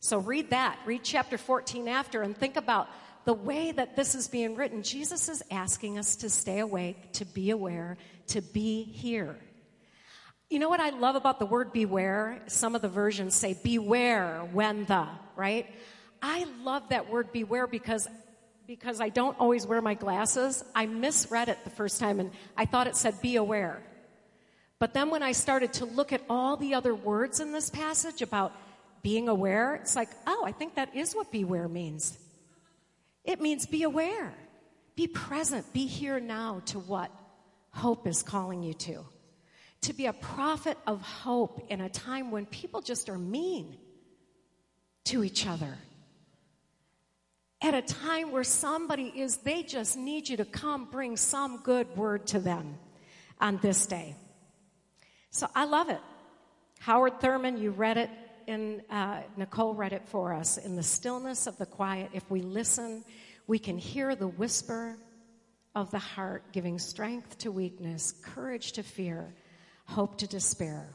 So 0.00 0.18
read 0.18 0.50
that. 0.50 0.78
Read 0.84 1.02
chapter 1.02 1.38
14 1.38 1.88
after 1.88 2.22
and 2.22 2.36
think 2.36 2.56
about 2.56 2.88
the 3.24 3.32
way 3.32 3.72
that 3.72 3.96
this 3.96 4.14
is 4.14 4.28
being 4.28 4.54
written. 4.54 4.82
Jesus 4.82 5.28
is 5.28 5.42
asking 5.50 5.98
us 5.98 6.16
to 6.16 6.28
stay 6.28 6.58
awake, 6.58 7.12
to 7.14 7.24
be 7.24 7.50
aware, 7.50 7.96
to 8.28 8.42
be 8.42 8.82
here. 8.82 9.36
You 10.50 10.58
know 10.58 10.68
what 10.68 10.80
I 10.80 10.90
love 10.90 11.16
about 11.16 11.38
the 11.38 11.46
word 11.46 11.72
beware? 11.72 12.42
Some 12.48 12.74
of 12.74 12.82
the 12.82 12.88
versions 12.88 13.34
say 13.34 13.58
beware 13.62 14.46
when 14.52 14.84
the, 14.84 15.08
right? 15.36 15.66
I 16.26 16.46
love 16.62 16.88
that 16.88 17.10
word 17.10 17.32
beware 17.32 17.66
because 17.66 18.08
because 18.66 18.98
I 18.98 19.10
don't 19.10 19.38
always 19.38 19.66
wear 19.66 19.82
my 19.82 19.92
glasses. 19.92 20.64
I 20.74 20.86
misread 20.86 21.50
it 21.50 21.62
the 21.64 21.70
first 21.70 22.00
time 22.00 22.18
and 22.18 22.30
I 22.56 22.64
thought 22.64 22.86
it 22.86 22.96
said 22.96 23.20
be 23.20 23.36
aware. 23.36 23.82
But 24.78 24.94
then 24.94 25.10
when 25.10 25.22
I 25.22 25.32
started 25.32 25.74
to 25.74 25.84
look 25.84 26.14
at 26.14 26.22
all 26.30 26.56
the 26.56 26.72
other 26.72 26.94
words 26.94 27.40
in 27.40 27.52
this 27.52 27.68
passage 27.68 28.22
about 28.22 28.54
being 29.02 29.28
aware, 29.28 29.74
it's 29.74 29.94
like, 29.94 30.08
oh, 30.26 30.44
I 30.46 30.52
think 30.52 30.76
that 30.76 30.96
is 30.96 31.14
what 31.14 31.30
beware 31.30 31.68
means. 31.68 32.18
It 33.22 33.42
means 33.42 33.66
be 33.66 33.82
aware, 33.82 34.32
be 34.96 35.06
present, 35.06 35.74
be 35.74 35.84
here 35.84 36.20
now 36.20 36.62
to 36.66 36.78
what 36.78 37.10
hope 37.68 38.06
is 38.06 38.22
calling 38.22 38.62
you 38.62 38.72
to. 38.72 39.04
To 39.82 39.92
be 39.92 40.06
a 40.06 40.14
prophet 40.14 40.78
of 40.86 41.02
hope 41.02 41.66
in 41.68 41.82
a 41.82 41.90
time 41.90 42.30
when 42.30 42.46
people 42.46 42.80
just 42.80 43.10
are 43.10 43.18
mean 43.18 43.76
to 45.04 45.22
each 45.22 45.46
other 45.46 45.76
at 47.62 47.74
a 47.74 47.82
time 47.82 48.30
where 48.30 48.44
somebody 48.44 49.12
is, 49.14 49.38
they 49.38 49.62
just 49.62 49.96
need 49.96 50.28
you 50.28 50.36
to 50.36 50.44
come 50.44 50.86
bring 50.90 51.16
some 51.16 51.62
good 51.62 51.96
word 51.96 52.26
to 52.28 52.38
them 52.38 52.78
on 53.40 53.58
this 53.58 53.86
day. 53.86 54.16
So 55.30 55.48
I 55.54 55.64
love 55.64 55.88
it. 55.88 56.00
Howard 56.80 57.20
Thurman, 57.20 57.56
you 57.56 57.70
read 57.70 57.96
it 57.96 58.10
in, 58.46 58.82
uh, 58.90 59.22
Nicole 59.36 59.74
read 59.74 59.92
it 59.92 60.06
for 60.08 60.34
us. 60.34 60.58
In 60.58 60.76
the 60.76 60.82
stillness 60.82 61.46
of 61.46 61.56
the 61.56 61.66
quiet, 61.66 62.10
if 62.12 62.30
we 62.30 62.42
listen, 62.42 63.04
we 63.46 63.58
can 63.58 63.78
hear 63.78 64.14
the 64.14 64.28
whisper 64.28 64.96
of 65.74 65.90
the 65.90 65.98
heart 65.98 66.52
giving 66.52 66.78
strength 66.78 67.38
to 67.38 67.50
weakness, 67.50 68.12
courage 68.22 68.72
to 68.72 68.82
fear, 68.82 69.34
hope 69.86 70.18
to 70.18 70.26
despair. 70.26 70.94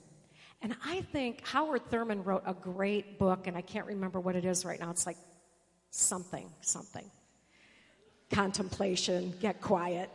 And 0.61 0.75
I 0.85 1.01
think 1.01 1.45
Howard 1.47 1.89
Thurman 1.89 2.23
wrote 2.23 2.43
a 2.45 2.53
great 2.53 3.17
book, 3.17 3.47
and 3.47 3.57
I 3.57 3.61
can't 3.61 3.87
remember 3.87 4.19
what 4.19 4.35
it 4.35 4.45
is 4.45 4.65
right 4.65 4.79
now. 4.79 4.89
It's 4.91 5.05
like 5.05 5.17
something, 5.91 6.49
something. 6.61 7.09
Contemplation, 8.31 9.33
get 9.39 9.61
quiet. 9.61 10.09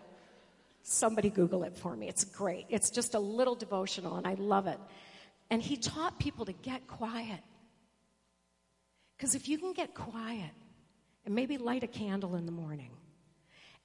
Somebody 0.82 1.30
Google 1.30 1.64
it 1.64 1.76
for 1.76 1.96
me. 1.96 2.08
It's 2.08 2.24
great. 2.24 2.66
It's 2.68 2.90
just 2.90 3.14
a 3.14 3.18
little 3.18 3.54
devotional, 3.54 4.16
and 4.16 4.26
I 4.26 4.34
love 4.34 4.66
it. 4.66 4.78
And 5.50 5.62
he 5.62 5.76
taught 5.76 6.18
people 6.18 6.44
to 6.44 6.52
get 6.52 6.86
quiet. 6.86 7.40
Because 9.16 9.34
if 9.34 9.48
you 9.48 9.58
can 9.58 9.72
get 9.72 9.94
quiet 9.94 10.50
and 11.24 11.34
maybe 11.34 11.56
light 11.56 11.82
a 11.82 11.86
candle 11.86 12.36
in 12.36 12.46
the 12.46 12.52
morning 12.52 12.90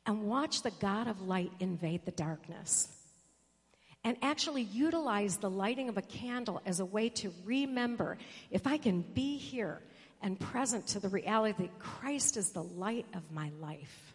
and 0.06 0.24
watch 0.24 0.62
the 0.62 0.72
God 0.72 1.08
of 1.08 1.22
light 1.22 1.52
invade 1.60 2.06
the 2.06 2.12
darkness, 2.12 2.90
and 4.04 4.18
actually 4.22 4.62
utilize 4.64 5.38
the 5.38 5.50
lighting 5.50 5.90
of 5.90 5.98
a 5.98 6.02
candle 6.02 6.62
as 6.66 6.80
a 6.80 6.86
way 6.86 7.10
to 7.10 7.34
remember 7.44 8.18
if 8.50 8.66
I 8.66 8.78
can 8.78 9.02
be 9.02 9.38
here 9.38 9.82
and 10.22 10.40
present 10.40 10.88
to 10.88 11.00
the 11.00 11.10
reality 11.10 11.64
that 11.64 11.80
Christ 11.80 12.38
is 12.38 12.52
the 12.52 12.64
light 12.64 13.06
of 13.14 13.32
my 13.32 13.52
life, 13.60 14.14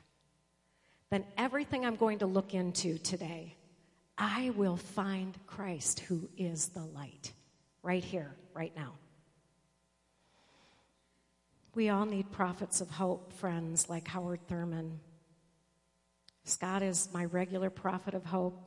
then 1.10 1.24
everything 1.36 1.84
I'm 1.84 1.96
going 1.96 2.18
to 2.18 2.26
look 2.26 2.54
into 2.54 2.98
today, 2.98 3.56
I 4.18 4.50
will 4.50 4.76
find 4.76 5.36
Christ 5.46 6.00
who 6.00 6.28
is 6.36 6.68
the 6.68 6.84
light 6.84 7.32
right 7.82 8.04
here, 8.04 8.34
right 8.54 8.72
now. 8.76 8.92
We 11.74 11.88
all 11.88 12.06
need 12.06 12.30
prophets 12.30 12.80
of 12.80 12.88
hope, 12.88 13.32
friends 13.32 13.88
like 13.88 14.06
Howard 14.06 14.46
Thurman. 14.46 15.00
Scott 16.44 16.82
is 16.82 17.08
my 17.12 17.24
regular 17.24 17.70
prophet 17.70 18.14
of 18.14 18.24
hope. 18.24 18.60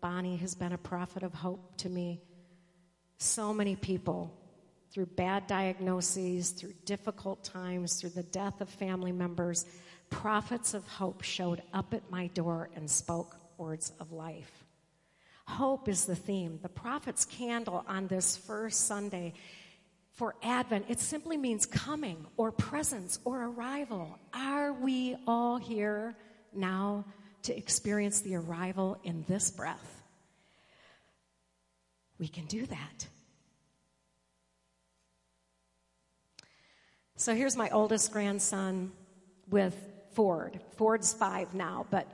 Bonnie 0.00 0.36
has 0.36 0.54
been 0.54 0.72
a 0.72 0.78
prophet 0.78 1.22
of 1.22 1.34
hope 1.34 1.76
to 1.78 1.88
me. 1.88 2.20
So 3.18 3.52
many 3.52 3.74
people, 3.74 4.32
through 4.92 5.06
bad 5.06 5.46
diagnoses, 5.46 6.50
through 6.50 6.74
difficult 6.84 7.42
times, 7.44 8.00
through 8.00 8.10
the 8.10 8.22
death 8.22 8.60
of 8.60 8.68
family 8.68 9.12
members, 9.12 9.64
prophets 10.10 10.74
of 10.74 10.86
hope 10.86 11.22
showed 11.22 11.62
up 11.72 11.94
at 11.94 12.10
my 12.10 12.26
door 12.28 12.68
and 12.76 12.90
spoke 12.90 13.36
words 13.56 13.92
of 14.00 14.12
life. 14.12 14.64
Hope 15.46 15.88
is 15.88 16.04
the 16.04 16.16
theme. 16.16 16.58
The 16.62 16.68
prophet's 16.68 17.24
candle 17.24 17.84
on 17.88 18.06
this 18.06 18.36
first 18.36 18.86
Sunday 18.86 19.34
for 20.12 20.34
Advent, 20.42 20.86
it 20.88 21.00
simply 21.00 21.38
means 21.38 21.64
coming 21.64 22.26
or 22.36 22.52
presence 22.52 23.18
or 23.24 23.44
arrival. 23.44 24.18
Are 24.34 24.74
we 24.74 25.16
all 25.26 25.56
here 25.56 26.14
now 26.52 27.06
to 27.42 27.56
experience 27.56 28.20
the 28.20 28.36
arrival 28.36 28.98
in 29.04 29.24
this 29.28 29.50
breath. 29.50 30.02
We 32.18 32.28
can 32.28 32.46
do 32.46 32.66
that. 32.66 33.06
So 37.22 37.36
here's 37.36 37.56
my 37.56 37.70
oldest 37.70 38.10
grandson 38.10 38.90
with 39.48 39.76
Ford. 40.10 40.58
Ford's 40.76 41.12
five 41.12 41.54
now, 41.54 41.86
but 41.88 42.08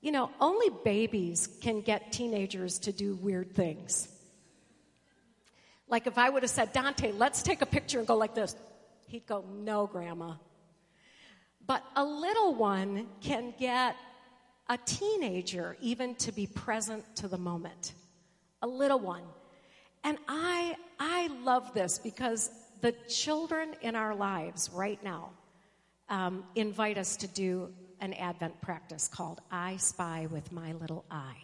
you 0.00 0.10
know, 0.10 0.28
only 0.40 0.70
babies 0.84 1.48
can 1.60 1.82
get 1.82 2.10
teenagers 2.10 2.80
to 2.80 2.92
do 2.92 3.14
weird 3.14 3.54
things. 3.54 4.08
Like 5.86 6.08
if 6.08 6.18
I 6.18 6.30
would 6.30 6.42
have 6.42 6.50
said, 6.50 6.72
Dante, 6.72 7.12
let's 7.12 7.44
take 7.44 7.62
a 7.62 7.66
picture 7.66 8.00
and 8.00 8.08
go 8.08 8.16
like 8.16 8.34
this, 8.34 8.56
he'd 9.06 9.24
go, 9.24 9.44
No, 9.48 9.86
Grandma. 9.86 10.32
But 11.64 11.84
a 11.94 12.04
little 12.04 12.56
one 12.56 13.06
can 13.20 13.54
get 13.56 13.94
a 14.68 14.78
teenager 14.78 15.76
even 15.80 16.16
to 16.16 16.32
be 16.32 16.48
present 16.48 17.04
to 17.18 17.28
the 17.28 17.38
moment, 17.38 17.92
a 18.62 18.66
little 18.66 18.98
one. 18.98 19.22
And 20.02 20.18
I, 20.26 20.74
I 20.98 21.28
love 21.44 21.72
this 21.72 21.98
because 21.98 22.50
the 22.80 22.92
children 23.08 23.74
in 23.82 23.96
our 23.96 24.14
lives 24.14 24.70
right 24.72 25.02
now 25.02 25.30
um, 26.08 26.44
invite 26.54 26.98
us 26.98 27.16
to 27.18 27.26
do 27.26 27.72
an 28.00 28.12
Advent 28.14 28.60
practice 28.60 29.08
called 29.08 29.40
I 29.50 29.76
Spy 29.76 30.26
with 30.30 30.52
My 30.52 30.72
Little 30.72 31.04
Eye. 31.10 31.42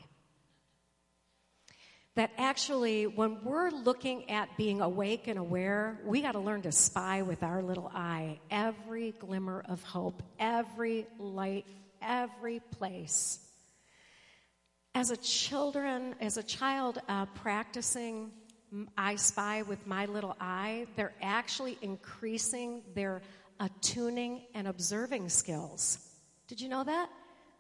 That 2.17 2.33
actually, 2.37 3.07
when 3.07 3.45
we're 3.45 3.71
looking 3.71 4.31
at 4.31 4.57
being 4.57 4.81
awake 4.81 5.29
and 5.29 5.39
aware, 5.39 6.01
we 6.05 6.21
got 6.21 6.33
to 6.33 6.41
learn 6.41 6.63
to 6.63 6.73
spy 6.73 7.23
with 7.23 7.43
our 7.43 7.63
little 7.63 7.91
eye 7.95 8.41
every 8.51 9.13
glimmer 9.13 9.65
of 9.69 9.83
hope, 9.83 10.23
every 10.39 11.07
light 11.19 11.65
every 12.03 12.61
place. 12.79 13.39
As 14.95 15.11
a 15.11 15.17
children, 15.17 16.15
as 16.21 16.37
a 16.37 16.43
child 16.43 16.99
uh, 17.09 17.27
practicing 17.27 18.33
I 18.97 19.17
spy 19.17 19.63
with 19.63 19.87
my 19.87 20.07
little 20.07 20.37
eye, 20.41 20.87
they're 20.97 21.15
actually 21.21 21.79
increasing 21.83 22.83
their 22.95 23.23
attuning 23.59 24.43
and 24.55 24.69
observing 24.69 25.29
skills. 25.29 25.99
Did 26.49 26.61
you 26.61 26.69
know 26.69 26.85
that? 26.85 27.09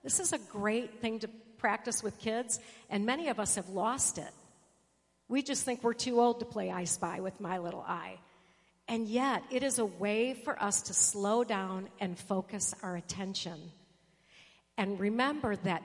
This 0.02 0.20
is 0.20 0.32
a 0.32 0.38
great 0.38 1.00
thing 1.00 1.18
to 1.20 1.28
practice 1.58 2.02
with 2.02 2.18
kids, 2.18 2.58
and 2.88 3.04
many 3.04 3.28
of 3.28 3.38
us 3.38 3.56
have 3.56 3.68
lost 3.68 4.18
it. 4.18 4.30
We 5.28 5.42
just 5.42 5.64
think 5.64 5.82
we're 5.82 5.94
too 5.94 6.20
old 6.20 6.40
to 6.40 6.46
play 6.46 6.70
I 6.70 6.84
Spy 6.84 7.20
with 7.20 7.40
my 7.40 7.58
little 7.58 7.84
eye. 7.86 8.18
And 8.88 9.06
yet, 9.06 9.42
it 9.50 9.62
is 9.62 9.78
a 9.78 9.86
way 9.86 10.34
for 10.34 10.60
us 10.60 10.82
to 10.82 10.94
slow 10.94 11.44
down 11.44 11.88
and 12.00 12.18
focus 12.18 12.74
our 12.82 12.96
attention 12.96 13.60
and 14.80 14.98
remember 14.98 15.56
that 15.56 15.82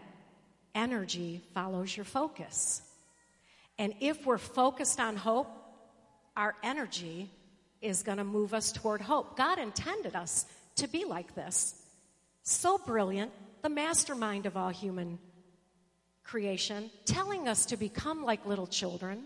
energy 0.74 1.42
follows 1.54 1.96
your 1.96 2.06
focus. 2.06 2.82
And 3.78 3.94
if 4.00 4.26
we're 4.26 4.38
focused 4.38 5.00
on 5.00 5.16
hope, 5.16 5.48
our 6.36 6.56
energy 6.64 7.30
is 7.82 8.04
going 8.04 8.18
to 8.18 8.24
move 8.24 8.54
us 8.54 8.72
toward 8.72 9.02
hope. 9.02 9.38
God 9.38 9.60
intended 9.60 10.16
us 10.16 10.46
to 10.78 10.88
be 10.88 11.06
like 11.06 11.36
this. 11.36 11.82
So 12.44 12.78
brilliant, 12.78 13.32
the 13.62 13.70
mastermind 13.70 14.46
of 14.46 14.56
all 14.58 14.70
human 14.70 15.20
creation, 16.24 16.90
telling 17.06 17.48
us 17.48 17.68
to 17.68 17.78
become 17.78 18.24
like 18.24 18.46
little 18.46 18.68
children, 18.68 19.24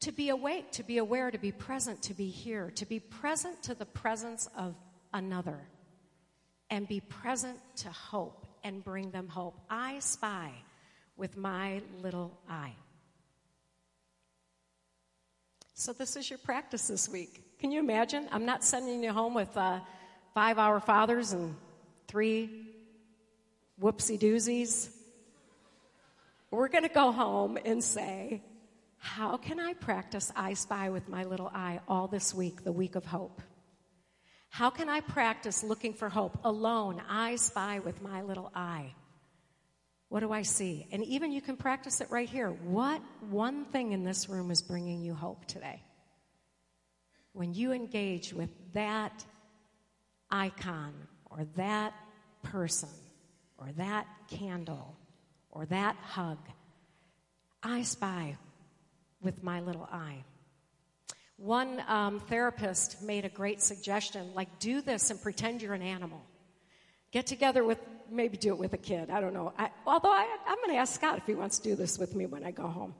to 0.00 0.12
be 0.12 0.30
awake, 0.30 0.72
to 0.72 0.82
be 0.82 0.98
aware, 0.98 1.30
to 1.30 1.38
be 1.38 1.52
present, 1.52 2.02
to 2.02 2.14
be 2.14 2.28
here, 2.28 2.70
to 2.76 2.86
be 2.86 3.00
present 3.00 3.62
to 3.64 3.74
the 3.74 3.86
presence 3.86 4.48
of 4.56 4.74
another, 5.12 5.58
and 6.70 6.88
be 6.88 7.00
present 7.00 7.58
to 7.76 7.88
hope 7.90 8.46
and 8.64 8.82
bring 8.82 9.10
them 9.10 9.28
hope. 9.28 9.58
I 9.70 9.98
spy 10.00 10.50
with 11.16 11.36
my 11.36 11.80
little 12.02 12.36
eye. 12.48 12.74
So, 15.78 15.92
this 15.92 16.16
is 16.16 16.30
your 16.30 16.38
practice 16.38 16.88
this 16.88 17.06
week. 17.06 17.42
Can 17.58 17.70
you 17.70 17.80
imagine? 17.80 18.30
I'm 18.32 18.46
not 18.46 18.64
sending 18.64 19.04
you 19.04 19.12
home 19.12 19.34
with 19.34 19.54
uh, 19.58 19.80
five 20.32 20.58
Our 20.58 20.80
Fathers 20.80 21.32
and 21.32 21.54
three 22.08 22.48
whoopsie 23.78 24.18
doozies. 24.18 24.88
We're 26.50 26.68
going 26.68 26.84
to 26.84 26.88
go 26.88 27.12
home 27.12 27.58
and 27.62 27.84
say, 27.84 28.40
How 28.96 29.36
can 29.36 29.60
I 29.60 29.74
practice 29.74 30.32
I 30.34 30.54
spy 30.54 30.88
with 30.88 31.10
my 31.10 31.24
little 31.24 31.50
eye 31.54 31.80
all 31.86 32.08
this 32.08 32.32
week, 32.32 32.64
the 32.64 32.72
week 32.72 32.94
of 32.94 33.04
hope? 33.04 33.42
How 34.48 34.70
can 34.70 34.88
I 34.88 35.00
practice 35.00 35.62
looking 35.62 35.92
for 35.92 36.08
hope 36.08 36.38
alone? 36.42 37.02
I 37.06 37.36
spy 37.36 37.80
with 37.80 38.00
my 38.00 38.22
little 38.22 38.50
eye. 38.54 38.94
What 40.08 40.20
do 40.20 40.32
I 40.32 40.42
see? 40.42 40.86
And 40.92 41.04
even 41.04 41.32
you 41.32 41.40
can 41.40 41.56
practice 41.56 42.00
it 42.00 42.10
right 42.10 42.28
here. 42.28 42.50
What 42.50 43.02
one 43.28 43.64
thing 43.66 43.92
in 43.92 44.04
this 44.04 44.28
room 44.28 44.50
is 44.50 44.62
bringing 44.62 45.02
you 45.02 45.14
hope 45.14 45.46
today? 45.46 45.82
When 47.32 47.54
you 47.54 47.72
engage 47.72 48.32
with 48.32 48.50
that 48.72 49.24
icon 50.30 50.94
or 51.26 51.44
that 51.56 51.92
person 52.42 52.88
or 53.58 53.68
that 53.76 54.06
candle 54.28 54.96
or 55.50 55.66
that 55.66 55.96
hug, 55.96 56.38
I 57.62 57.82
spy 57.82 58.36
with 59.20 59.42
my 59.42 59.60
little 59.60 59.88
eye. 59.90 60.24
One 61.36 61.82
um, 61.88 62.20
therapist 62.20 63.02
made 63.02 63.24
a 63.24 63.28
great 63.28 63.60
suggestion 63.60 64.32
like, 64.34 64.58
do 64.58 64.80
this 64.80 65.10
and 65.10 65.20
pretend 65.20 65.60
you're 65.60 65.74
an 65.74 65.82
animal. 65.82 66.22
Get 67.10 67.26
together 67.26 67.64
with, 67.64 67.78
maybe 68.10 68.36
do 68.36 68.50
it 68.50 68.58
with 68.58 68.72
a 68.72 68.78
kid. 68.78 69.10
I 69.10 69.20
don't 69.20 69.34
know. 69.34 69.52
I, 69.58 69.70
although 69.86 70.12
I, 70.12 70.26
I'm 70.46 70.56
going 70.56 70.70
to 70.70 70.76
ask 70.76 70.94
Scott 70.94 71.18
if 71.18 71.26
he 71.26 71.34
wants 71.34 71.58
to 71.58 71.70
do 71.70 71.76
this 71.76 71.98
with 71.98 72.14
me 72.14 72.26
when 72.26 72.44
I 72.44 72.50
go 72.50 72.66
home. 72.66 72.94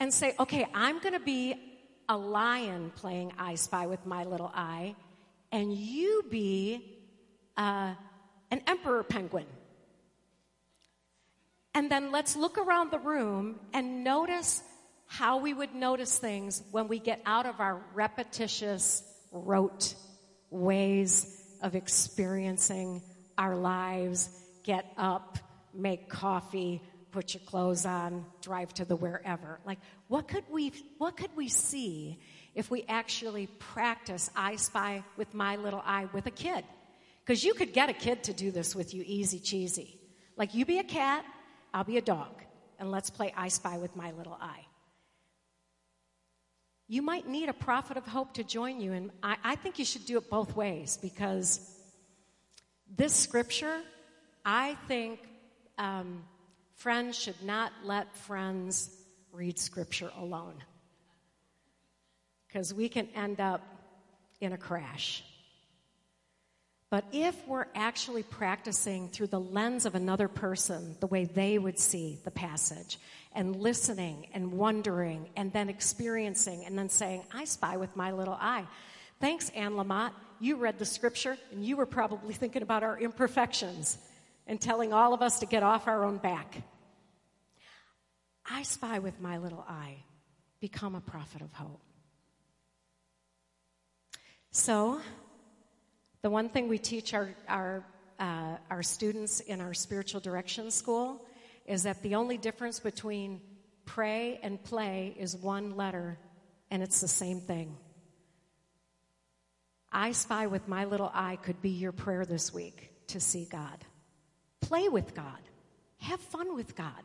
And 0.00 0.12
say, 0.12 0.34
okay, 0.40 0.66
I'm 0.74 0.98
going 0.98 1.12
to 1.12 1.20
be 1.20 1.54
a 2.08 2.16
lion 2.16 2.92
playing 2.96 3.32
I 3.38 3.54
Spy 3.54 3.86
with 3.86 4.04
my 4.04 4.24
little 4.24 4.50
eye, 4.54 4.96
and 5.52 5.72
you 5.72 6.24
be 6.30 6.98
uh, 7.56 7.94
an 8.50 8.62
emperor 8.66 9.02
penguin. 9.04 9.46
And 11.74 11.90
then 11.90 12.10
let's 12.10 12.36
look 12.36 12.58
around 12.58 12.90
the 12.90 12.98
room 12.98 13.60
and 13.72 14.04
notice 14.04 14.62
how 15.06 15.38
we 15.38 15.54
would 15.54 15.74
notice 15.74 16.18
things 16.18 16.62
when 16.70 16.88
we 16.88 16.98
get 16.98 17.20
out 17.24 17.46
of 17.46 17.60
our 17.60 17.80
repetitious, 17.94 19.02
rote 19.30 19.94
ways 20.50 21.38
of 21.62 21.74
experiencing 21.74 23.02
our 23.42 23.56
lives, 23.56 24.30
get 24.62 24.84
up, 24.96 25.36
make 25.74 26.08
coffee, 26.08 26.80
put 27.10 27.34
your 27.34 27.42
clothes 27.44 27.84
on, 27.84 28.24
drive 28.40 28.72
to 28.74 28.84
the 28.84 28.94
wherever. 28.94 29.58
Like, 29.66 29.80
what 30.06 30.28
could 30.28 30.44
we, 30.48 30.72
what 30.98 31.16
could 31.16 31.34
we 31.34 31.48
see 31.48 32.20
if 32.54 32.70
we 32.70 32.84
actually 32.88 33.48
practice 33.58 34.30
I 34.36 34.56
spy 34.56 35.02
with 35.16 35.34
my 35.34 35.56
little 35.56 35.82
eye 35.84 36.06
with 36.12 36.26
a 36.26 36.30
kid? 36.30 36.64
Because 37.24 37.42
you 37.42 37.54
could 37.54 37.72
get 37.72 37.90
a 37.90 37.92
kid 37.92 38.22
to 38.24 38.32
do 38.32 38.52
this 38.52 38.76
with 38.76 38.94
you 38.94 39.02
easy 39.04 39.40
cheesy. 39.40 39.98
Like, 40.36 40.54
you 40.54 40.64
be 40.64 40.78
a 40.78 40.84
cat, 40.84 41.24
I'll 41.74 41.84
be 41.84 41.98
a 41.98 42.02
dog, 42.02 42.42
and 42.78 42.92
let's 42.92 43.10
play 43.10 43.34
I 43.36 43.48
spy 43.48 43.76
with 43.78 43.96
my 43.96 44.12
little 44.12 44.38
eye. 44.40 44.66
You 46.86 47.02
might 47.02 47.26
need 47.26 47.48
a 47.48 47.54
prophet 47.54 47.96
of 47.96 48.06
hope 48.06 48.34
to 48.34 48.44
join 48.44 48.80
you, 48.80 48.92
and 48.92 49.10
I, 49.20 49.36
I 49.42 49.56
think 49.56 49.80
you 49.80 49.84
should 49.84 50.06
do 50.06 50.16
it 50.18 50.30
both 50.30 50.54
ways 50.54 50.96
because 51.02 51.71
this 52.96 53.14
scripture, 53.14 53.80
I 54.44 54.76
think 54.88 55.20
um, 55.78 56.24
friends 56.76 57.18
should 57.18 57.42
not 57.42 57.72
let 57.84 58.14
friends 58.14 58.90
read 59.32 59.58
scripture 59.58 60.10
alone 60.18 60.54
because 62.46 62.74
we 62.74 62.88
can 62.88 63.08
end 63.14 63.40
up 63.40 63.62
in 64.40 64.52
a 64.52 64.58
crash. 64.58 65.24
But 66.90 67.06
if 67.10 67.48
we're 67.48 67.68
actually 67.74 68.22
practicing 68.22 69.08
through 69.08 69.28
the 69.28 69.40
lens 69.40 69.86
of 69.86 69.94
another 69.94 70.28
person, 70.28 70.94
the 71.00 71.06
way 71.06 71.24
they 71.24 71.58
would 71.58 71.78
see 71.78 72.18
the 72.24 72.30
passage, 72.30 72.98
and 73.34 73.56
listening 73.56 74.26
and 74.34 74.52
wondering 74.52 75.30
and 75.34 75.50
then 75.54 75.70
experiencing 75.70 76.66
and 76.66 76.78
then 76.78 76.90
saying, 76.90 77.24
I 77.32 77.44
spy 77.44 77.78
with 77.78 77.96
my 77.96 78.12
little 78.12 78.36
eye. 78.38 78.66
Thanks, 79.20 79.48
Anne 79.50 79.72
Lamott. 79.72 80.12
You 80.42 80.56
read 80.56 80.80
the 80.80 80.84
scripture 80.84 81.38
and 81.52 81.64
you 81.64 81.76
were 81.76 81.86
probably 81.86 82.34
thinking 82.34 82.62
about 82.62 82.82
our 82.82 82.98
imperfections 82.98 83.96
and 84.48 84.60
telling 84.60 84.92
all 84.92 85.14
of 85.14 85.22
us 85.22 85.38
to 85.38 85.46
get 85.46 85.62
off 85.62 85.86
our 85.86 86.04
own 86.04 86.16
back. 86.18 86.64
I 88.50 88.64
spy 88.64 88.98
with 88.98 89.20
my 89.20 89.38
little 89.38 89.64
eye. 89.68 89.98
Become 90.58 90.96
a 90.96 91.00
prophet 91.00 91.42
of 91.42 91.52
hope. 91.52 91.80
So, 94.50 95.00
the 96.22 96.30
one 96.30 96.48
thing 96.48 96.66
we 96.66 96.78
teach 96.78 97.14
our, 97.14 97.30
our, 97.46 97.86
uh, 98.18 98.56
our 98.68 98.82
students 98.82 99.38
in 99.38 99.60
our 99.60 99.74
spiritual 99.74 100.20
direction 100.20 100.72
school 100.72 101.24
is 101.66 101.84
that 101.84 102.02
the 102.02 102.16
only 102.16 102.36
difference 102.36 102.80
between 102.80 103.40
pray 103.84 104.40
and 104.42 104.60
play 104.64 105.14
is 105.16 105.36
one 105.36 105.76
letter, 105.76 106.18
and 106.68 106.82
it's 106.82 107.00
the 107.00 107.06
same 107.06 107.40
thing. 107.40 107.76
I 109.92 110.12
spy 110.12 110.46
with 110.46 110.68
my 110.68 110.84
little 110.84 111.10
eye 111.12 111.36
could 111.42 111.60
be 111.60 111.70
your 111.70 111.92
prayer 111.92 112.24
this 112.24 112.52
week 112.52 112.90
to 113.08 113.20
see 113.20 113.46
God. 113.50 113.84
Play 114.60 114.88
with 114.88 115.14
God. 115.14 115.38
Have 115.98 116.20
fun 116.20 116.56
with 116.56 116.74
God. 116.74 117.02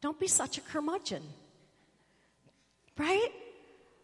Don't 0.00 0.18
be 0.20 0.28
such 0.28 0.58
a 0.58 0.60
curmudgeon. 0.60 1.22
Right? 2.98 3.30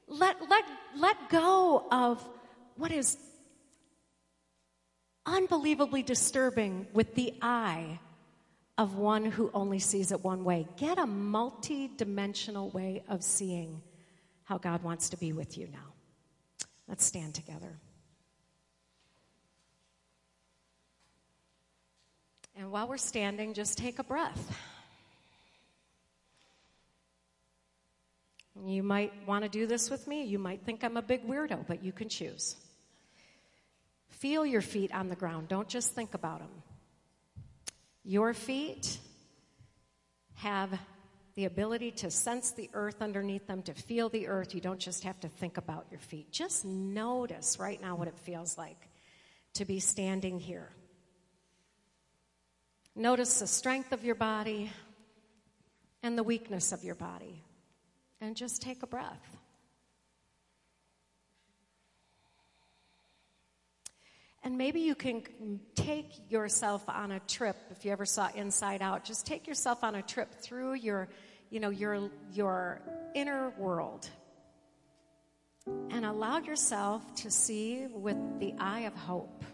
Let, 0.09 0.49
let, 0.49 0.65
let 0.97 1.29
go 1.29 1.87
of 1.91 2.27
what 2.77 2.91
is 2.91 3.19
unbelievably 5.27 6.03
disturbing 6.05 6.87
with 6.93 7.15
the 7.15 7.35
eye 7.43 7.99
of 8.79 8.97
one 8.97 9.25
who 9.25 9.51
only 9.53 9.79
sees 9.79 10.13
it 10.13 10.23
one 10.23 10.45
way. 10.45 10.67
Get 10.77 10.99
a 10.99 11.07
multi 11.07 11.91
dimensional 11.97 12.71
way 12.71 13.03
of 13.09 13.23
seeing 13.23 13.83
how 14.45 14.59
God 14.59 14.83
wants 14.83 15.11
to 15.11 15.17
be 15.17 15.33
with 15.33 15.59
you 15.59 15.67
now. 15.73 15.93
Let's 16.89 17.05
stand 17.05 17.35
together. 17.35 17.81
And 22.59 22.71
while 22.71 22.89
we're 22.89 22.97
standing, 22.97 23.53
just 23.53 23.77
take 23.77 23.99
a 23.99 24.05
breath. 24.05 24.57
You 28.65 28.83
might 28.83 29.13
want 29.27 29.45
to 29.45 29.51
do 29.51 29.67
this 29.67 29.91
with 29.91 30.07
me. 30.07 30.25
You 30.25 30.39
might 30.39 30.63
think 30.65 30.83
I'm 30.83 30.97
a 30.97 31.03
big 31.03 31.27
weirdo, 31.29 31.67
but 31.67 31.85
you 31.85 31.93
can 31.93 32.09
choose. 32.09 32.57
Feel 34.09 34.47
your 34.47 34.63
feet 34.63 34.95
on 34.95 35.11
the 35.11 35.17
ground. 35.17 35.49
Don't 35.49 35.69
just 35.69 35.95
think 35.95 36.15
about 36.15 36.39
them. 36.39 36.63
Your 38.03 38.33
feet 38.33 38.99
have 40.37 40.71
the 41.35 41.45
ability 41.45 41.91
to 41.91 42.11
sense 42.11 42.53
the 42.53 42.71
earth 42.73 43.03
underneath 43.03 43.47
them, 43.47 43.63
to 43.65 43.75
feel 43.75 44.09
the 44.09 44.29
earth. 44.29 44.55
You 44.55 44.63
don't 44.63 44.81
just 44.81 45.05
have 45.05 45.21
to 45.21 45.29
think 45.29 45.59
about 45.59 45.87
your 45.91 46.01
feet. 46.01 46.33
Just 46.33 46.65
notice 46.65 47.59
right 47.59 47.81
now 47.81 47.97
what 47.97 48.09
it 48.09 48.19
feels 48.21 48.57
like 48.57 48.89
to 49.55 49.67
be 49.67 49.79
standing 49.79 50.41
here. 50.41 50.71
Notice 52.99 53.41
the 53.41 53.47
strength 53.47 53.93
of 53.93 54.05
your 54.05 54.15
body 54.15 54.73
and 56.03 56.17
the 56.17 56.23
weakness 56.23 56.73
of 56.73 56.83
your 56.83 56.95
body. 56.95 57.43
And 58.23 58.35
just 58.35 58.63
take 58.63 58.83
a 58.83 58.87
breath. 58.87 59.37
And 64.43 64.57
maybe 64.57 64.81
you 64.81 64.95
can 64.95 65.61
take 65.75 66.09
yourself 66.31 66.89
on 66.89 67.13
a 67.13 67.21
trip. 67.21 67.57
If 67.71 67.85
you 67.85 67.93
ever 67.93 68.07
saw 68.07 68.31
Inside 68.35 68.81
Out, 68.81 69.05
just 69.05 69.27
take 69.27 69.47
yourself 69.47 69.85
on 69.85 69.95
a 69.95 70.03
trip 70.03 70.33
through 70.41 70.75
your, 70.75 71.09
you 71.51 71.61
know, 71.61 71.69
your 71.69 72.11
your 72.33 72.81
inner 73.15 73.51
world, 73.59 74.09
and 75.91 76.07
allow 76.07 76.39
yourself 76.39 77.03
to 77.17 77.31
see 77.31 77.87
with 77.89 78.17
the 78.39 78.55
eye 78.59 78.83
of 78.83 78.95
hope 78.95 79.45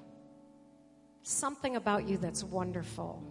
something 1.22 1.76
about 1.76 2.08
you 2.08 2.16
that's 2.16 2.42
wonderful, 2.44 3.22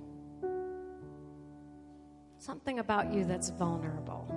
something 2.40 2.80
about 2.80 3.14
you 3.14 3.26
that's 3.26 3.50
vulnerable, 3.50 4.28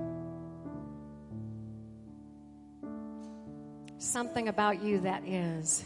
something 3.98 4.48
about 4.48 4.82
you 4.82 5.00
that 5.00 5.26
is 5.26 5.84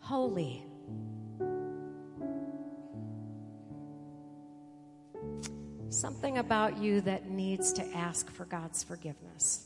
holy. 0.00 0.64
Something 5.90 6.38
about 6.38 6.78
you 6.78 7.00
that 7.00 7.30
needs 7.30 7.72
to 7.72 7.96
ask 7.96 8.30
for 8.30 8.44
God's 8.44 8.84
forgiveness. 8.84 9.64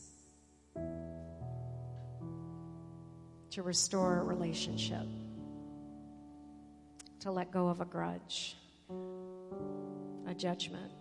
To 3.51 3.61
restore 3.61 4.19
a 4.19 4.23
relationship. 4.23 5.05
To 7.23 7.31
let 7.31 7.51
go 7.51 7.69
of 7.69 7.79
a 7.79 7.85
grudge, 7.85 8.57
a 10.27 10.33
judgment. 10.33 10.91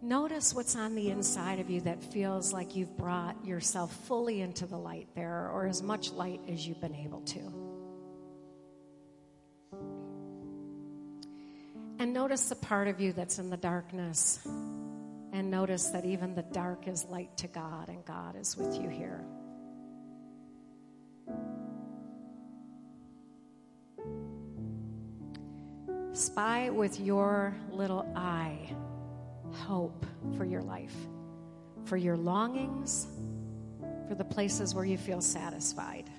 Notice 0.00 0.54
what's 0.54 0.76
on 0.76 0.94
the 0.94 1.10
inside 1.10 1.58
of 1.58 1.68
you 1.70 1.80
that 1.80 2.04
feels 2.04 2.52
like 2.52 2.76
you've 2.76 2.96
brought 2.96 3.44
yourself 3.44 3.92
fully 4.06 4.40
into 4.40 4.64
the 4.66 4.76
light 4.78 5.08
there, 5.16 5.50
or 5.52 5.66
as 5.66 5.82
much 5.82 6.12
light 6.12 6.40
as 6.48 6.64
you've 6.64 6.80
been 6.80 6.94
able 6.94 7.22
to. 7.22 7.40
And 11.98 12.12
notice 12.12 12.48
the 12.48 12.54
part 12.54 12.86
of 12.86 13.00
you 13.00 13.12
that's 13.12 13.40
in 13.40 13.50
the 13.50 13.56
darkness. 13.56 14.38
And 15.32 15.50
notice 15.50 15.88
that 15.88 16.04
even 16.04 16.36
the 16.36 16.42
dark 16.42 16.86
is 16.86 17.04
light 17.06 17.36
to 17.38 17.48
God, 17.48 17.88
and 17.88 18.04
God 18.04 18.36
is 18.40 18.56
with 18.56 18.80
you 18.80 18.88
here. 18.88 19.24
Spy 26.18 26.68
with 26.70 26.98
your 26.98 27.54
little 27.70 28.04
eye 28.16 28.74
hope 29.52 30.04
for 30.36 30.44
your 30.44 30.62
life, 30.62 30.96
for 31.84 31.96
your 31.96 32.16
longings, 32.16 33.06
for 34.08 34.16
the 34.16 34.24
places 34.24 34.74
where 34.74 34.84
you 34.84 34.98
feel 34.98 35.20
satisfied, 35.20 36.10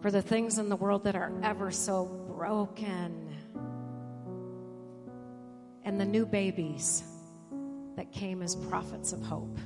for 0.00 0.10
the 0.10 0.20
things 0.20 0.58
in 0.58 0.68
the 0.68 0.74
world 0.74 1.04
that 1.04 1.14
are 1.14 1.32
ever 1.44 1.70
so 1.70 2.06
broken, 2.36 3.32
and 5.84 6.00
the 6.00 6.04
new 6.04 6.26
babies 6.26 7.04
that 7.94 8.10
came 8.10 8.42
as 8.42 8.56
prophets 8.56 9.12
of 9.12 9.22
hope. 9.22 9.56